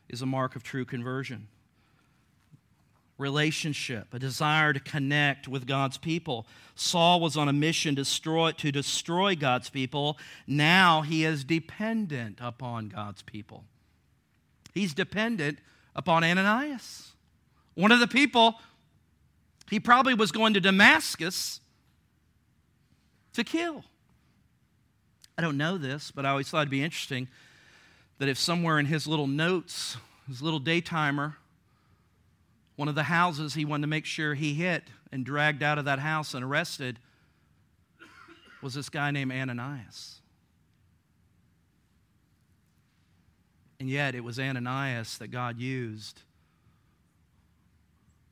is 0.09 0.21
a 0.21 0.25
mark 0.25 0.55
of 0.55 0.63
true 0.63 0.85
conversion 0.85 1.47
relationship, 3.17 4.13
a 4.13 4.19
desire 4.19 4.73
to 4.73 4.79
connect 4.79 5.47
with 5.47 5.65
God's 5.65 5.97
people. 5.97 6.45
Saul 6.75 7.19
was 7.19 7.35
on 7.35 7.49
a 7.49 7.53
mission 7.53 7.95
to 7.95 8.01
destroy, 8.01 8.51
to 8.53 8.71
destroy 8.71 9.35
God's 9.35 9.69
people. 9.69 10.17
Now 10.45 11.01
he 11.01 11.25
is 11.25 11.43
dependent 11.43 12.37
upon 12.39 12.89
God's 12.89 13.21
people. 13.23 13.63
He's 14.73 14.93
dependent 14.93 15.59
upon 15.95 16.23
Ananias. 16.23 17.13
One 17.73 17.91
of 17.91 17.99
the 17.99 18.07
people, 18.07 18.55
he 19.69 19.79
probably 19.79 20.13
was 20.13 20.31
going 20.31 20.53
to 20.53 20.59
Damascus 20.59 21.59
to 23.33 23.43
kill. 23.43 23.83
I 25.37 25.41
don't 25.41 25.57
know 25.57 25.77
this, 25.77 26.09
but 26.11 26.25
I 26.25 26.29
always 26.29 26.49
thought 26.49 26.61
it'd 26.61 26.69
be 26.69 26.83
interesting 26.83 27.27
that 28.17 28.29
if 28.29 28.37
somewhere 28.37 28.79
in 28.79 28.87
his 28.87 29.07
little 29.07 29.27
notes, 29.27 29.97
his 30.27 30.41
little 30.41 30.59
daytimer, 30.59 31.35
one 32.75 32.87
of 32.87 32.95
the 32.95 33.03
houses 33.03 33.53
he 33.53 33.65
wanted 33.65 33.81
to 33.81 33.87
make 33.87 34.05
sure 34.05 34.33
he 34.33 34.53
hit 34.53 34.83
and 35.11 35.25
dragged 35.25 35.61
out 35.61 35.77
of 35.77 35.85
that 35.85 35.99
house 35.99 36.33
and 36.33 36.43
arrested 36.43 36.99
was 38.61 38.73
this 38.73 38.89
guy 38.89 39.11
named 39.11 39.31
Ananias. 39.31 40.21
And 43.79 43.89
yet, 43.89 44.15
it 44.15 44.23
was 44.23 44.39
Ananias 44.39 45.19
that 45.19 45.27
God 45.27 45.59
used 45.59 46.21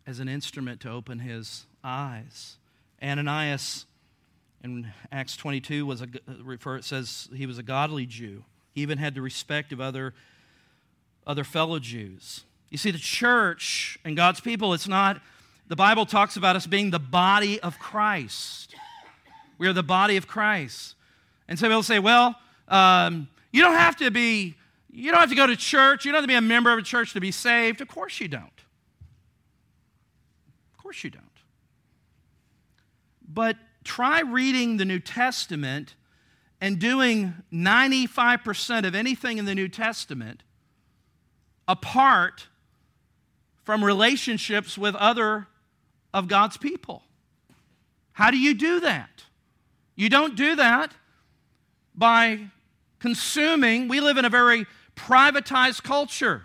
as 0.07 0.19
an 0.19 0.27
instrument 0.27 0.81
to 0.81 0.89
open 0.89 1.19
his 1.19 1.65
eyes. 1.83 2.57
Ananias 3.01 3.85
in 4.63 4.91
Acts 5.11 5.35
22 5.37 5.85
was 5.85 6.01
a 6.01 6.07
refer 6.43 6.77
it 6.77 6.83
says 6.83 7.29
he 7.35 7.45
was 7.45 7.57
a 7.57 7.63
godly 7.63 8.05
Jew. 8.05 8.43
He 8.73 8.81
even 8.81 8.97
had 8.97 9.15
the 9.15 9.21
respect 9.21 9.71
of 9.71 9.79
other 9.79 10.13
other 11.27 11.43
fellow 11.43 11.79
Jews. 11.79 12.43
You 12.69 12.77
see, 12.77 12.91
the 12.91 12.97
church 12.97 13.97
and 14.03 14.15
God's 14.15 14.39
people, 14.39 14.73
it's 14.73 14.87
not, 14.87 15.21
the 15.67 15.75
Bible 15.75 16.05
talks 16.05 16.35
about 16.35 16.55
us 16.55 16.67
being 16.67 16.91
the 16.91 16.99
body 16.99 17.59
of 17.61 17.79
Christ. 17.79 18.75
We 19.57 19.67
are 19.67 19.73
the 19.73 19.83
body 19.83 20.17
of 20.17 20.27
Christ. 20.27 20.95
And 21.47 21.57
some 21.57 21.69
people 21.69 21.83
say, 21.83 21.99
well, 21.99 22.35
um, 22.67 23.27
you 23.51 23.61
don't 23.61 23.75
have 23.75 23.95
to 23.97 24.11
be, 24.11 24.55
you 24.91 25.11
don't 25.11 25.19
have 25.19 25.29
to 25.29 25.35
go 25.35 25.47
to 25.47 25.55
church, 25.55 26.05
you 26.05 26.11
don't 26.11 26.17
have 26.17 26.25
to 26.25 26.27
be 26.27 26.35
a 26.35 26.41
member 26.41 26.71
of 26.71 26.79
a 26.79 26.81
church 26.81 27.13
to 27.13 27.21
be 27.21 27.31
saved. 27.31 27.81
Of 27.81 27.87
course 27.87 28.19
you 28.19 28.27
don't. 28.27 28.54
Course 30.95 31.03
you 31.03 31.09
don't. 31.09 31.23
But 33.27 33.57
try 33.83 34.21
reading 34.21 34.77
the 34.77 34.85
New 34.85 34.99
Testament 34.99 35.95
and 36.61 36.79
doing 36.79 37.33
95% 37.51 38.87
of 38.87 38.95
anything 38.95 39.37
in 39.37 39.43
the 39.43 39.53
New 39.53 39.67
Testament 39.67 40.43
apart 41.67 42.47
from 43.65 43.83
relationships 43.83 44.77
with 44.77 44.95
other 44.95 45.47
of 46.13 46.29
God's 46.29 46.55
people. 46.55 47.03
How 48.13 48.31
do 48.31 48.37
you 48.37 48.53
do 48.53 48.79
that? 48.79 49.25
You 49.97 50.07
don't 50.07 50.37
do 50.37 50.55
that 50.55 50.93
by 51.93 52.51
consuming. 52.99 53.89
We 53.89 53.99
live 53.99 54.15
in 54.15 54.23
a 54.23 54.29
very 54.29 54.65
privatized 54.95 55.83
culture. 55.83 56.43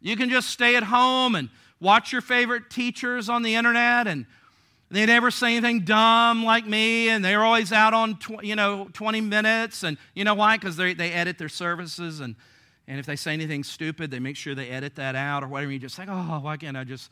You 0.00 0.16
can 0.16 0.30
just 0.30 0.48
stay 0.48 0.76
at 0.76 0.84
home 0.84 1.34
and 1.34 1.50
watch 1.86 2.12
your 2.12 2.20
favorite 2.20 2.68
teachers 2.68 3.28
on 3.28 3.42
the 3.42 3.54
internet 3.54 4.06
and 4.06 4.26
they 4.90 5.06
never 5.06 5.30
say 5.30 5.56
anything 5.56 5.80
dumb 5.80 6.44
like 6.44 6.66
me 6.66 7.08
and 7.08 7.24
they're 7.24 7.44
always 7.44 7.72
out 7.72 7.94
on 7.94 8.16
tw- 8.18 8.42
you 8.42 8.56
know 8.56 8.88
20 8.92 9.20
minutes 9.20 9.84
and 9.84 9.96
you 10.14 10.24
know 10.24 10.34
why 10.34 10.56
because 10.56 10.76
they, 10.76 10.94
they 10.94 11.12
edit 11.12 11.38
their 11.38 11.48
services 11.48 12.20
and 12.20 12.34
and 12.88 13.00
if 13.00 13.06
they 13.06 13.16
say 13.16 13.32
anything 13.32 13.64
stupid, 13.64 14.10
they 14.10 14.20
make 14.20 14.36
sure 14.36 14.54
they 14.54 14.68
edit 14.68 14.94
that 14.96 15.16
out 15.16 15.42
or 15.42 15.48
whatever. 15.48 15.72
You 15.72 15.78
just 15.78 15.96
think, 15.96 16.08
oh, 16.10 16.38
why 16.40 16.56
can't 16.56 16.76
I 16.76 16.84
just, 16.84 17.10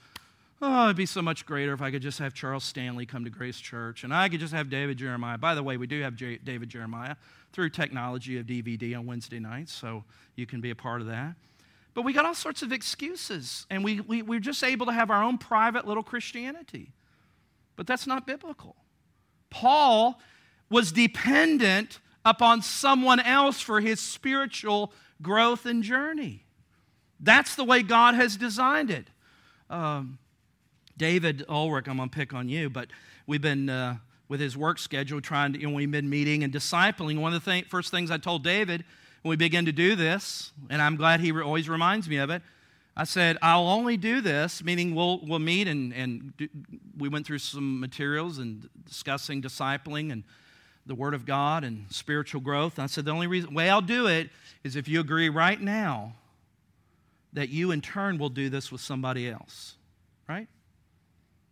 oh, 0.62 0.84
it'd 0.84 0.96
be 0.96 1.06
so 1.06 1.20
much 1.20 1.46
greater 1.46 1.72
if 1.72 1.82
I 1.82 1.90
could 1.90 2.02
just 2.02 2.20
have 2.20 2.32
Charles 2.32 2.62
Stanley 2.62 3.06
come 3.06 3.24
to 3.24 3.30
Grace 3.30 3.58
Church 3.58 4.04
and 4.04 4.14
I 4.14 4.28
could 4.28 4.40
just 4.40 4.54
have 4.54 4.70
David 4.70 4.98
Jeremiah. 4.98 5.36
By 5.36 5.54
the 5.54 5.62
way, 5.62 5.76
we 5.76 5.86
do 5.86 6.00
have 6.02 6.14
J- 6.14 6.38
David 6.38 6.68
Jeremiah 6.68 7.16
through 7.52 7.70
technology 7.70 8.38
of 8.38 8.46
DVD 8.46 8.96
on 8.96 9.06
Wednesday 9.06 9.40
nights, 9.40 9.72
so 9.72 10.04
you 10.36 10.46
can 10.46 10.60
be 10.60 10.70
a 10.70 10.76
part 10.76 11.00
of 11.00 11.08
that. 11.08 11.34
But 11.94 12.02
we 12.02 12.12
got 12.12 12.24
all 12.26 12.34
sorts 12.34 12.62
of 12.62 12.72
excuses, 12.72 13.66
and 13.70 13.84
we, 13.84 14.00
we, 14.00 14.20
we're 14.22 14.40
just 14.40 14.62
able 14.64 14.86
to 14.86 14.92
have 14.92 15.10
our 15.10 15.22
own 15.22 15.38
private 15.38 15.86
little 15.86 16.02
Christianity. 16.02 16.92
But 17.76 17.86
that's 17.86 18.06
not 18.06 18.26
biblical. 18.26 18.76
Paul 19.48 20.20
was 20.68 20.90
dependent 20.90 22.00
upon 22.24 22.62
someone 22.62 23.20
else 23.20 23.60
for 23.60 23.80
his 23.80 24.00
spiritual 24.00 24.92
growth 25.22 25.66
and 25.66 25.82
journey. 25.84 26.44
That's 27.20 27.54
the 27.54 27.64
way 27.64 27.82
God 27.82 28.16
has 28.16 28.36
designed 28.36 28.90
it. 28.90 29.06
Um, 29.70 30.18
David 30.96 31.44
Ulrich, 31.48 31.86
I'm 31.88 31.96
going 31.96 32.08
to 32.08 32.16
pick 32.16 32.34
on 32.34 32.48
you, 32.48 32.68
but 32.70 32.88
we've 33.26 33.40
been, 33.40 33.68
uh, 33.68 33.96
with 34.28 34.40
his 34.40 34.56
work 34.56 34.78
schedule, 34.78 35.20
trying 35.20 35.52
to, 35.52 35.60
you 35.60 35.68
know, 35.68 35.74
we've 35.74 35.90
been 35.90 36.10
meeting 36.10 36.42
and 36.42 36.52
discipling. 36.52 37.20
One 37.20 37.32
of 37.34 37.44
the 37.44 37.50
th- 37.50 37.68
first 37.68 37.90
things 37.90 38.10
I 38.10 38.18
told 38.18 38.42
David 38.42 38.84
when 39.24 39.30
we 39.30 39.36
begin 39.36 39.64
to 39.64 39.72
do 39.72 39.96
this, 39.96 40.52
and 40.68 40.82
I'm 40.82 40.96
glad 40.96 41.20
he 41.20 41.32
always 41.32 41.66
reminds 41.66 42.10
me 42.10 42.18
of 42.18 42.28
it, 42.28 42.42
I 42.94 43.04
said, 43.04 43.38
I'll 43.40 43.66
only 43.66 43.96
do 43.96 44.20
this, 44.20 44.62
meaning 44.62 44.94
we'll, 44.94 45.18
we'll 45.26 45.38
meet, 45.38 45.66
and, 45.66 45.94
and 45.94 46.36
do, 46.36 46.46
we 46.98 47.08
went 47.08 47.26
through 47.26 47.38
some 47.38 47.80
materials 47.80 48.36
and 48.36 48.68
discussing 48.84 49.40
discipling 49.40 50.12
and 50.12 50.24
the 50.84 50.94
Word 50.94 51.14
of 51.14 51.24
God 51.24 51.64
and 51.64 51.86
spiritual 51.88 52.42
growth. 52.42 52.76
And 52.76 52.84
I 52.84 52.86
said, 52.86 53.06
the 53.06 53.12
only 53.12 53.26
reason, 53.26 53.54
way 53.54 53.70
I'll 53.70 53.80
do 53.80 54.08
it 54.08 54.28
is 54.62 54.76
if 54.76 54.88
you 54.88 55.00
agree 55.00 55.30
right 55.30 55.58
now 55.58 56.12
that 57.32 57.48
you 57.48 57.70
in 57.70 57.80
turn 57.80 58.18
will 58.18 58.28
do 58.28 58.50
this 58.50 58.70
with 58.70 58.82
somebody 58.82 59.26
else, 59.26 59.76
right? 60.28 60.48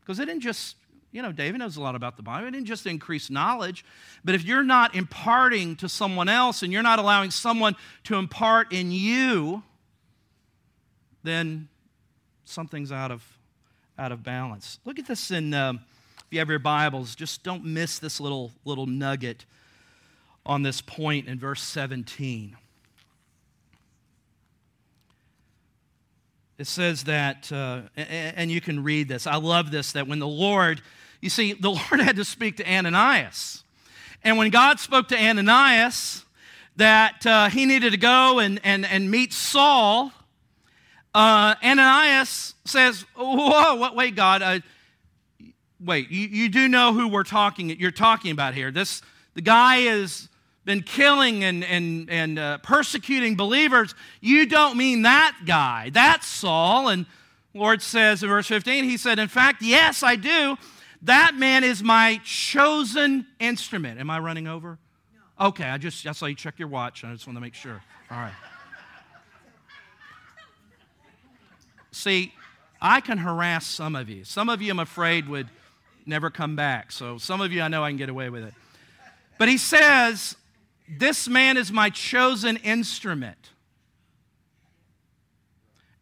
Because 0.00 0.20
it 0.20 0.26
didn't 0.26 0.42
just, 0.42 0.76
you 1.12 1.20
know, 1.20 1.30
David 1.30 1.58
knows 1.58 1.76
a 1.76 1.82
lot 1.82 1.94
about 1.94 2.16
the 2.16 2.22
Bible. 2.22 2.48
It 2.48 2.52
didn't 2.52 2.66
just 2.66 2.86
increase 2.86 3.28
knowledge, 3.28 3.84
but 4.24 4.34
if 4.34 4.44
you're 4.44 4.64
not 4.64 4.94
imparting 4.94 5.76
to 5.76 5.88
someone 5.88 6.28
else 6.28 6.62
and 6.62 6.72
you're 6.72 6.82
not 6.82 6.98
allowing 6.98 7.30
someone 7.30 7.76
to 8.04 8.16
impart 8.16 8.72
in 8.72 8.90
you, 8.90 9.62
then 11.22 11.68
something's 12.44 12.90
out 12.90 13.10
of, 13.10 13.22
out 13.98 14.10
of 14.10 14.22
balance. 14.22 14.80
Look 14.86 14.98
at 14.98 15.06
this 15.06 15.30
in, 15.30 15.52
um, 15.52 15.80
if 16.18 16.24
you 16.30 16.38
have 16.38 16.48
your 16.48 16.58
Bibles, 16.58 17.14
just 17.14 17.42
don't 17.42 17.64
miss 17.64 17.98
this 17.98 18.18
little, 18.18 18.50
little 18.64 18.86
nugget 18.86 19.44
on 20.46 20.62
this 20.62 20.80
point 20.80 21.28
in 21.28 21.38
verse 21.38 21.62
17. 21.62 22.56
It 26.58 26.66
says 26.66 27.04
that, 27.04 27.50
uh, 27.50 27.82
and 27.96 28.50
you 28.50 28.60
can 28.60 28.82
read 28.82 29.08
this. 29.08 29.26
I 29.26 29.36
love 29.36 29.70
this 29.70 29.92
that 29.92 30.06
when 30.06 30.20
the 30.20 30.28
Lord, 30.28 30.80
you 31.22 31.30
see, 31.30 31.54
the 31.54 31.70
Lord 31.90 32.00
had 32.00 32.16
to 32.16 32.24
speak 32.24 32.58
to 32.58 32.70
Ananias. 32.70 33.64
And 34.22 34.36
when 34.36 34.50
God 34.50 34.78
spoke 34.78 35.08
to 35.08 35.16
Ananias 35.16 36.26
that 36.76 37.26
uh, 37.26 37.48
he 37.48 37.64
needed 37.64 37.92
to 37.92 37.98
go 37.98 38.38
and, 38.38 38.60
and, 38.62 38.84
and 38.84 39.10
meet 39.10 39.32
Saul, 39.32 40.12
uh, 41.14 41.54
Ananias 41.64 42.54
says, 42.64 43.06
Whoa, 43.16 43.76
what, 43.76 43.96
wait, 43.96 44.14
God, 44.14 44.42
uh, 44.42 44.60
wait, 45.80 46.10
you, 46.10 46.28
you 46.28 46.48
do 46.48 46.68
know 46.68 46.92
who 46.92 47.08
we're 47.08 47.24
talking, 47.24 47.70
you're 47.70 47.90
talking 47.90 48.30
about 48.30 48.54
here. 48.54 48.70
This, 48.70 49.02
the 49.34 49.42
guy 49.42 49.78
has 49.78 50.28
been 50.64 50.82
killing 50.82 51.42
and, 51.42 51.64
and, 51.64 52.08
and 52.08 52.38
uh, 52.38 52.58
persecuting 52.58 53.36
believers. 53.36 53.94
You 54.20 54.46
don't 54.46 54.76
mean 54.76 55.02
that 55.02 55.36
guy. 55.44 55.90
That's 55.90 56.26
Saul. 56.26 56.88
And 56.88 57.06
Lord 57.52 57.82
says 57.82 58.22
in 58.22 58.28
verse 58.28 58.46
15, 58.46 58.84
He 58.84 58.96
said, 58.96 59.18
In 59.18 59.28
fact, 59.28 59.60
yes, 59.60 60.02
I 60.02 60.16
do. 60.16 60.56
That 61.02 61.34
man 61.34 61.64
is 61.64 61.82
my 61.82 62.20
chosen 62.24 63.26
instrument. 63.40 63.98
Am 63.98 64.08
I 64.08 64.20
running 64.20 64.46
over? 64.46 64.78
No. 65.38 65.48
Okay, 65.48 65.64
I 65.64 65.78
just 65.78 66.06
I 66.06 66.12
saw 66.12 66.26
you 66.26 66.34
check 66.36 66.58
your 66.58 66.68
watch. 66.68 67.02
I 67.04 67.12
just 67.12 67.26
want 67.26 67.36
to 67.36 67.40
make 67.40 67.54
sure. 67.54 67.82
All 68.10 68.18
right. 68.18 68.32
See, 71.90 72.32
I 72.80 73.00
can 73.00 73.18
harass 73.18 73.66
some 73.66 73.94
of 73.94 74.08
you. 74.08 74.24
Some 74.24 74.48
of 74.48 74.62
you, 74.62 74.70
I'm 74.70 74.78
afraid, 74.78 75.28
would 75.28 75.48
never 76.06 76.30
come 76.30 76.56
back. 76.56 76.90
So 76.90 77.18
some 77.18 77.40
of 77.40 77.52
you, 77.52 77.62
I 77.62 77.68
know 77.68 77.84
I 77.84 77.90
can 77.90 77.96
get 77.96 78.08
away 78.08 78.30
with 78.30 78.44
it. 78.44 78.54
But 79.38 79.48
he 79.48 79.58
says, 79.58 80.36
This 80.88 81.28
man 81.28 81.56
is 81.56 81.72
my 81.72 81.90
chosen 81.90 82.56
instrument. 82.58 83.50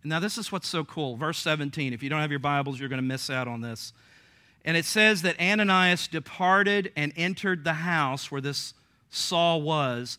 Now, 0.03 0.21
this 0.21 0.39
is 0.39 0.51
what's 0.51 0.69
so 0.69 0.85
cool. 0.85 1.17
Verse 1.17 1.39
17. 1.39 1.93
If 1.93 2.03
you 2.03 2.09
don't 2.09 2.21
have 2.21 2.31
your 2.31 2.41
Bibles, 2.41 2.81
you're 2.81 2.89
going 2.89 3.03
to 3.03 3.07
miss 3.07 3.29
out 3.29 3.49
on 3.49 3.61
this. 3.61 3.93
And 4.65 4.77
it 4.77 4.85
says 4.85 5.23
that 5.23 5.41
Ananias 5.41 6.07
departed 6.07 6.93
and 6.95 7.13
entered 7.17 7.65
the 7.65 7.75
house 7.75 8.31
where 8.31 8.41
this 8.41 8.75
Saul 9.09 9.63
was. 9.63 10.19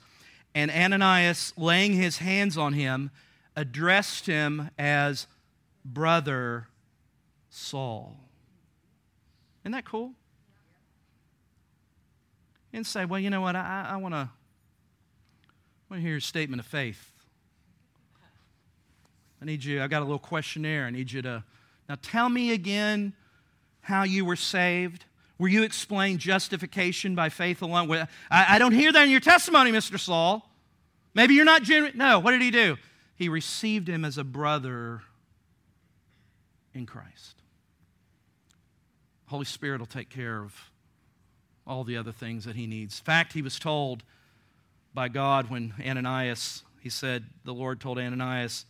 And 0.55 0.71
Ananias, 0.71 1.53
laying 1.57 1.93
his 1.93 2.17
hands 2.17 2.57
on 2.57 2.73
him, 2.73 3.11
addressed 3.55 4.25
him 4.25 4.69
as 4.77 5.27
brother 5.85 6.67
Saul. 7.49 8.17
Isn't 9.63 9.73
that 9.73 9.85
cool? 9.85 10.13
And 12.73 12.85
say, 12.85 13.05
well, 13.05 13.19
you 13.19 13.29
know 13.29 13.41
what? 13.41 13.55
I, 13.55 13.89
I 13.91 13.97
want 13.97 14.13
to 14.15 14.29
hear 15.99 16.11
your 16.11 16.19
statement 16.19 16.59
of 16.59 16.65
faith. 16.65 17.11
I 19.41 19.45
need 19.45 19.63
you, 19.63 19.81
I 19.81 19.87
got 19.87 19.99
a 19.99 20.05
little 20.05 20.19
questionnaire. 20.19 20.85
I 20.85 20.89
need 20.89 21.11
you 21.11 21.21
to 21.23 21.43
now 21.89 21.95
tell 22.01 22.29
me 22.29 22.51
again 22.51 23.13
how 23.81 24.03
you 24.03 24.25
were 24.25 24.35
saved. 24.35 25.05
Were 25.37 25.47
you 25.47 25.63
explained 25.63 26.19
justification 26.19 27.15
by 27.15 27.29
faith 27.29 27.61
alone? 27.61 27.91
I, 28.29 28.55
I 28.55 28.59
don't 28.59 28.73
hear 28.73 28.91
that 28.91 29.03
in 29.03 29.09
your 29.09 29.19
testimony, 29.19 29.71
Mr. 29.71 29.99
Saul. 29.99 30.47
Maybe 31.13 31.33
you're 31.33 31.45
not 31.45 31.63
genuine. 31.63 31.97
No, 31.97 32.19
what 32.19 32.31
did 32.31 32.41
he 32.41 32.51
do? 32.51 32.77
He 33.15 33.27
received 33.27 33.87
him 33.87 34.05
as 34.05 34.17
a 34.17 34.23
brother 34.23 35.01
in 36.73 36.85
Christ. 36.85 37.41
Holy 39.27 39.45
Spirit 39.45 39.79
will 39.79 39.87
take 39.87 40.09
care 40.09 40.39
of 40.39 40.71
all 41.65 41.83
the 41.83 41.97
other 41.97 42.11
things 42.11 42.45
that 42.45 42.55
he 42.55 42.67
needs. 42.67 42.99
In 42.99 43.05
fact, 43.05 43.33
he 43.33 43.41
was 43.41 43.59
told 43.59 44.03
by 44.93 45.07
God 45.07 45.49
when 45.49 45.73
Ananias, 45.79 46.63
he 46.81 46.89
said, 46.89 47.25
the 47.45 47.53
Lord 47.53 47.79
told 47.79 47.97
Ananias 47.97 48.65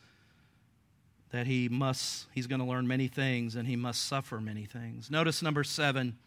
that 1.32 1.47
he 1.47 1.69
must, 1.69 2.27
he's 2.34 2.47
going 2.47 2.59
to 2.59 2.65
learn 2.65 2.88
many 2.88 3.07
things 3.07 3.55
and 3.55 3.67
he 3.67 3.75
must 3.75 4.05
suffer 4.05 4.39
many 4.39 4.65
things. 4.65 5.09
Notice 5.09 5.41
number 5.41 5.63
seven 5.63 6.17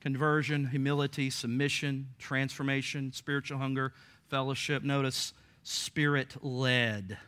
conversion, 0.00 0.66
humility, 0.66 1.30
submission, 1.30 2.08
transformation, 2.18 3.12
spiritual 3.12 3.58
hunger, 3.58 3.92
fellowship. 4.28 4.82
Notice 4.82 5.32
spirit 5.62 6.34
led. 6.42 7.18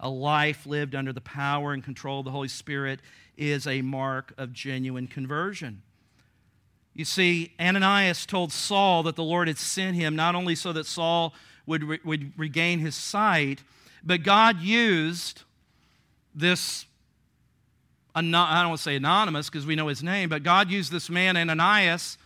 A 0.00 0.08
life 0.08 0.66
lived 0.66 0.94
under 0.94 1.12
the 1.12 1.20
power 1.20 1.72
and 1.72 1.84
control 1.84 2.20
of 2.20 2.24
the 2.24 2.30
Holy 2.30 2.48
Spirit 2.48 3.00
is 3.36 3.66
a 3.66 3.82
mark 3.82 4.32
of 4.38 4.52
genuine 4.52 5.06
conversion. 5.06 5.82
You 6.94 7.04
see, 7.04 7.52
Ananias 7.60 8.26
told 8.26 8.52
Saul 8.52 9.02
that 9.04 9.16
the 9.16 9.22
Lord 9.22 9.48
had 9.48 9.58
sent 9.58 9.96
him 9.96 10.16
not 10.16 10.34
only 10.34 10.54
so 10.54 10.72
that 10.72 10.86
Saul 10.86 11.34
would, 11.66 11.84
re- 11.84 12.00
would 12.04 12.32
regain 12.38 12.80
his 12.80 12.94
sight, 12.94 13.62
but 14.02 14.22
God 14.22 14.60
used 14.60 15.42
this, 16.34 16.86
I 18.14 18.20
don't 18.20 18.32
want 18.32 18.76
to 18.76 18.82
say 18.82 18.96
anonymous 18.96 19.48
because 19.48 19.66
we 19.66 19.74
know 19.74 19.88
his 19.88 20.02
name, 20.02 20.28
but 20.28 20.42
God 20.42 20.70
used 20.70 20.92
this 20.92 21.08
man, 21.08 21.36
Ananias. 21.36 22.18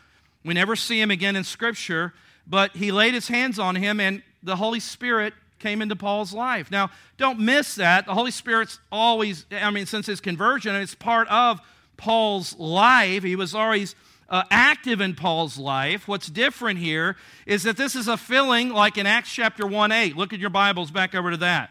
We 0.44 0.54
never 0.54 0.76
see 0.76 1.00
him 1.00 1.11
again 1.11 1.36
in 1.36 1.44
Scripture, 1.44 2.14
but 2.46 2.76
he 2.76 2.92
laid 2.92 3.14
his 3.14 3.28
hands 3.28 3.59
on 3.59 3.76
him 3.76 4.00
and 4.00 4.22
the 4.42 4.57
Holy 4.57 4.80
Spirit 4.80 5.34
came 5.59 5.82
into 5.82 5.96
Paul's 5.96 6.32
life. 6.32 6.70
Now, 6.70 6.90
don't 7.16 7.40
miss 7.40 7.76
that. 7.76 8.07
The 8.07 8.14
Holy 8.14 8.30
Spirit's 8.30 8.78
always, 8.92 9.46
I 9.50 9.70
mean, 9.70 9.86
since 9.86 10.07
his 10.07 10.20
conversion, 10.20 10.74
it's 10.76 10.94
part 10.94 11.28
of 11.28 11.61
Paul's 11.96 12.57
life. 12.59 13.22
He 13.22 13.36
was 13.36 13.54
always 13.54 13.94
uh, 14.28 14.42
active 14.50 15.00
in 15.00 15.14
Paul's 15.14 15.59
life. 15.59 16.07
What's 16.07 16.28
different 16.28 16.78
here 16.78 17.16
is 17.46 17.62
that 17.62 17.76
this 17.76 17.94
is 17.94 18.09
a 18.09 18.16
filling 18.16 18.70
like 18.70 18.98
in 18.98 19.07
Acts 19.07 19.32
chapter 19.32 19.66
1 19.66 19.92
8. 19.92 20.16
Look 20.16 20.32
at 20.32 20.38
your 20.38 20.50
Bibles 20.50 20.90
back 20.90 21.14
over 21.14 21.30
to 21.30 21.36
that. 21.38 21.70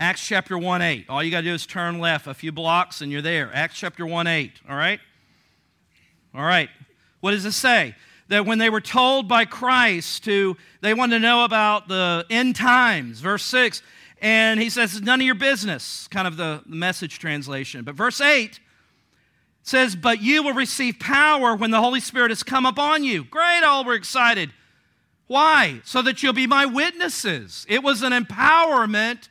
Acts 0.00 0.26
chapter 0.26 0.58
1 0.58 0.82
8. 0.82 1.06
All 1.08 1.22
you 1.22 1.30
got 1.30 1.42
to 1.42 1.46
do 1.46 1.54
is 1.54 1.66
turn 1.66 2.00
left 2.00 2.26
a 2.26 2.34
few 2.34 2.50
blocks 2.50 3.00
and 3.02 3.12
you're 3.12 3.22
there. 3.22 3.50
Acts 3.54 3.76
chapter 3.76 4.04
1 4.04 4.26
8. 4.26 4.52
All 4.68 4.76
right? 4.76 4.98
All 6.34 6.42
right. 6.42 6.68
What 7.20 7.30
does 7.30 7.44
it 7.44 7.52
say? 7.52 7.94
that 8.30 8.46
when 8.46 8.58
they 8.58 8.70
were 8.70 8.80
told 8.80 9.26
by 9.28 9.44
Christ 9.44 10.24
to, 10.24 10.56
they 10.80 10.94
wanted 10.94 11.16
to 11.16 11.20
know 11.20 11.44
about 11.44 11.88
the 11.88 12.24
end 12.30 12.54
times. 12.54 13.20
Verse 13.20 13.44
6, 13.44 13.82
and 14.22 14.60
he 14.60 14.70
says, 14.70 15.02
none 15.02 15.20
of 15.20 15.26
your 15.26 15.34
business, 15.34 16.06
kind 16.08 16.28
of 16.28 16.36
the 16.36 16.62
message 16.64 17.18
translation. 17.18 17.82
But 17.82 17.96
verse 17.96 18.20
8 18.20 18.60
says, 19.64 19.96
But 19.96 20.22
you 20.22 20.44
will 20.44 20.52
receive 20.52 21.00
power 21.00 21.56
when 21.56 21.72
the 21.72 21.80
Holy 21.80 21.98
Spirit 21.98 22.30
has 22.30 22.44
come 22.44 22.66
upon 22.66 23.02
you. 23.02 23.24
Great, 23.24 23.62
all 23.64 23.84
were 23.84 23.94
excited. 23.94 24.52
Why? 25.26 25.80
So 25.84 26.00
that 26.02 26.22
you'll 26.22 26.32
be 26.32 26.46
my 26.46 26.66
witnesses. 26.66 27.66
It 27.68 27.82
was 27.82 28.02
an 28.02 28.12
empowerment 28.12 29.28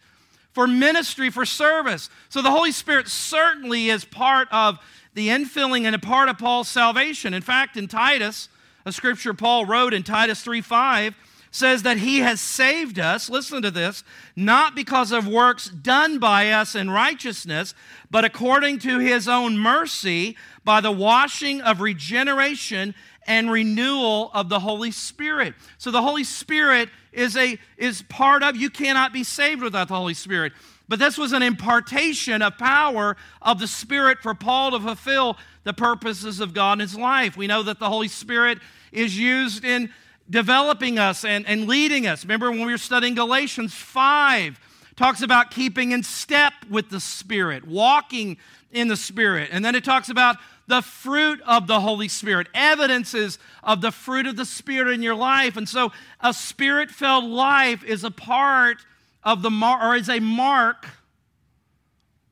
for 0.51 0.67
ministry, 0.67 1.29
for 1.29 1.45
service. 1.45 2.09
So 2.29 2.41
the 2.41 2.51
Holy 2.51 2.71
Spirit 2.71 3.07
certainly 3.07 3.89
is 3.89 4.05
part 4.05 4.47
of 4.51 4.79
the 5.13 5.29
infilling 5.29 5.83
and 5.83 5.95
a 5.95 5.99
part 5.99 6.29
of 6.29 6.37
Paul's 6.37 6.67
salvation. 6.67 7.33
In 7.33 7.41
fact, 7.41 7.77
in 7.77 7.87
Titus, 7.87 8.49
a 8.85 8.91
scripture 8.91 9.33
Paul 9.33 9.65
wrote 9.65 9.93
in 9.93 10.03
Titus 10.03 10.41
3 10.41 10.61
5 10.61 11.15
says 11.51 11.83
that 11.83 11.97
he 11.97 12.19
has 12.19 12.39
saved 12.39 12.99
us, 12.99 13.29
listen 13.29 13.61
to 13.61 13.71
this, 13.71 14.03
not 14.35 14.75
because 14.75 15.11
of 15.11 15.27
works 15.27 15.67
done 15.67 16.19
by 16.19 16.51
us 16.51 16.75
in 16.75 16.91
righteousness, 16.91 17.73
but 18.11 18.23
according 18.23 18.79
to 18.79 18.99
his 18.99 19.27
own 19.27 19.57
mercy 19.57 20.37
by 20.63 20.79
the 20.79 20.91
washing 20.91 21.61
of 21.61 21.81
regeneration 21.81 22.93
and 23.29 23.51
renewal 23.51 24.31
of 24.33 24.49
the 24.49 24.59
Holy 24.59 24.89
Spirit. 24.89 25.53
So 25.77 25.91
the 25.91 26.01
Holy 26.01 26.23
Spirit 26.23 26.89
is 27.13 27.37
a 27.37 27.57
is 27.77 28.01
part 28.01 28.43
of 28.43 28.57
you 28.57 28.71
cannot 28.71 29.13
be 29.13 29.23
saved 29.23 29.61
without 29.61 29.87
the 29.87 29.95
Holy 29.95 30.15
Spirit. 30.15 30.51
But 30.89 30.97
this 30.97 31.15
was 31.15 31.31
an 31.31 31.43
impartation 31.43 32.41
of 32.41 32.57
power 32.57 33.15
of 33.43 33.59
the 33.59 33.67
Spirit 33.67 34.17
for 34.23 34.33
Paul 34.33 34.71
to 34.71 34.79
fulfill 34.79 35.37
the 35.63 35.73
purposes 35.73 36.39
of 36.39 36.55
God 36.55 36.73
in 36.73 36.79
his 36.79 36.97
life. 36.97 37.37
We 37.37 37.45
know 37.45 37.61
that 37.61 37.77
the 37.77 37.87
Holy 37.87 38.07
Spirit 38.07 38.57
is 38.91 39.17
used 39.17 39.63
in 39.63 39.91
developing 40.27 40.97
us 40.97 41.23
and, 41.23 41.47
and 41.47 41.67
leading 41.67 42.07
us. 42.07 42.23
Remember 42.23 42.49
when 42.49 42.65
we 42.65 42.71
were 42.71 42.79
studying 42.79 43.13
Galatians 43.13 43.75
5, 43.75 44.59
talks 44.95 45.21
about 45.21 45.51
keeping 45.51 45.91
in 45.91 46.01
step 46.01 46.53
with 46.67 46.89
the 46.89 46.99
Spirit, 46.99 47.67
walking 47.67 48.37
in 48.71 48.87
the 48.87 48.97
Spirit. 48.97 49.49
And 49.51 49.63
then 49.63 49.75
it 49.75 49.83
talks 49.83 50.09
about 50.09 50.37
the 50.69 50.81
fruit 50.81 51.41
of 51.47 51.65
the 51.65 51.79
Holy 51.79 52.07
Spirit, 52.07 52.47
evidences 52.53 53.39
of 53.63 53.81
the 53.81 53.91
fruit 53.91 54.27
of 54.27 54.35
the 54.35 54.45
Spirit 54.45 54.93
in 54.93 55.01
your 55.01 55.15
life. 55.15 55.57
And 55.57 55.67
so 55.67 55.91
a 56.21 56.31
spirit 56.31 56.91
filled 56.91 57.25
life 57.25 57.83
is 57.83 58.03
a 58.03 58.11
part 58.11 58.77
of 59.23 59.41
the 59.41 59.49
mark, 59.49 59.83
or 59.83 59.95
is 59.95 60.09
a 60.09 60.19
mark 60.19 60.87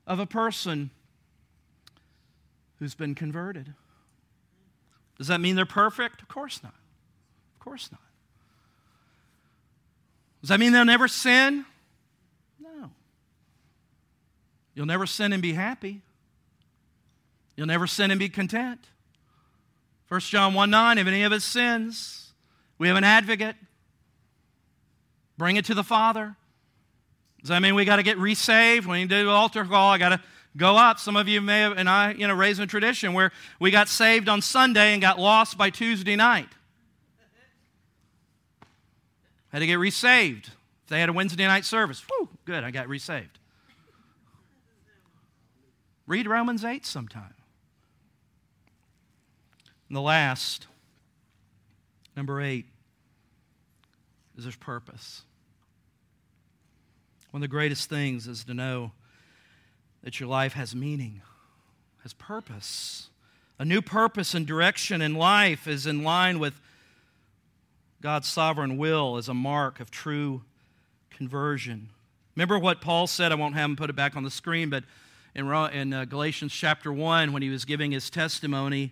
of 0.06 0.20
a 0.20 0.28
person 0.28 0.92
who's 2.78 2.94
been 2.94 3.16
converted. 3.16 3.74
Does 5.18 5.28
that 5.28 5.42
mean 5.42 5.56
they're 5.56 5.66
perfect? 5.66 6.22
Of 6.22 6.28
course 6.28 6.62
not. 6.62 6.76
Of 7.56 7.66
course 7.66 7.90
not. 7.92 8.02
Does 10.42 10.50
that 10.50 10.60
mean 10.60 10.74
they'll 10.74 10.86
never 10.86 11.08
sin? 11.08 11.66
No. 12.62 12.92
You'll 14.76 14.86
never 14.86 15.08
sin 15.08 15.34
and 15.34 15.42
be 15.42 15.54
happy. 15.54 16.02
You'll 17.58 17.68
never 17.68 17.88
sin 17.88 18.12
and 18.12 18.20
be 18.20 18.30
content. 18.30 18.80
1 20.08 20.22
John 20.22 20.54
1 20.54 20.70
9, 20.70 20.98
if 21.00 21.08
any 21.08 21.24
of 21.24 21.34
us 21.34 21.44
sins, 21.44 22.32
we 22.78 22.88
have 22.88 22.96
an 22.96 23.04
advocate. 23.04 23.56
Bring 25.38 25.58
it 25.58 25.66
to 25.66 25.74
the 25.74 25.84
Father. 25.84 26.36
Does 27.42 27.50
that 27.50 27.62
mean 27.62 27.76
we 27.76 27.84
got 27.84 27.98
to 27.98 28.04
get 28.04 28.18
resaved? 28.18 28.86
When 28.86 29.00
you 29.00 29.08
do 29.08 29.30
altar 29.30 29.66
call, 29.66 29.92
I 29.92 29.98
got 29.98 30.10
to 30.10 30.22
go 30.56 30.76
up. 30.76 31.00
Some 31.00 31.16
of 31.16 31.28
you 31.28 31.42
may 31.42 31.62
have, 31.62 31.78
and 31.78 31.90
I, 31.90 32.14
you 32.14 32.28
know, 32.28 32.34
raised 32.34 32.60
a 32.60 32.68
tradition 32.68 33.14
where 33.14 33.32
we 33.60 33.72
got 33.72 33.90
saved 33.90 34.30
on 34.30 34.42
Sunday 34.42 34.94
and 34.94 35.02
got 35.02 35.20
lost 35.20 35.58
by 35.58 35.70
Tuesday 35.70 36.16
night. 36.16 36.50
Had 39.50 39.60
to 39.60 39.68
get 39.68 39.80
resaved. 39.80 40.52
They 40.88 41.00
had 41.00 41.10
a 41.10 41.14
Wednesday 41.14 41.46
night 41.46 41.66
service. 41.66 42.04
Whew, 42.08 42.30
good, 42.46 42.64
I 42.64 42.72
got 42.72 42.88
resaved. 42.88 43.40
Read 46.06 46.28
Romans 46.28 46.64
8 46.64 46.86
sometime. 46.86 47.34
And 49.88 49.96
the 49.96 50.02
last, 50.02 50.68
number 52.16 52.42
eight, 52.42 52.66
is 54.38 54.44
there's 54.44 54.56
purpose. 54.56 55.24
One 57.32 57.42
of 57.42 57.50
the 57.50 57.52
greatest 57.52 57.90
things 57.90 58.28
is 58.28 58.44
to 58.46 58.54
know 58.54 58.92
that 60.04 60.20
your 60.20 60.30
life 60.30 60.54
has 60.54 60.76
meaning, 60.76 61.22
has 62.04 62.14
purpose. 62.14 63.10
A 63.60 63.66
new 63.66 63.82
purpose 63.82 64.34
and 64.34 64.46
direction 64.46 65.02
in 65.02 65.16
life 65.16 65.68
is 65.68 65.88
in 65.88 66.04
line 66.04 66.40
with 66.40 66.60
God's 68.02 68.28
sovereign 68.28 68.78
will 68.78 69.18
as 69.18 69.28
a 69.28 69.34
mark 69.34 69.80
of 69.80 69.90
true 69.90 70.44
conversion. 71.10 71.90
Remember 72.36 72.60
what 72.60 72.82
Paul 72.82 73.08
said? 73.08 73.32
I 73.32 73.36
won't 73.36 73.56
have 73.56 73.66
him 73.66 73.76
put 73.76 73.90
it 73.90 73.96
back 73.96 74.16
on 74.16 74.24
the 74.24 74.30
screen, 74.30 74.70
but 74.70 74.84
in, 75.34 75.48
in 75.48 75.94
uh, 75.94 76.06
Galatians 76.06 76.54
chapter 76.54 76.94
1, 76.94 77.34
when 77.34 77.42
he 77.42 77.50
was 77.50 77.66
giving 77.66 77.92
his 77.92 78.10
testimony, 78.12 78.92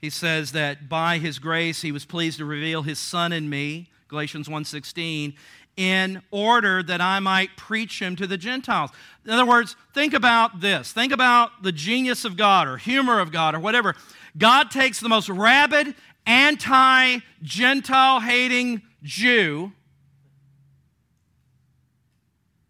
he 0.00 0.10
says 0.10 0.52
that 0.52 0.88
by 0.88 1.18
his 1.18 1.38
grace 1.38 1.82
he 1.82 1.92
was 1.92 2.04
pleased 2.04 2.38
to 2.38 2.44
reveal 2.44 2.82
his 2.82 2.98
son 2.98 3.32
in 3.32 3.48
me, 3.48 3.90
Galatians 4.08 4.48
1:16, 4.48 5.34
in 5.76 6.22
order 6.30 6.82
that 6.82 7.00
I 7.00 7.18
might 7.20 7.56
preach 7.56 8.00
him 8.00 8.14
to 8.16 8.26
the 8.26 8.36
Gentiles. 8.36 8.90
In 9.24 9.30
other 9.32 9.46
words, 9.46 9.76
think 9.92 10.12
about 10.12 10.60
this. 10.60 10.92
Think 10.92 11.12
about 11.12 11.62
the 11.62 11.72
genius 11.72 12.24
of 12.24 12.36
God 12.36 12.68
or 12.68 12.76
humor 12.76 13.18
of 13.18 13.32
God 13.32 13.54
or 13.54 13.58
whatever. 13.58 13.96
God 14.36 14.70
takes 14.70 15.00
the 15.00 15.08
most 15.08 15.28
rabid, 15.28 15.94
anti 16.26 17.18
Gentile 17.42 18.20
hating 18.20 18.82
Jew 19.02 19.72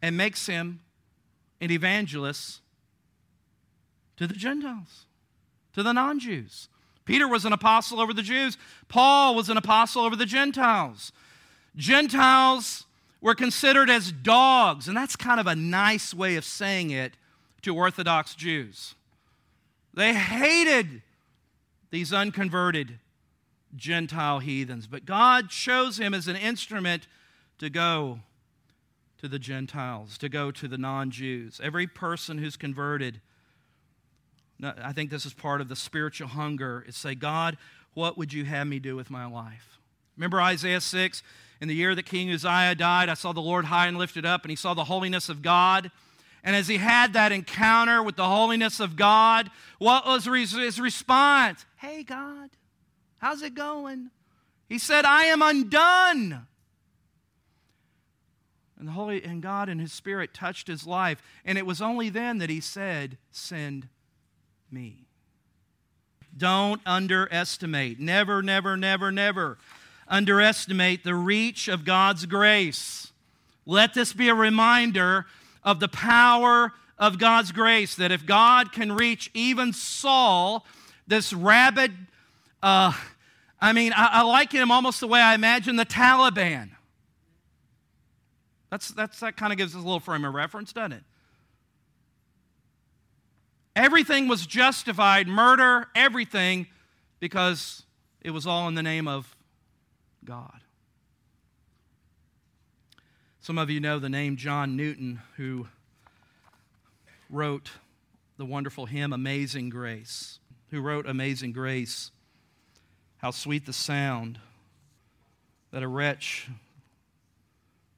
and 0.05 0.19
makes 0.19 0.47
him 0.47 0.81
an 1.63 1.71
evangelist 1.71 2.61
to 4.19 4.27
the 4.27 4.35
Gentiles, 4.35 5.07
to 5.73 5.83
the 5.83 5.93
non 5.93 6.21
Jews. 6.21 6.69
Peter 7.05 7.29
was 7.29 7.45
an 7.45 7.53
apostle 7.53 8.01
over 8.01 8.13
the 8.13 8.23
Jews, 8.23 8.57
Paul 8.89 9.35
was 9.35 9.49
an 9.49 9.57
apostle 9.57 10.03
over 10.03 10.17
the 10.17 10.27
Gentiles. 10.27 11.13
Gentiles 11.77 12.87
were 13.21 13.35
considered 13.35 13.91
as 13.91 14.13
dogs, 14.13 14.89
and 14.89 14.97
that's 14.97 15.17
kind 15.17 15.41
of 15.41 15.47
a 15.47 15.57
nice 15.57 16.15
way 16.15 16.37
of 16.37 16.45
saying 16.45 16.91
it 16.91 17.17
to 17.63 17.75
Orthodox 17.75 18.35
Jews. 18.35 18.95
They 19.93 20.15
hated 20.15 21.03
these 21.91 22.13
unconverted 22.13 22.99
Gentile 23.77 24.41
heathens, 24.41 24.87
but 24.87 25.05
God 25.05 25.49
chose 25.51 25.99
him 25.99 26.15
as 26.15 26.29
an 26.29 26.37
instrument 26.37 27.07
to 27.59 27.71
go 27.71 28.21
to 29.19 29.29
the 29.29 29.39
Gentiles, 29.39 30.19
to 30.19 30.29
go 30.29 30.51
to 30.51 30.69
the 30.69 30.79
non 30.79 31.11
Jews. 31.11 31.61
Every 31.63 31.87
person 31.87 32.39
who's 32.39 32.57
converted 32.57 33.21
I 34.65 34.93
think 34.93 35.11
this 35.11 35.27
is 35.27 35.35
part 35.35 35.61
of 35.61 35.69
the 35.69 35.77
spiritual 35.77 36.29
hunger 36.29 36.85
is 36.87 36.97
say, 36.97 37.15
God, 37.15 37.57
what 37.95 38.17
would 38.19 38.33
you 38.33 38.45
have 38.45 38.67
me 38.67 38.79
do 38.79 38.97
with 38.97 39.11
my 39.11 39.27
life? 39.27 39.79
Remember 40.17 40.41
Isaiah 40.41 40.81
6? 40.81 41.23
In 41.61 41.69
the 41.69 41.75
year 41.75 41.95
that 41.95 42.05
King 42.05 42.31
Uzziah 42.31 42.75
died, 42.75 43.09
I 43.09 43.15
saw 43.15 43.33
the 43.33 43.41
Lord 43.41 43.67
high 43.67 43.87
and 43.87 43.97
lifted 43.97 44.27
up, 44.27 44.43
and 44.43 44.51
he 44.51 44.57
saw 44.57 44.75
the 44.75 44.85
holiness 44.85 45.29
of 45.29 45.41
God. 45.41 45.91
And 46.43 46.55
as 46.55 46.69
he 46.69 46.77
had 46.77 47.15
that 47.15 47.33
encounter 47.33 48.03
with 48.03 48.17
the 48.17 48.27
holiness 48.27 48.81
of 48.81 48.97
God, 48.97 49.51
what 49.79 50.05
was 50.05 50.27
his 50.27 50.81
response? 50.81 51.65
Hey, 51.77 52.03
God, 52.03 52.51
how's 53.19 53.43
it 53.43 53.55
going? 53.55 54.11
He 54.69 54.79
said, 54.79 55.05
I 55.05 55.25
am 55.25 55.41
undone. 55.41 56.47
And 58.79 58.89
the 58.89 58.93
Holy 58.93 59.25
and 59.25 59.43
God 59.43 59.69
and 59.69 59.81
His 59.81 59.93
Spirit 59.93 60.35
touched 60.35 60.67
his 60.67 60.87
life. 60.87 61.23
And 61.45 61.57
it 61.57 61.65
was 61.65 61.81
only 61.81 62.11
then 62.11 62.37
that 62.39 62.51
he 62.51 62.61
said, 62.61 63.17
Send 63.31 63.89
me. 64.75 65.07
Don't 66.37 66.81
underestimate, 66.85 68.01
never, 68.01 68.43
never, 68.43 68.77
never, 68.77 69.13
never 69.13 69.57
underestimate 70.09 71.05
the 71.05 71.15
reach 71.15 71.69
of 71.69 71.85
God's 71.85 72.27
grace. 72.27 73.13
Let 73.65 73.95
this 73.95 74.13
be 74.13 74.29
a 74.29 74.35
reminder 74.35 75.27
of 75.63 75.81
the 75.81 75.89
power 75.89 76.73
of 76.99 77.19
God's 77.19 77.53
grace 77.53 77.95
that 77.97 78.11
if 78.11 78.27
God 78.27 78.73
can 78.73 78.93
reach 78.93 79.31
even 79.33 79.73
Saul, 79.73 80.67
this 81.07 81.33
rabid, 81.33 81.93
uh, 82.63 82.93
I 83.61 83.73
mean, 83.73 83.93
I, 83.95 84.09
I 84.13 84.23
like 84.23 84.53
him 84.53 84.71
almost 84.71 85.01
the 85.01 85.09
way 85.09 85.21
I 85.21 85.35
imagine 85.35 85.77
the 85.77 85.87
Taliban. 85.87 86.71
That's, 88.71 88.89
that's, 88.89 89.21
that 89.21 89.37
kind 89.37 89.53
of 89.53 89.57
gives 89.57 89.75
us 89.75 89.81
a 89.81 89.85
little 89.85 90.01
frame 90.01 90.25
of 90.25 90.35
reference, 90.35 90.73
doesn't 90.73 90.93
it? 90.93 91.05
Everything 93.77 94.29
was 94.29 94.47
justified, 94.47 95.27
murder, 95.27 95.89
everything, 95.95 96.69
because 97.19 97.83
it 98.21 98.31
was 98.31 98.47
all 98.47 98.69
in 98.69 98.75
the 98.75 98.83
name 98.83 99.09
of 99.09 99.35
God. 100.25 100.61
Some 103.41 103.59
of 103.59 103.69
you 103.69 103.81
know 103.81 103.99
the 103.99 104.09
name 104.09 104.37
John 104.37 104.77
Newton, 104.77 105.21
who 105.37 105.67
wrote 107.29 107.73
the 108.39 108.45
wonderful 108.45 108.87
hymn 108.87 109.13
Amazing 109.13 109.71
Grace. 109.71 110.39
Who 110.71 110.81
wrote 110.81 111.07
Amazing 111.07 111.53
Grace? 111.53 112.11
How 113.19 113.33
sweet 113.33 113.67
the 113.67 113.73
sound 113.73 114.39
that 115.73 115.83
a 115.83 115.89
wretch 115.89 116.49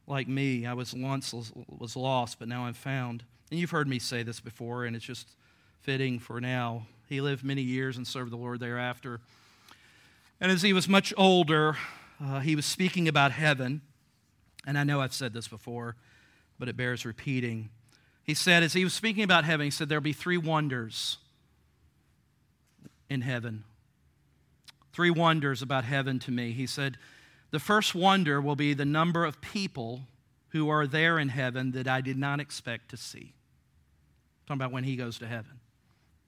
like 0.06 0.28
me, 0.28 0.66
I 0.66 0.72
was 0.72 0.94
once 0.94 1.34
was 1.68 1.96
lost, 1.96 2.38
but 2.38 2.48
now 2.48 2.64
I'm 2.64 2.74
found. 2.74 3.24
And 3.50 3.60
you've 3.60 3.70
heard 3.70 3.88
me 3.88 3.98
say 3.98 4.22
this 4.22 4.40
before, 4.40 4.84
and 4.84 4.96
it's 4.96 5.04
just 5.04 5.28
fitting 5.86 6.18
for 6.18 6.40
now. 6.40 6.84
He 7.08 7.20
lived 7.20 7.44
many 7.44 7.62
years 7.62 7.96
and 7.96 8.04
served 8.04 8.32
the 8.32 8.36
Lord 8.36 8.58
thereafter. 8.58 9.20
And 10.40 10.50
as 10.50 10.60
he 10.60 10.72
was 10.72 10.88
much 10.88 11.14
older, 11.16 11.76
uh, 12.20 12.40
he 12.40 12.56
was 12.56 12.66
speaking 12.66 13.06
about 13.06 13.30
heaven. 13.30 13.82
And 14.66 14.76
I 14.76 14.82
know 14.82 15.00
I've 15.00 15.14
said 15.14 15.32
this 15.32 15.46
before, 15.46 15.94
but 16.58 16.68
it 16.68 16.76
bears 16.76 17.06
repeating. 17.06 17.70
He 18.24 18.34
said, 18.34 18.64
as 18.64 18.72
he 18.72 18.82
was 18.82 18.94
speaking 18.94 19.22
about 19.22 19.44
heaven, 19.44 19.64
he 19.64 19.70
said, 19.70 19.88
There'll 19.88 20.02
be 20.02 20.12
three 20.12 20.36
wonders 20.36 21.18
in 23.08 23.20
heaven. 23.20 23.62
Three 24.92 25.10
wonders 25.10 25.62
about 25.62 25.84
heaven 25.84 26.18
to 26.18 26.32
me. 26.32 26.50
He 26.50 26.66
said, 26.66 26.98
The 27.52 27.60
first 27.60 27.94
wonder 27.94 28.40
will 28.40 28.56
be 28.56 28.74
the 28.74 28.84
number 28.84 29.24
of 29.24 29.40
people 29.40 30.00
who 30.48 30.68
are 30.68 30.88
there 30.88 31.16
in 31.16 31.28
heaven 31.28 31.70
that 31.72 31.86
I 31.86 32.00
did 32.00 32.18
not 32.18 32.40
expect 32.40 32.88
to 32.88 32.96
see. 32.96 33.34
talking 34.48 34.60
about 34.60 34.72
when 34.72 34.82
he 34.82 34.96
goes 34.96 35.20
to 35.20 35.28
heaven 35.28 35.60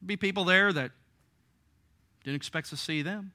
be 0.05 0.16
people 0.16 0.44
there 0.44 0.72
that 0.72 0.90
didn't 2.24 2.36
expect 2.36 2.70
to 2.70 2.76
see 2.76 3.03
them. 3.03 3.32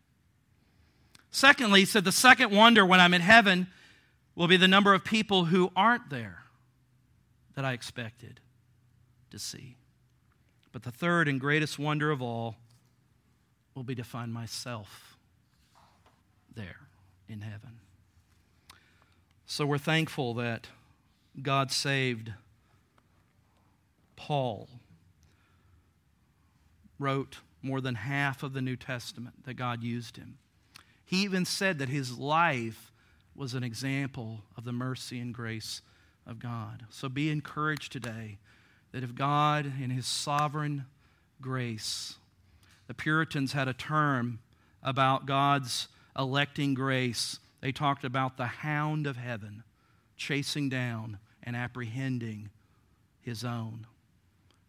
Secondly, 1.31 1.81
he 1.81 1.85
said, 1.85 2.03
the 2.03 2.11
second 2.11 2.51
wonder 2.51 2.85
when 2.85 2.99
I'm 2.99 3.13
in 3.13 3.21
heaven 3.21 3.67
will 4.35 4.47
be 4.47 4.57
the 4.57 4.67
number 4.67 4.93
of 4.93 5.03
people 5.03 5.45
who 5.45 5.71
aren't 5.75 6.09
there 6.09 6.43
that 7.55 7.65
I 7.65 7.73
expected 7.73 8.39
to 9.31 9.39
see. 9.39 9.77
But 10.71 10.83
the 10.83 10.91
third 10.91 11.27
and 11.27 11.39
greatest 11.39 11.77
wonder 11.77 12.11
of 12.11 12.21
all 12.21 12.55
will 13.75 13.83
be 13.83 13.95
to 13.95 14.03
find 14.03 14.31
myself 14.31 15.17
there 16.55 16.87
in 17.27 17.41
heaven. 17.41 17.79
So 19.45 19.65
we're 19.65 19.77
thankful 19.77 20.33
that 20.35 20.67
God 21.41 21.71
saved 21.71 22.31
Paul 24.15 24.69
wrote 26.99 27.39
more 27.61 27.81
than 27.81 27.95
half 27.95 28.43
of 28.43 28.53
the 28.53 28.61
New 28.61 28.75
Testament 28.75 29.45
that 29.45 29.55
God 29.55 29.83
used 29.83 30.17
him. 30.17 30.37
He 31.05 31.23
even 31.23 31.45
said 31.45 31.79
that 31.79 31.89
his 31.89 32.17
life 32.17 32.91
was 33.35 33.53
an 33.53 33.63
example 33.63 34.41
of 34.57 34.63
the 34.63 34.71
mercy 34.71 35.19
and 35.19 35.33
grace 35.33 35.81
of 36.25 36.39
God. 36.39 36.85
So 36.89 37.09
be 37.09 37.29
encouraged 37.29 37.91
today 37.91 38.37
that 38.91 39.03
if 39.03 39.15
God, 39.15 39.65
in 39.81 39.89
his 39.89 40.05
sovereign 40.05 40.85
grace, 41.41 42.15
the 42.87 42.93
Puritans 42.93 43.53
had 43.53 43.67
a 43.67 43.73
term 43.73 44.39
about 44.81 45.25
God's 45.25 45.87
electing 46.17 46.73
grace. 46.73 47.39
They 47.61 47.71
talked 47.71 48.03
about 48.03 48.37
the 48.37 48.45
hound 48.45 49.07
of 49.07 49.17
heaven 49.17 49.63
chasing 50.15 50.69
down 50.69 51.17
and 51.41 51.55
apprehending 51.55 52.49
his 53.21 53.43
own. 53.43 53.87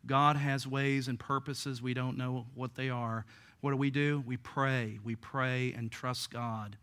God 0.07 0.37
has 0.37 0.67
ways 0.67 1.09
and 1.09 1.19
purposes. 1.19 1.81
We 1.81 1.95
don't 1.95 2.17
know 2.17 2.47
what 2.55 2.75
they 2.75 2.91
are. 2.91 3.25
What 3.61 3.71
do 3.71 3.77
we 3.77 3.91
do? 3.91 4.23
We 4.27 4.37
pray. 4.37 4.99
We 5.03 5.17
pray 5.17 5.73
and 5.73 5.91
trust 5.91 6.31
God. 6.31 6.77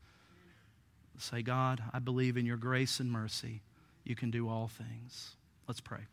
Say, 1.17 1.43
God, 1.43 1.83
I 1.93 1.99
believe 1.99 2.35
in 2.35 2.47
your 2.47 2.57
grace 2.57 2.99
and 2.99 3.11
mercy. 3.11 3.61
You 4.03 4.15
can 4.15 4.31
do 4.31 4.49
all 4.49 4.67
things. 4.67 5.35
Let's 5.67 5.81
pray. 5.81 6.07